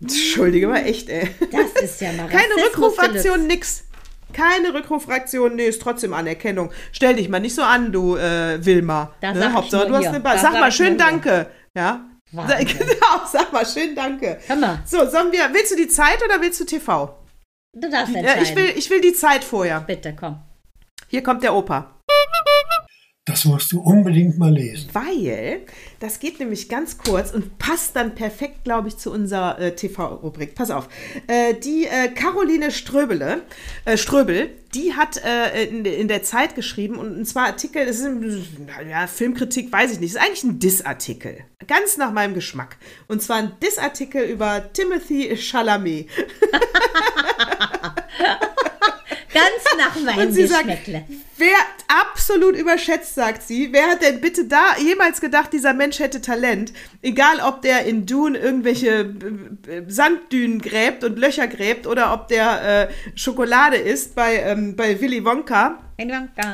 Entschuldige 0.02 0.68
mal, 0.68 0.86
echt, 0.86 1.10
ey. 1.10 1.30
Das 1.52 1.82
ist 1.84 2.00
ja 2.00 2.14
mal 2.14 2.28
Keine 2.30 2.54
Rückrufaktion, 2.68 3.48
nix. 3.48 3.86
Keine 4.34 4.74
Rückrufreaktion, 4.74 5.56
nee, 5.56 5.68
ist 5.68 5.82
trotzdem 5.82 6.14
Anerkennung. 6.14 6.72
Stell 6.92 7.16
dich 7.16 7.30
mal 7.30 7.40
nicht 7.40 7.56
so 7.56 7.64
an, 7.64 7.92
du 7.92 8.16
äh, 8.16 8.64
Wilma. 8.64 9.12
Ne? 9.22 9.54
Hauptsache, 9.54 9.88
du 9.88 9.96
hast 9.96 10.08
eine 10.08 10.20
ba 10.20 10.38
Sag 10.38 10.54
mal 10.54 10.72
schön 10.72 10.98
Danke. 10.98 11.48
Ja. 11.76 12.06
Wahnsinn. 12.32 12.68
Genau, 12.80 13.26
sag 13.26 13.52
mal 13.52 13.66
schön 13.66 13.96
Danke. 13.96 14.40
Hammer. 14.48 14.80
So, 14.86 15.10
sollen 15.10 15.32
wir, 15.32 15.50
willst 15.52 15.72
du 15.72 15.76
die 15.76 15.88
Zeit 15.88 16.24
oder 16.24 16.42
willst 16.42 16.60
du 16.60 16.66
TV? 16.66 17.16
Du 17.74 17.90
darfst 17.90 18.16
entscheiden. 18.16 18.44
ich, 18.44 18.56
will, 18.56 18.74
ich 18.76 18.90
will 18.90 19.02
die 19.02 19.14
Zeit 19.14 19.44
vorher. 19.44 19.82
Bitte, 19.82 20.16
komm. 20.18 20.40
Hier 21.08 21.24
kommt 21.24 21.44
der 21.44 21.54
Opa. 21.56 21.99
Das 23.30 23.46
musst 23.46 23.72
du 23.72 23.80
unbedingt 23.80 24.40
mal 24.40 24.52
lesen. 24.52 24.90
Weil, 24.92 25.62
das 26.00 26.20
geht 26.20 26.40
nämlich 26.40 26.68
ganz 26.68 26.98
kurz 26.98 27.32
und 27.32 27.60
passt 27.60 27.96
dann 27.96 28.16
perfekt, 28.16 28.64
glaube 28.64 28.88
ich, 28.88 28.98
zu 28.98 29.12
unserer 29.12 29.60
äh, 29.60 29.76
TV-Rubrik. 29.76 30.56
Pass 30.56 30.72
auf. 30.72 30.90
Äh, 31.28 31.54
die 31.54 31.86
äh, 31.86 32.08
Caroline 32.08 32.72
Ströbele, 32.72 33.44
äh, 33.86 33.98
Ströbel, 33.98 34.50
die 34.74 34.94
hat 34.94 35.22
äh, 35.24 35.66
in, 35.66 35.86
in, 35.86 36.08
der 36.08 36.24
Zeit 36.24 36.56
geschrieben 36.56 36.96
und, 36.96 37.18
und 37.18 37.26
zwar 37.26 37.46
Artikel, 37.46 37.86
das 37.86 38.00
ist 38.00 38.10
ja, 38.90 39.06
Filmkritik, 39.06 39.72
weiß 39.72 39.92
ich 39.92 40.00
nicht, 40.00 40.16
ist 40.16 40.20
eigentlich 40.20 40.44
ein 40.44 40.58
Diss-Artikel. 40.58 41.38
Ganz 41.68 41.98
nach 41.98 42.12
meinem 42.12 42.34
Geschmack. 42.34 42.78
Und 43.08 43.22
zwar 43.22 43.38
ein 43.38 43.52
Diss-Artikel 43.62 44.24
über 44.24 44.74
Timothy 44.74 45.38
Chalamet. 45.38 46.08
Ganz 49.32 49.78
nach 49.78 49.96
meinem 50.02 50.34
Geschmäckle. 50.34 51.06
Wer 51.40 51.56
absolut 51.88 52.58
überschätzt, 52.58 53.16
sagt 53.16 53.44
sie. 53.44 53.72
Wer 53.72 53.92
hat 53.92 54.02
denn 54.02 54.20
bitte 54.20 54.44
da 54.44 54.76
jemals 54.78 55.22
gedacht, 55.22 55.54
dieser 55.54 55.74
Mensch 55.74 56.00
hätte 56.00 56.20
Talent? 56.20 56.74
Egal, 57.02 57.40
ob 57.40 57.62
der 57.62 57.86
in 57.86 58.06
Dune 58.06 58.38
irgendwelche 58.38 59.16
äh, 59.68 59.78
äh, 59.78 59.84
Sanddünen 59.88 60.62
gräbt 60.62 61.06
und 61.06 61.18
Löcher 61.18 61.48
gräbt 61.48 61.88
oder 61.88 62.14
ob 62.14 62.28
der 62.28 62.90
äh, 62.90 63.18
Schokolade 63.18 63.78
isst 63.78 64.16
bei, 64.16 64.36
ähm, 64.36 64.76
bei 64.76 65.00
Willy 65.00 65.24
Wonka. 65.24 65.80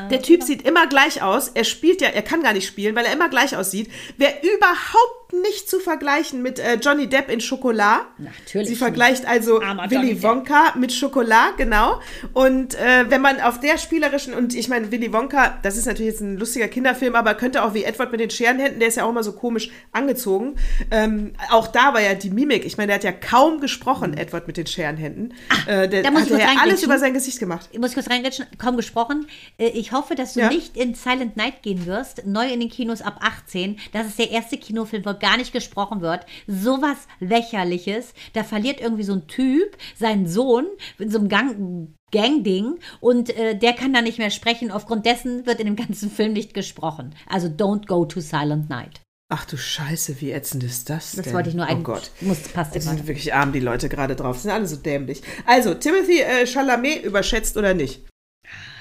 Der 0.08 0.22
Typ 0.22 0.42
sieht 0.42 0.62
immer 0.62 0.88
gleich 0.88 1.22
aus. 1.22 1.48
Er 1.48 1.62
spielt 1.64 2.00
ja, 2.00 2.08
er 2.08 2.22
kann 2.22 2.42
gar 2.42 2.52
nicht 2.52 2.66
spielen, 2.66 2.96
weil 2.96 3.06
er 3.06 3.12
immer 3.12 3.28
gleich 3.28 3.56
aussieht. 3.56 3.88
Wer 4.16 4.42
überhaupt 4.42 5.16
nicht 5.32 5.68
zu 5.68 5.78
vergleichen 5.78 6.42
mit 6.42 6.58
äh, 6.58 6.74
Johnny 6.74 7.08
Depp 7.08 7.30
in 7.30 7.40
Schokolade. 7.40 8.04
Natürlich. 8.18 8.68
Sie 8.68 8.76
vergleicht 8.76 9.26
also 9.26 9.60
Armer 9.60 9.90
Willy 9.90 10.22
Wonka 10.22 10.74
mit 10.76 10.92
Schokolade, 10.92 11.54
genau. 11.56 12.00
Und 12.32 12.74
äh, 12.74 13.08
wenn 13.08 13.20
man 13.20 13.40
auf 13.40 13.60
der 13.60 13.78
spielerischen, 13.78 14.34
und 14.34 14.54
ich 14.54 14.68
meine, 14.68 14.75
Willy 14.90 15.12
Wonka, 15.12 15.58
das 15.62 15.76
ist 15.76 15.86
natürlich 15.86 16.12
jetzt 16.12 16.20
ein 16.20 16.36
lustiger 16.36 16.68
Kinderfilm, 16.68 17.14
aber 17.14 17.34
könnte 17.34 17.64
auch 17.64 17.74
wie 17.74 17.84
Edward 17.84 18.12
mit 18.12 18.20
den 18.20 18.30
Scherenhänden, 18.30 18.78
der 18.78 18.88
ist 18.88 18.96
ja 18.96 19.04
auch 19.04 19.10
immer 19.10 19.22
so 19.22 19.32
komisch 19.32 19.70
angezogen. 19.92 20.56
Ähm, 20.90 21.32
auch 21.50 21.66
da 21.66 21.94
war 21.94 22.00
ja 22.00 22.14
die 22.14 22.30
Mimik. 22.30 22.64
Ich 22.64 22.76
meine, 22.76 22.88
der 22.88 22.96
hat 22.96 23.04
ja 23.04 23.12
kaum 23.12 23.60
gesprochen. 23.60 24.16
Edward 24.16 24.46
mit 24.46 24.56
den 24.56 24.66
Scherenhänden. 24.66 25.34
Ach, 25.48 25.68
äh, 25.68 25.88
der 25.88 26.02
da 26.02 26.10
muss 26.10 26.30
hat 26.30 26.40
ja 26.40 26.48
alles 26.60 26.82
über 26.82 26.98
sein 26.98 27.14
Gesicht 27.14 27.38
gemacht. 27.38 27.68
Ich 27.72 27.78
muss 27.78 27.94
kurz 27.94 28.08
reingrätschen, 28.10 28.46
kaum 28.58 28.76
gesprochen. 28.76 29.26
Äh, 29.58 29.68
ich 29.68 29.92
hoffe, 29.92 30.14
dass 30.14 30.34
du 30.34 30.40
ja? 30.40 30.48
nicht 30.48 30.76
in 30.76 30.94
Silent 30.94 31.36
Night 31.36 31.62
gehen 31.62 31.86
wirst, 31.86 32.26
neu 32.26 32.46
in 32.46 32.60
den 32.60 32.70
Kinos 32.70 33.02
ab 33.02 33.18
18. 33.20 33.78
Das 33.92 34.06
ist 34.06 34.18
der 34.18 34.30
erste 34.30 34.56
Kinofilm, 34.58 35.04
wo 35.04 35.14
gar 35.14 35.36
nicht 35.36 35.52
gesprochen 35.52 36.00
wird. 36.00 36.26
Sowas 36.46 36.96
lächerliches. 37.20 38.12
Da 38.32 38.44
verliert 38.44 38.80
irgendwie 38.80 39.04
so 39.04 39.14
ein 39.14 39.26
Typ 39.26 39.76
seinen 39.98 40.26
Sohn 40.26 40.66
in 40.98 41.10
so 41.10 41.18
einem 41.18 41.28
Gang 41.28 41.95
Gang-Ding 42.12 42.78
und 43.00 43.36
äh, 43.36 43.58
der 43.58 43.72
kann 43.72 43.92
da 43.92 44.02
nicht 44.02 44.18
mehr 44.18 44.30
sprechen. 44.30 44.70
Aufgrund 44.70 45.06
dessen 45.06 45.46
wird 45.46 45.60
in 45.60 45.66
dem 45.66 45.76
ganzen 45.76 46.10
Film 46.10 46.32
nicht 46.32 46.54
gesprochen. 46.54 47.14
Also 47.26 47.48
don't 47.48 47.86
go 47.86 48.04
to 48.04 48.20
Silent 48.20 48.68
Night. 48.70 49.00
Ach 49.28 49.44
du 49.44 49.56
Scheiße, 49.56 50.20
wie 50.20 50.30
ätzend 50.30 50.62
ist 50.62 50.88
das 50.88 51.12
denn? 51.12 51.24
Das 51.24 51.34
wollte 51.34 51.48
ich 51.48 51.56
nur 51.56 51.66
ein. 51.66 51.80
Oh 51.80 51.82
Gott. 51.82 52.10
Muss, 52.20 52.48
passt 52.48 52.76
das 52.76 52.84
sind 52.84 53.08
wirklich 53.08 53.34
arm, 53.34 53.52
die 53.52 53.60
Leute 53.60 53.88
gerade 53.88 54.14
drauf. 54.14 54.38
Sind 54.38 54.52
alle 54.52 54.68
so 54.68 54.76
dämlich. 54.76 55.20
Also, 55.46 55.74
Timothy 55.74 56.20
äh, 56.20 56.46
Chalamet 56.46 57.02
überschätzt 57.02 57.56
oder 57.56 57.74
nicht? 57.74 58.06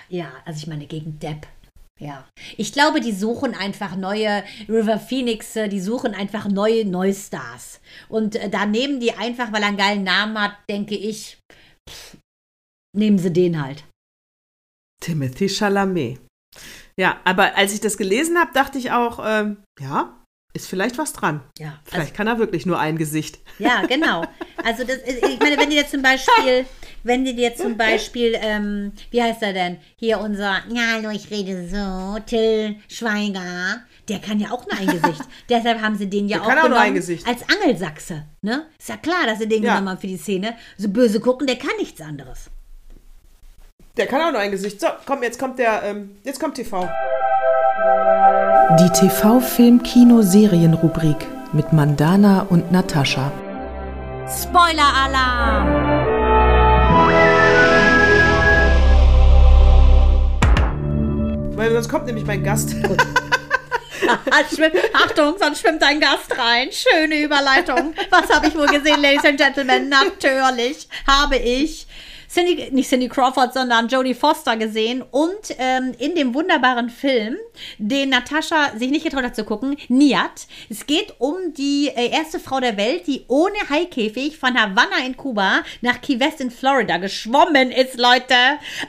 Ja, 0.07 0.31
also 0.45 0.57
ich 0.57 0.67
meine 0.67 0.85
gegen 0.85 1.17
Depp. 1.17 1.47
Ja, 1.99 2.27
ich 2.57 2.73
glaube, 2.73 2.99
die 2.99 3.13
suchen 3.13 3.55
einfach 3.55 3.95
neue 3.95 4.43
River 4.67 4.99
Phoenix, 4.99 5.53
die 5.53 5.79
suchen 5.79 6.13
einfach 6.13 6.47
neue 6.47 6.85
Neustars. 6.85 7.79
Und 8.09 8.35
äh, 8.35 8.49
da 8.49 8.65
nehmen 8.65 8.99
die 8.99 9.13
einfach, 9.13 9.51
weil 9.51 9.61
er 9.61 9.69
einen 9.69 9.77
geilen 9.77 10.03
Namen 10.03 10.39
hat, 10.39 10.57
denke 10.69 10.95
ich, 10.95 11.37
pff, 11.89 12.17
nehmen 12.95 13.17
sie 13.17 13.31
den 13.31 13.61
halt. 13.61 13.83
Timothy 15.01 15.49
Chalamet. 15.49 16.19
Ja, 16.97 17.19
aber 17.25 17.55
als 17.57 17.73
ich 17.73 17.81
das 17.81 17.97
gelesen 17.97 18.37
habe, 18.37 18.51
dachte 18.53 18.77
ich 18.77 18.91
auch, 18.91 19.19
ähm, 19.23 19.57
ja, 19.79 20.15
ist 20.55 20.67
vielleicht 20.67 20.97
was 20.97 21.11
dran. 21.11 21.41
Ja. 21.59 21.79
Vielleicht 21.83 22.01
also, 22.01 22.13
kann 22.13 22.27
er 22.27 22.39
wirklich 22.39 22.65
nur 22.65 22.79
ein 22.79 22.97
Gesicht. 22.97 23.39
Ja, 23.59 23.85
genau. 23.85 24.23
Also 24.63 24.85
das, 24.85 24.99
ich 25.05 25.39
meine, 25.39 25.57
wenn 25.57 25.69
die 25.69 25.75
jetzt 25.75 25.91
zum 25.91 26.01
Beispiel, 26.01 26.65
wenn 27.03 27.25
dir 27.25 27.55
zum 27.55 27.75
Beispiel, 27.75 28.37
ähm, 28.39 28.93
wie 29.11 29.21
heißt 29.21 29.41
er 29.43 29.51
denn? 29.51 29.77
Hier 29.97 30.19
unser, 30.19 30.63
ja, 30.69 30.93
hallo, 30.93 31.09
ich 31.09 31.29
rede 31.29 31.67
so, 31.67 32.19
Till 32.25 32.77
Schweiger, 32.87 33.83
der 34.07 34.19
kann 34.19 34.39
ja 34.39 34.51
auch 34.51 34.65
nur 34.65 34.79
ein 34.79 34.87
Gesicht. 34.87 35.21
Deshalb 35.49 35.81
haben 35.81 35.97
sie 35.97 36.09
den 36.09 36.29
ja 36.29 36.37
der 36.37 36.47
auch, 36.47 36.57
auch 36.57 36.63
genommen 36.63 37.23
als 37.25 37.41
Angelsachse. 37.49 38.25
Ne? 38.41 38.67
Ist 38.79 38.89
ja 38.89 38.97
klar, 38.97 39.25
dass 39.25 39.39
sie 39.39 39.47
den 39.47 39.61
ja. 39.61 39.73
genommen 39.73 39.89
haben 39.89 39.99
für 39.99 40.07
die 40.07 40.17
Szene. 40.17 40.55
So 40.77 40.87
böse 40.87 41.19
gucken, 41.19 41.47
der 41.47 41.57
kann 41.57 41.75
nichts 41.77 41.99
anderes. 41.99 42.49
Der 43.97 44.07
kann 44.07 44.21
auch 44.21 44.31
nur 44.31 44.39
ein 44.41 44.51
Gesicht. 44.51 44.81
So, 44.81 44.87
komm, 45.05 45.23
jetzt 45.23 45.39
kommt 45.39 45.57
der, 45.57 45.81
ähm, 45.83 46.17
jetzt 46.25 46.41
kommt 46.41 46.55
TV. 46.55 46.89
Die 48.77 48.89
TV-Film-Kino-Serien-Rubrik 48.89 51.15
mit 51.53 51.71
Mandana 51.71 52.45
und 52.49 52.73
Natascha. 52.73 53.31
Spoiler-Alarm! 54.27 55.69
Weil 61.55 61.71
sonst 61.71 61.87
kommt 61.87 62.07
nämlich 62.07 62.25
mein 62.25 62.43
Gast. 62.43 62.75
Achtung, 64.93 65.35
sonst 65.39 65.61
schwimmt 65.61 65.81
ein 65.83 66.01
Gast 66.01 66.37
rein. 66.37 66.67
Schöne 66.71 67.21
Überleitung. 67.21 67.93
Was 68.09 68.29
habe 68.29 68.47
ich 68.47 68.57
wohl 68.57 68.67
gesehen, 68.67 69.01
Ladies 69.01 69.23
and 69.23 69.37
Gentlemen? 69.37 69.87
Natürlich 69.87 70.89
habe 71.07 71.37
ich 71.37 71.84
Cindy, 72.35 72.69
nicht 72.71 72.89
Cindy 72.89 73.07
Crawford, 73.07 73.53
sondern 73.53 73.87
Jodie 73.87 74.13
Foster 74.13 74.57
gesehen 74.57 75.01
und 75.01 75.55
ähm, 75.57 75.93
in 75.99 76.15
dem 76.15 76.33
wunderbaren 76.33 76.89
Film, 76.89 77.37
den 77.77 78.09
Natascha 78.09 78.77
sich 78.77 78.91
nicht 78.91 79.05
getraut 79.05 79.23
hat 79.23 79.37
zu 79.37 79.45
gucken, 79.45 79.77
Niat. 79.87 80.45
Es 80.69 80.85
geht 80.85 81.13
um 81.19 81.53
die 81.53 81.87
äh, 81.95 82.09
erste 82.09 82.41
Frau 82.41 82.59
der 82.59 82.75
Welt, 82.75 83.07
die 83.07 83.23
ohne 83.29 83.55
Haikäfig 83.69 84.37
von 84.37 84.53
Havanna 84.53 85.05
in 85.05 85.15
Kuba 85.15 85.63
nach 85.79 86.01
Key 86.01 86.19
West 86.19 86.41
in 86.41 86.51
Florida 86.51 86.97
geschwommen 86.97 87.71
ist, 87.71 87.97
Leute. 87.97 88.35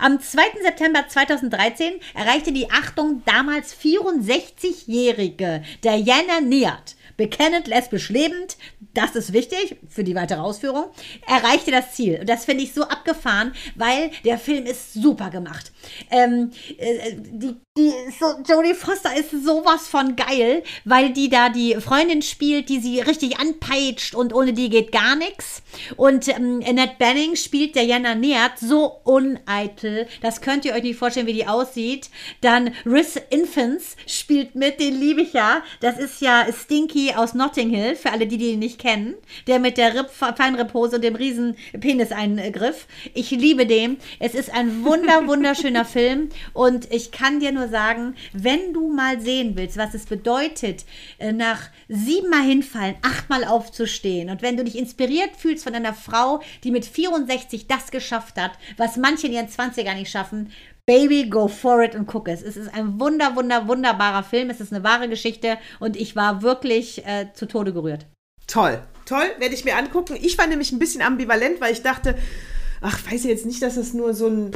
Am 0.01 0.19
2. 0.19 0.43
September 0.63 1.07
2013 1.07 1.93
erreichte 2.17 2.51
die 2.51 2.69
Achtung 2.73 3.23
damals 3.27 3.77
64-jährige 3.77 5.63
Diana 5.85 6.41
Niat 6.41 6.96
bekennend 7.17 7.67
lesbisch 7.67 8.09
lebend, 8.09 8.57
das 8.95 9.17
ist 9.17 9.33
wichtig 9.33 9.77
für 9.89 10.05
die 10.05 10.15
weitere 10.15 10.41
Ausführung, 10.41 10.87
erreichte 11.27 11.71
das 11.71 11.93
Ziel. 11.95 12.21
Und 12.21 12.29
das 12.29 12.45
finde 12.45 12.65
ich 12.65 12.73
so 12.73 12.83
abgefahren, 12.83 13.53
weil 13.75 14.11
der 14.25 14.39
Film 14.39 14.67
ist 14.67 14.95
super 14.95 15.31
gemacht. 15.31 15.73
Ähm, 16.11 16.51
äh, 16.79 17.13
die, 17.15 17.57
die 17.77 17.93
so, 18.19 18.27
Jodie 18.47 18.75
Foster 18.75 19.17
ist 19.17 19.31
sowas 19.45 19.89
von 19.89 20.17
geil, 20.17 20.63
weil 20.85 21.13
die 21.13 21.29
da 21.29 21.49
die 21.49 21.75
Freundin 21.75 22.23
spielt, 22.23 22.69
die 22.69 22.81
sie 22.81 23.01
richtig 23.01 23.39
anpeitscht 23.39 24.15
und 24.15 24.35
ohne 24.35 24.53
die 24.53 24.69
geht 24.69 24.93
gar 24.93 25.17
nichts. 25.17 25.63
Und 25.97 26.29
ähm, 26.29 26.63
Annette 26.67 26.97
Benning 26.99 27.37
spielt 27.37 27.77
der 27.77 27.85
Jana 27.85 28.15
Neert 28.15 28.59
so 28.59 29.01
uneitel. 29.05 30.07
Das 30.23 30.41
könnt 30.41 30.65
ihr 30.65 30.75
euch 30.75 30.83
nicht 30.83 30.99
vorstellen, 30.99 31.27
wie 31.27 31.33
die 31.33 31.47
aussieht. 31.47 32.11
Dann 32.41 32.73
Riz 32.85 33.21
Infants 33.31 33.97
spielt 34.07 34.55
mit, 34.55 34.81
den 34.81 34.99
liebe 34.99 35.23
ich 35.23 35.33
ja. 35.33 35.63
Das 35.81 35.99
ist 35.99 36.21
ja 36.21 36.47
Stinky 36.53 37.15
aus 37.15 37.35
Notting 37.35 37.71
Hill, 37.71 37.97
für 37.97 38.13
alle, 38.13 38.27
die 38.27 38.39
die 38.39 38.57
nicht 38.57 38.79
kennen. 38.79 39.15
Der 39.47 39.59
mit 39.59 39.77
der 39.77 39.95
Rip 39.95 40.11
Feinripphose 40.11 40.97
und 40.97 41.03
dem 41.03 41.17
riesen 41.17 41.57
Peniseingriff. 41.79 42.87
Ich 43.15 43.31
liebe 43.31 43.67
den. 43.67 43.99
Es 44.19 44.35
ist 44.35 44.53
ein 44.53 44.85
wunder, 44.85 45.27
wunderschöner 45.27 45.76
Film. 45.85 46.29
Und 46.53 46.93
ich 46.93 47.11
kann 47.11 47.41
dir 47.41 47.53
nur 47.53 47.69
sagen, 47.69 48.15
wenn 48.33 48.73
du 48.73 48.93
mal 48.93 49.21
sehen 49.21 49.57
willst, 49.57 49.77
was 49.77 49.95
es 49.95 50.07
bedeutet, 50.07 50.85
äh, 51.19 51.33
nach 51.33 51.69
siebenmal 51.89 52.43
hinfallen, 52.43 52.97
achtmal 53.03 53.45
aufzustehen. 53.45 54.31
Und 54.31 54.43
wenn 54.43 54.57
du 54.57 54.65
dich 54.65 54.79
inspiriert 54.79 55.37
fühlst 55.37 55.65
von 55.65 55.75
einer 55.75 55.95
Frau, 55.95 56.41
die 56.65 56.71
mit 56.71 56.85
64 56.85 57.67
das 57.67 57.91
geschafft 57.91 58.41
hat, 58.41 58.53
was 58.77 58.97
manche 58.97 59.27
in 59.27 59.35
ihren 59.35 59.49
20er 59.49 59.95
nicht 59.95 60.11
schaffen, 60.11 60.51
Baby, 60.87 61.29
go 61.29 61.49
for 61.49 61.83
it 61.83 61.97
und 61.97 62.07
guck 62.07 62.29
es. 62.29 62.43
Es 62.43 62.57
ist 62.57 62.73
ein 62.73 63.01
wunder, 63.01 63.35
wunder, 63.35 63.67
wunderbarer 63.67 64.23
Film. 64.23 64.51
Es 64.51 64.61
ist 64.61 64.73
eine 64.73 64.85
wahre 64.85 65.09
Geschichte 65.09 65.59
und 65.81 65.97
ich 65.97 66.15
war 66.15 66.43
wirklich 66.43 67.05
äh, 67.05 67.27
zu 67.35 67.49
Tode 67.49 67.73
gerührt. 67.73 68.07
Toll, 68.47 68.81
toll, 69.05 69.27
werde 69.39 69.55
ich 69.57 69.65
mir 69.65 69.77
angucken. 69.77 70.17
Ich 70.21 70.39
war 70.39 70.47
nämlich 70.47 70.71
ein 70.71 70.79
bisschen 70.79 71.03
ambivalent, 71.03 71.61
weil 71.61 71.73
ich 71.73 71.83
dachte, 71.83 72.17
ach, 72.81 73.05
weiß 73.05 73.25
ich 73.25 73.31
jetzt 73.31 73.47
nicht, 73.47 73.61
dass 73.63 73.77
es 73.77 73.95
nur 73.95 74.15
so 74.15 74.29
ein, 74.29 74.53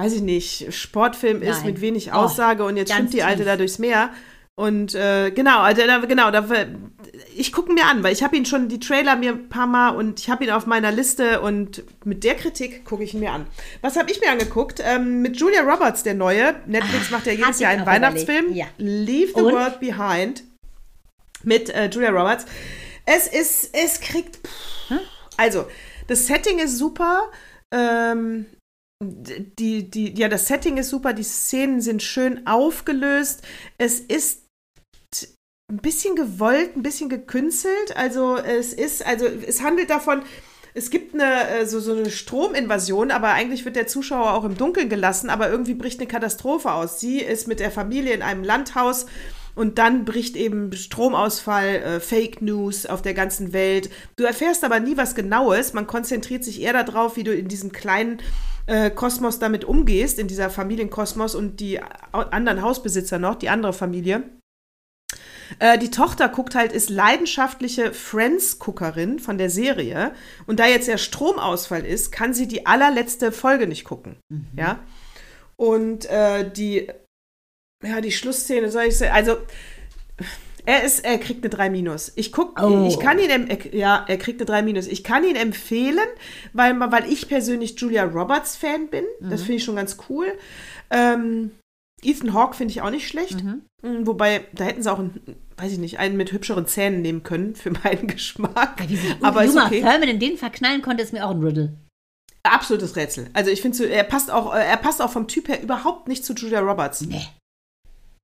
weiß 0.00 0.14
ich 0.14 0.22
nicht, 0.22 0.72
Sportfilm 0.72 1.42
ist 1.42 1.64
mit 1.64 1.80
wenig 1.80 2.12
Aussage 2.12 2.62
oh, 2.62 2.66
und 2.66 2.76
jetzt 2.76 2.92
schwimmt 2.92 3.12
die 3.12 3.22
Alte 3.22 3.44
da 3.44 3.56
durchs 3.56 3.78
Meer. 3.78 4.10
Und 4.54 4.94
äh, 4.94 5.30
genau, 5.30 5.60
also 5.60 5.86
da, 5.86 5.98
genau, 6.00 6.30
da, 6.30 6.44
ich 7.34 7.52
gucke 7.52 7.72
mir 7.72 7.86
an, 7.86 8.02
weil 8.02 8.12
ich 8.12 8.22
habe 8.22 8.36
ihn 8.36 8.44
schon 8.44 8.68
die 8.68 8.80
Trailer 8.80 9.16
mir 9.16 9.32
ein 9.32 9.48
paar 9.48 9.66
Mal 9.66 9.90
und 9.90 10.20
ich 10.20 10.28
habe 10.28 10.44
ihn 10.44 10.50
auf 10.50 10.66
meiner 10.66 10.90
Liste 10.90 11.40
und 11.40 11.82
mit 12.04 12.24
der 12.24 12.34
Kritik 12.34 12.84
gucke 12.84 13.02
ich 13.02 13.14
ihn 13.14 13.20
mir 13.20 13.32
an. 13.32 13.46
Was 13.80 13.96
habe 13.96 14.10
ich 14.10 14.20
mir 14.20 14.30
angeguckt? 14.30 14.82
Ähm, 14.84 15.22
mit 15.22 15.38
Julia 15.38 15.62
Roberts, 15.62 16.02
der 16.02 16.14
neue. 16.14 16.54
Netflix 16.66 17.06
Ach, 17.06 17.12
macht 17.12 17.26
ja 17.26 17.32
jedes 17.32 17.58
Jahr 17.60 17.72
einen 17.72 17.86
Weihnachtsfilm. 17.86 18.54
Ja. 18.54 18.66
Leave 18.78 19.32
the 19.34 19.42
und? 19.42 19.52
World 19.52 19.80
Behind 19.80 20.42
mit 21.42 21.70
äh, 21.70 21.88
Julia 21.88 22.10
Roberts. 22.10 22.44
Es 23.06 23.26
ist, 23.26 23.70
es 23.74 24.00
kriegt. 24.00 24.46
Pff, 24.46 25.00
also, 25.36 25.66
das 26.06 26.26
Setting 26.26 26.58
ist 26.58 26.76
super. 26.76 27.30
Ähm, 27.72 28.46
die, 29.02 29.90
die, 29.90 30.14
ja, 30.18 30.28
das 30.28 30.46
Setting 30.46 30.76
ist 30.76 30.90
super, 30.90 31.12
die 31.12 31.22
Szenen 31.22 31.80
sind 31.80 32.02
schön 32.02 32.46
aufgelöst. 32.46 33.42
Es 33.78 33.98
ist 34.00 34.46
ein 35.70 35.78
bisschen 35.78 36.16
gewollt, 36.16 36.76
ein 36.76 36.82
bisschen 36.82 37.08
gekünstelt. 37.08 37.96
Also 37.96 38.36
es 38.36 38.72
ist, 38.72 39.06
also 39.06 39.24
es 39.24 39.62
handelt 39.62 39.88
davon, 39.88 40.22
es 40.74 40.90
gibt 40.90 41.14
eine, 41.14 41.48
äh, 41.48 41.66
so, 41.66 41.80
so 41.80 41.92
eine 41.92 42.10
Strominvasion, 42.10 43.10
aber 43.10 43.30
eigentlich 43.30 43.64
wird 43.64 43.76
der 43.76 43.86
Zuschauer 43.86 44.34
auch 44.34 44.44
im 44.44 44.56
Dunkeln 44.56 44.88
gelassen, 44.88 45.30
aber 45.30 45.50
irgendwie 45.50 45.74
bricht 45.74 45.98
eine 45.98 46.08
Katastrophe 46.08 46.70
aus. 46.70 47.00
Sie 47.00 47.20
ist 47.20 47.48
mit 47.48 47.60
der 47.60 47.70
Familie 47.70 48.12
in 48.12 48.22
einem 48.22 48.44
Landhaus 48.44 49.06
und 49.54 49.78
dann 49.78 50.04
bricht 50.04 50.36
eben 50.36 50.72
Stromausfall, 50.72 51.68
äh, 51.68 52.00
Fake 52.00 52.42
News 52.42 52.86
auf 52.86 53.02
der 53.02 53.14
ganzen 53.14 53.52
Welt. 53.52 53.90
Du 54.16 54.24
erfährst 54.24 54.62
aber 54.62 54.78
nie 54.78 54.96
was 54.96 55.14
Genaues. 55.14 55.72
Man 55.72 55.86
konzentriert 55.86 56.44
sich 56.44 56.60
eher 56.60 56.84
darauf, 56.84 57.16
wie 57.16 57.24
du 57.24 57.34
in 57.34 57.48
diesem 57.48 57.72
kleinen 57.72 58.18
äh, 58.70 58.90
Kosmos 58.90 59.40
damit 59.40 59.64
umgehst, 59.64 60.20
in 60.20 60.28
dieser 60.28 60.48
Familienkosmos 60.48 61.34
und 61.34 61.58
die 61.58 61.80
anderen 62.12 62.62
Hausbesitzer 62.62 63.18
noch, 63.18 63.34
die 63.34 63.48
andere 63.48 63.72
Familie. 63.72 64.22
Äh, 65.58 65.76
die 65.78 65.90
Tochter 65.90 66.28
guckt 66.28 66.54
halt, 66.54 66.70
ist 66.72 66.88
leidenschaftliche 66.88 67.92
Friends-Guckerin 67.92 69.18
von 69.18 69.38
der 69.38 69.50
Serie. 69.50 70.12
Und 70.46 70.60
da 70.60 70.66
jetzt 70.66 70.86
der 70.86 70.98
Stromausfall 70.98 71.84
ist, 71.84 72.12
kann 72.12 72.32
sie 72.32 72.46
die 72.46 72.66
allerletzte 72.66 73.32
Folge 73.32 73.66
nicht 73.66 73.84
gucken. 73.84 74.16
Mhm. 74.28 74.46
Ja. 74.56 74.78
Und 75.56 76.06
äh, 76.06 76.48
die, 76.48 76.88
ja, 77.84 78.00
die 78.00 78.12
Schlussszene, 78.12 78.70
soll 78.70 78.84
ich 78.84 78.98
sagen, 78.98 79.12
also. 79.12 79.38
Er 80.66 80.82
ist, 80.84 81.04
er 81.04 81.18
kriegt 81.18 81.42
eine 81.42 81.50
3 81.50 81.70
minus. 81.70 82.12
Ich 82.16 82.32
guck, 82.32 82.60
oh. 82.62 82.86
ich 82.88 82.98
kann 82.98 83.18
ihn, 83.18 83.48
ja, 83.72 84.04
er 84.06 84.16
kriegt 84.18 84.40
eine 84.40 84.46
3 84.46 84.62
minus. 84.62 84.86
Ich 84.86 85.04
kann 85.04 85.24
ihn 85.24 85.36
empfehlen, 85.36 85.98
weil, 86.52 86.78
weil 86.78 87.10
ich 87.10 87.28
persönlich 87.28 87.78
Julia 87.78 88.04
Roberts 88.04 88.56
Fan 88.56 88.88
bin. 88.88 89.04
Mhm. 89.20 89.30
Das 89.30 89.42
finde 89.42 89.56
ich 89.56 89.64
schon 89.64 89.76
ganz 89.76 89.96
cool. 90.08 90.26
Ähm, 90.90 91.52
Ethan 92.02 92.32
Hawke 92.32 92.56
finde 92.56 92.72
ich 92.72 92.82
auch 92.82 92.90
nicht 92.90 93.08
schlecht. 93.08 93.42
Mhm. 93.42 93.62
Mm, 93.82 94.06
wobei, 94.06 94.46
da 94.52 94.64
hätten 94.64 94.82
sie 94.82 94.92
auch, 94.92 94.98
einen, 94.98 95.20
weiß 95.56 95.72
ich 95.72 95.78
nicht, 95.78 95.98
einen 95.98 96.16
mit 96.16 96.32
hübscheren 96.32 96.66
Zähnen 96.66 97.02
nehmen 97.02 97.22
können, 97.22 97.54
für 97.54 97.70
meinen 97.84 98.06
Geschmack. 98.06 98.82
Ja, 98.88 98.98
Aber 99.22 99.44
Uma 99.44 99.66
okay. 99.66 99.80
Thurman 99.80 100.08
in 100.08 100.20
den 100.20 100.36
verknallen 100.36 100.82
konnte, 100.82 101.02
ist 101.02 101.12
mir 101.12 101.26
auch 101.26 101.30
ein 101.30 101.42
Riddle. 101.42 101.74
Absolutes 102.42 102.96
Rätsel. 102.96 103.28
Also 103.34 103.50
ich 103.50 103.60
finde, 103.60 103.76
so, 103.76 103.84
er 103.84 104.04
passt 104.04 104.30
auch, 104.30 104.54
er 104.54 104.78
passt 104.78 105.02
auch 105.02 105.10
vom 105.10 105.28
Typ 105.28 105.48
her 105.48 105.62
überhaupt 105.62 106.08
nicht 106.08 106.24
zu 106.24 106.32
Julia 106.32 106.60
Roberts. 106.60 107.02
Nee. 107.02 107.26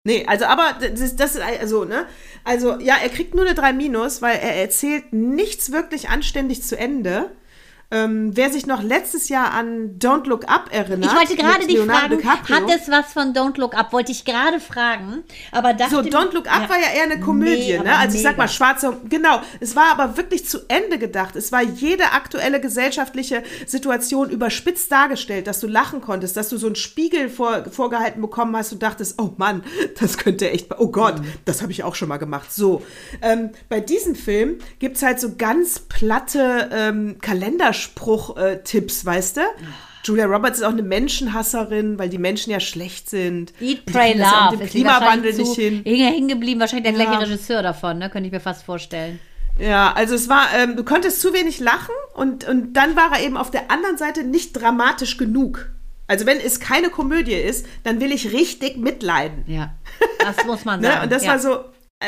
Nee, 0.05 0.25
also 0.27 0.45
aber 0.45 0.77
das, 0.79 1.15
das 1.15 1.35
ist 1.35 1.41
also, 1.41 1.85
ne? 1.85 2.05
Also 2.43 2.77
ja, 2.79 2.95
er 3.01 3.07
kriegt 3.09 3.35
nur 3.35 3.45
eine 3.45 3.55
3 3.55 3.71
Minus, 3.71 4.21
weil 4.21 4.37
er 4.37 4.55
erzählt 4.57 5.13
nichts 5.13 5.71
wirklich 5.71 6.09
anständig 6.09 6.61
zu 6.61 6.77
Ende. 6.77 7.31
Ähm, 7.93 8.35
wer 8.35 8.49
sich 8.49 8.65
noch 8.65 8.81
letztes 8.81 9.29
Jahr 9.29 9.51
an 9.51 9.99
Don't 9.99 10.27
Look 10.27 10.49
Up 10.49 10.69
erinnert. 10.71 11.11
Ich 11.11 11.15
wollte 11.15 11.35
gerade 11.35 11.67
dich 11.67 11.77
fragen, 11.77 12.17
DiCaprio. 12.17 12.55
hat 12.55 12.63
es 12.75 12.89
was 12.89 13.13
von 13.13 13.33
Don't 13.33 13.59
Look 13.59 13.77
Up? 13.77 13.93
Wollte 13.93 14.11
ich 14.11 14.25
gerade 14.25 14.59
fragen. 14.59 15.23
Aber 15.51 15.75
so, 15.91 15.99
Don't 15.99 16.33
Look 16.33 16.47
Up 16.51 16.63
ja, 16.63 16.69
war 16.69 16.79
ja 16.79 16.87
eher 16.95 17.03
eine 17.03 17.19
Komödie, 17.19 17.77
nee, 17.77 17.83
ne? 17.83 17.95
Also 17.95 18.17
ich 18.17 18.23
sag 18.23 18.35
mal, 18.35 18.47
schwarze, 18.47 18.97
genau. 19.07 19.41
Es 19.59 19.75
war 19.75 19.91
aber 19.91 20.17
wirklich 20.17 20.47
zu 20.47 20.61
Ende 20.69 20.97
gedacht. 20.97 21.35
Es 21.35 21.51
war 21.51 21.61
jede 21.61 22.13
aktuelle 22.13 22.59
gesellschaftliche 22.59 23.43
Situation 23.67 24.31
überspitzt 24.31 24.91
dargestellt, 24.91 25.45
dass 25.45 25.59
du 25.59 25.67
lachen 25.67 26.01
konntest, 26.01 26.35
dass 26.35 26.49
du 26.49 26.57
so 26.57 26.65
einen 26.65 26.75
Spiegel 26.75 27.29
vor, 27.29 27.65
vorgehalten 27.69 28.23
bekommen 28.23 28.57
hast 28.57 28.73
und 28.73 28.81
dachtest, 28.81 29.21
oh 29.21 29.35
Mann, 29.37 29.63
das 29.99 30.17
könnte 30.17 30.49
echt, 30.49 30.71
oh 30.79 30.87
Gott, 30.87 31.19
mhm. 31.19 31.25
das 31.45 31.61
habe 31.61 31.71
ich 31.71 31.83
auch 31.83 31.93
schon 31.93 32.09
mal 32.09 32.17
gemacht. 32.17 32.51
So, 32.51 32.81
ähm, 33.21 33.51
bei 33.69 33.79
diesem 33.79 34.15
Film 34.15 34.57
gibt 34.79 34.97
es 34.97 35.03
halt 35.03 35.19
so 35.19 35.35
ganz 35.37 35.77
platte 35.77 36.71
ähm, 36.73 37.17
Kalenderspiele 37.21 37.82
Spruch-Tipps, 37.83 39.05
weißt 39.05 39.37
du? 39.37 39.41
Julia 40.05 40.25
Roberts 40.25 40.59
ist 40.59 40.65
auch 40.65 40.71
eine 40.71 40.81
Menschenhasserin, 40.83 41.97
weil 41.97 42.09
die 42.09 42.17
Menschen 42.17 42.51
ja 42.51 42.59
schlecht 42.59 43.09
sind. 43.09 43.53
Eat, 43.61 43.85
Pray, 43.85 44.17
Love. 44.17 44.57
Dem 44.57 44.67
Klimawandel 44.67 45.33
nicht 45.33 45.55
hin. 45.55 45.81
Hängen 45.85 46.27
geblieben, 46.27 46.59
wahrscheinlich 46.59 46.91
der 46.91 47.01
ja. 47.01 47.09
gleiche 47.09 47.31
Regisseur 47.31 47.61
davon, 47.61 47.99
ne? 47.99 48.09
Könnte 48.09 48.27
ich 48.27 48.33
mir 48.33 48.41
fast 48.41 48.63
vorstellen. 48.63 49.19
Ja, 49.57 49.93
also 49.93 50.15
es 50.15 50.29
war, 50.29 50.47
ähm, 50.57 50.75
du 50.75 50.83
konntest 50.83 51.21
zu 51.21 51.33
wenig 51.33 51.59
lachen 51.59 51.93
und, 52.15 52.47
und 52.47 52.73
dann 52.73 52.95
war 52.95 53.11
er 53.13 53.23
eben 53.23 53.37
auf 53.37 53.51
der 53.51 53.69
anderen 53.69 53.97
Seite 53.97 54.23
nicht 54.23 54.53
dramatisch 54.53 55.17
genug. 55.17 55.69
Also 56.07 56.25
wenn 56.25 56.39
es 56.39 56.59
keine 56.59 56.89
Komödie 56.89 57.33
ist, 57.33 57.65
dann 57.83 58.01
will 58.01 58.11
ich 58.11 58.33
richtig 58.33 58.77
mitleiden. 58.77 59.43
Ja, 59.47 59.75
das 60.19 60.45
muss 60.45 60.65
man 60.65 60.81
ne? 60.81 60.87
sagen. 60.87 60.97
ne? 60.97 61.03
Und 61.03 61.11
das 61.11 61.23
ja. 61.23 61.31
war 61.31 61.39
so, 61.39 61.59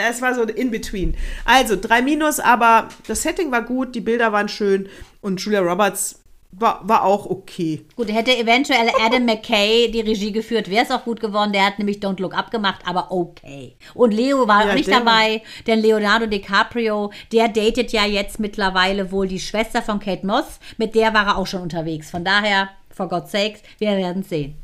es 0.09 0.21
war 0.21 0.35
so 0.35 0.43
in 0.43 0.71
between. 0.71 1.15
Also 1.45 1.75
drei 1.79 2.01
Minus, 2.01 2.39
aber 2.39 2.89
das 3.07 3.21
Setting 3.21 3.51
war 3.51 3.63
gut, 3.63 3.95
die 3.95 4.01
Bilder 4.01 4.31
waren 4.31 4.49
schön 4.49 4.89
und 5.21 5.41
Julia 5.41 5.61
Roberts 5.61 6.19
war, 6.57 6.79
war 6.87 7.03
auch 7.03 7.25
okay. 7.25 7.85
Gut, 7.95 8.11
hätte 8.11 8.35
eventuell 8.35 8.89
Adam 9.01 9.25
McKay 9.25 9.89
die 9.91 10.01
Regie 10.01 10.31
geführt, 10.31 10.69
wäre 10.69 10.85
es 10.85 10.91
auch 10.91 11.03
gut 11.03 11.19
geworden. 11.19 11.51
Der 11.51 11.65
hat 11.65 11.79
nämlich 11.79 11.97
Don't 11.97 12.21
Look 12.21 12.35
Up 12.35 12.51
gemacht, 12.51 12.81
aber 12.85 13.11
okay. 13.11 13.75
Und 13.93 14.13
Leo 14.13 14.47
war 14.47 14.65
ja, 14.65 14.71
auch 14.71 14.75
nicht 14.75 14.91
dabei, 14.91 15.41
denn 15.67 15.79
Leonardo 15.79 16.25
DiCaprio, 16.27 17.11
der 17.31 17.49
datet 17.49 17.91
ja 17.91 18.05
jetzt 18.05 18.39
mittlerweile 18.39 19.11
wohl 19.11 19.27
die 19.27 19.39
Schwester 19.39 19.81
von 19.81 19.99
Kate 19.99 20.25
Moss. 20.25 20.59
Mit 20.77 20.95
der 20.95 21.13
war 21.13 21.27
er 21.27 21.37
auch 21.37 21.47
schon 21.47 21.61
unterwegs. 21.61 22.09
Von 22.09 22.23
daher, 22.23 22.69
for 22.89 23.09
God's 23.09 23.31
sake, 23.31 23.59
wir 23.79 23.97
werden 23.97 24.23
sehen. 24.23 24.55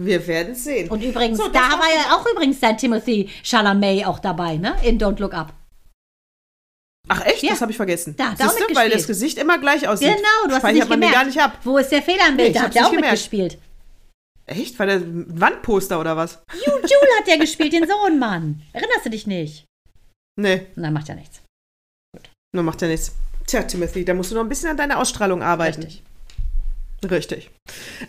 Wir 0.00 0.26
werden 0.28 0.54
sehen. 0.54 0.88
Und 0.90 1.02
übrigens, 1.02 1.38
so, 1.38 1.48
da 1.48 1.58
war, 1.72 1.88
ja 1.94 2.16
auch 2.16 2.24
übrigens 2.30 2.60
sein 2.60 2.78
Timothy 2.78 3.28
Chalamet 3.42 4.06
auch 4.06 4.20
dabei, 4.20 4.56
ne? 4.56 4.76
In 4.84 4.98
Don't 5.00 5.18
Look 5.20 5.34
Up. 5.34 5.52
Ach 7.08 7.24
echt? 7.24 7.42
Ja. 7.42 7.50
Das 7.50 7.62
habe 7.62 7.70
ich 7.72 7.76
vergessen. 7.76 8.14
Da 8.16 8.32
hat 8.32 8.40
er 8.40 8.48
Siehste, 8.50 8.74
weil 8.76 8.90
das 8.90 9.06
Gesicht 9.06 9.38
immer 9.38 9.58
gleich 9.58 9.88
aussieht. 9.88 10.08
Genau, 10.08 10.20
du 10.44 10.50
hast 10.50 10.56
es 10.56 10.58
Speichert 10.58 10.74
nicht 10.74 10.88
man 10.90 10.98
mir 11.00 11.06
gemerkt. 11.06 11.14
gar 11.14 11.24
nicht 11.24 11.40
ab. 11.40 11.58
Wo 11.64 11.78
ist 11.78 11.90
der 11.90 12.02
Fehler 12.02 12.28
im 12.28 12.36
Nee, 12.36 12.44
Bild? 12.44 12.56
ich 12.56 12.60
da 12.60 12.62
hat 12.68 12.76
er 12.76 12.82
nicht 12.82 12.86
auch 12.86 12.90
gemerkt. 12.92 13.12
mitgespielt. 13.12 13.58
Echt? 14.46 14.78
War 14.78 14.86
der 14.86 15.02
Wandposter 15.04 15.98
oder 16.00 16.16
was? 16.16 16.38
Ju, 16.54 16.70
Jule 16.72 17.18
hat 17.18 17.26
ja 17.28 17.36
gespielt, 17.36 17.72
den 17.72 17.86
Sohn, 17.88 18.18
Mann. 18.18 18.62
Erinnerst 18.72 19.04
du 19.06 19.10
dich 19.10 19.26
nicht? 19.26 19.64
Nee, 20.40 20.66
Nein, 20.76 20.92
macht 20.92 21.08
ja 21.08 21.14
nichts. 21.14 21.42
nur 22.54 22.62
macht 22.62 22.80
ja 22.82 22.88
nichts. 22.88 23.12
Tja, 23.46 23.62
Timothy, 23.62 24.04
da 24.04 24.14
musst 24.14 24.30
du 24.30 24.34
noch 24.34 24.42
ein 24.42 24.48
bisschen 24.48 24.68
an 24.70 24.76
deiner 24.76 24.98
Ausstrahlung 24.98 25.42
arbeiten. 25.42 25.82
Richtig. 25.82 26.02
Richtig. 27.08 27.50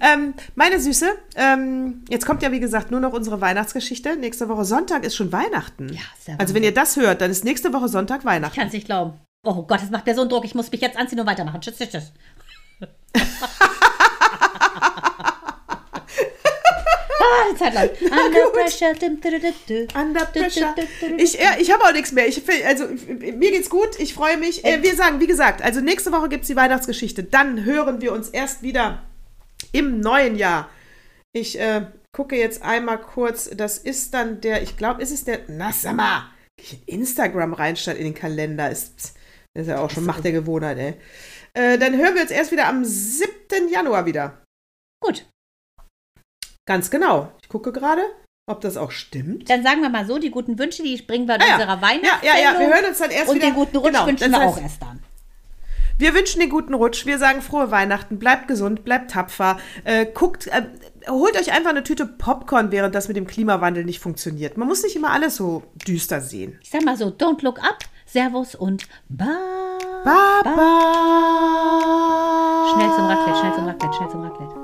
Ähm, 0.01 0.33
meine 0.55 0.79
Süße, 0.79 1.05
ähm, 1.35 2.03
jetzt 2.09 2.25
kommt 2.25 2.41
ja 2.41 2.51
wie 2.51 2.59
gesagt 2.59 2.89
nur 2.89 2.99
noch 2.99 3.13
unsere 3.13 3.39
Weihnachtsgeschichte. 3.39 4.15
Nächste 4.15 4.49
Woche 4.49 4.65
Sonntag 4.65 5.03
ist 5.03 5.15
schon 5.15 5.31
Weihnachten. 5.31 5.89
Ja, 5.89 6.01
ja 6.25 6.35
also 6.39 6.55
wenn 6.55 6.63
ihr 6.63 6.73
das 6.73 6.95
hört, 6.95 7.21
dann 7.21 7.29
ist 7.29 7.43
nächste 7.43 7.71
Woche 7.71 7.87
Sonntag 7.87 8.21
Ich 8.21 8.25
Weihnachten. 8.25 8.55
kann 8.55 8.67
es 8.67 8.73
nicht 8.73 8.85
glauben. 8.87 9.13
Oh 9.43 9.63
Gott, 9.63 9.81
das 9.81 9.91
macht 9.91 10.05
mir 10.05 10.15
so 10.15 10.21
einen 10.21 10.29
Druck. 10.29 10.43
Ich 10.43 10.55
muss 10.55 10.71
mich 10.71 10.81
jetzt 10.81 10.97
anziehen 10.97 11.19
und 11.19 11.27
weitermachen. 11.27 11.61
Tschüss, 11.61 11.77
tschüss, 11.77 11.89
tschüss. 11.91 12.11
die 17.51 17.57
Zeit 17.57 17.73
lang. 17.73 17.89
Under 18.01 18.43
gut. 18.43 18.53
pressure. 18.53 18.93
Under 19.95 20.25
pressure. 20.25 20.75
Ich, 21.17 21.33
ja, 21.33 21.57
ich 21.59 21.71
habe 21.71 21.83
auch 21.83 21.93
nichts 21.93 22.11
mehr. 22.11 22.27
Ich, 22.27 22.41
also, 22.65 22.85
mir 22.87 23.51
geht's 23.51 23.69
gut. 23.69 23.99
Ich 23.99 24.13
freue 24.13 24.37
mich. 24.37 24.63
Äh, 24.65 24.81
wir 24.83 24.95
sagen, 24.95 25.19
wie 25.19 25.27
gesagt, 25.27 25.61
also 25.61 25.81
nächste 25.81 26.11
Woche 26.11 26.29
gibt's 26.29 26.47
die 26.47 26.55
Weihnachtsgeschichte. 26.55 27.23
Dann 27.23 27.65
hören 27.65 28.01
wir 28.01 28.13
uns 28.13 28.29
erst 28.29 28.61
wieder 28.61 29.03
im 29.71 29.99
neuen 29.99 30.35
Jahr. 30.35 30.69
Ich 31.33 31.59
äh, 31.59 31.85
gucke 32.11 32.35
jetzt 32.35 32.61
einmal 32.61 32.99
kurz. 32.99 33.49
Das 33.49 33.77
ist 33.77 34.13
dann 34.13 34.41
der, 34.41 34.61
ich 34.61 34.77
glaube, 34.77 35.01
ist 35.01 35.11
es 35.11 35.25
der, 35.25 35.41
na 35.47 35.71
sag 35.71 35.95
mal, 35.95 36.29
ich 36.59 36.73
in 36.85 37.01
Instagram 37.01 37.53
reinstatt 37.53 37.97
in 37.97 38.05
den 38.05 38.15
Kalender. 38.15 38.69
Ist, 38.69 39.13
das 39.53 39.63
ist 39.63 39.69
ja 39.69 39.79
auch 39.79 39.89
schon 39.89 40.05
Macht 40.05 40.23
der 40.23 40.31
Gewohnheit, 40.31 40.77
ey. 40.77 40.93
Äh, 41.53 41.77
dann 41.77 41.97
hören 41.97 42.15
wir 42.15 42.21
uns 42.21 42.31
erst 42.31 42.51
wieder 42.51 42.67
am 42.67 42.83
7. 42.85 43.69
Januar 43.71 44.05
wieder. 44.05 44.43
Gut, 45.01 45.25
Ganz 46.69 46.91
genau. 46.91 47.31
Ich 47.41 47.49
gucke 47.49 47.71
gerade, 47.71 48.03
ob 48.45 48.61
das 48.61 48.77
auch 48.77 48.91
stimmt. 48.91 49.49
dann 49.49 49.63
sagen 49.63 49.81
wir 49.81 49.89
mal 49.89 50.05
so, 50.05 50.19
die 50.19 50.29
guten 50.29 50.59
Wünsche, 50.59 50.83
die 50.83 51.01
bringen 51.01 51.27
wir 51.27 51.35
in 51.35 51.41
Ah 51.41 51.45
ja. 51.47 51.53
unserer 51.55 51.75
Ja, 51.75 51.81
Weihnachtssendung. 51.81 52.29
ja, 52.43 52.53
ja, 52.53 52.59
wir 52.59 52.67
hören 52.67 52.85
uns 52.85 52.99
dann 52.99 53.09
erst 53.09 53.27
und 53.29 53.35
wieder. 53.37 53.47
den 53.47 53.55
guten 53.55 53.77
Rutsch 53.77 53.87
Genau, 53.91 54.05
wünschen 54.05 54.31
wir 54.31 54.37
heißt- 54.39 54.45
auch 54.47 54.61
erst 54.61 54.81
dann. 54.83 54.99
Wir 55.97 56.13
wünschen 56.13 56.39
den 56.39 56.49
guten 56.51 56.75
Rutsch. 56.75 57.05
Wir 57.07 57.17
sagen 57.17 57.41
frohe 57.41 57.71
Weihnachten. 57.71 58.19
Bleibt 58.19 58.47
gesund, 58.47 58.85
bleibt 58.85 59.09
tapfer. 59.11 59.57
Äh, 59.83 60.05
guckt, 60.05 60.45
äh, 60.47 60.61
holt 61.09 61.35
euch 61.37 61.51
einfach 61.51 61.71
eine 61.71 61.83
Tüte 61.83 62.05
Popcorn, 62.05 62.71
während 62.71 62.93
das 62.95 63.07
mit 63.09 63.17
dem 63.17 63.25
Klimawandel 63.27 63.83
nicht 63.83 63.99
funktioniert. 63.99 64.55
Man 64.57 64.67
muss 64.67 64.83
nicht 64.83 64.95
immer 64.95 65.09
alles 65.09 65.35
so 65.35 65.63
düster 65.87 66.21
sehen. 66.21 66.57
Ich 66.63 66.69
sag 66.69 66.85
mal 66.85 66.95
so, 66.95 67.07
don't 67.07 67.43
look 67.43 67.59
up, 67.63 67.79
Servus 68.05 68.53
und 68.55 68.87
bye. 69.09 69.27
Baba. 70.05 70.53
Schnell 72.73 72.89
zum 72.95 73.05
Raclette, 73.05 73.39
schnell 73.39 73.53
zum 73.55 73.65
Raclette, 73.65 73.93
schnell 73.97 74.09
zum 74.09 74.21
Raclette. 74.21 74.58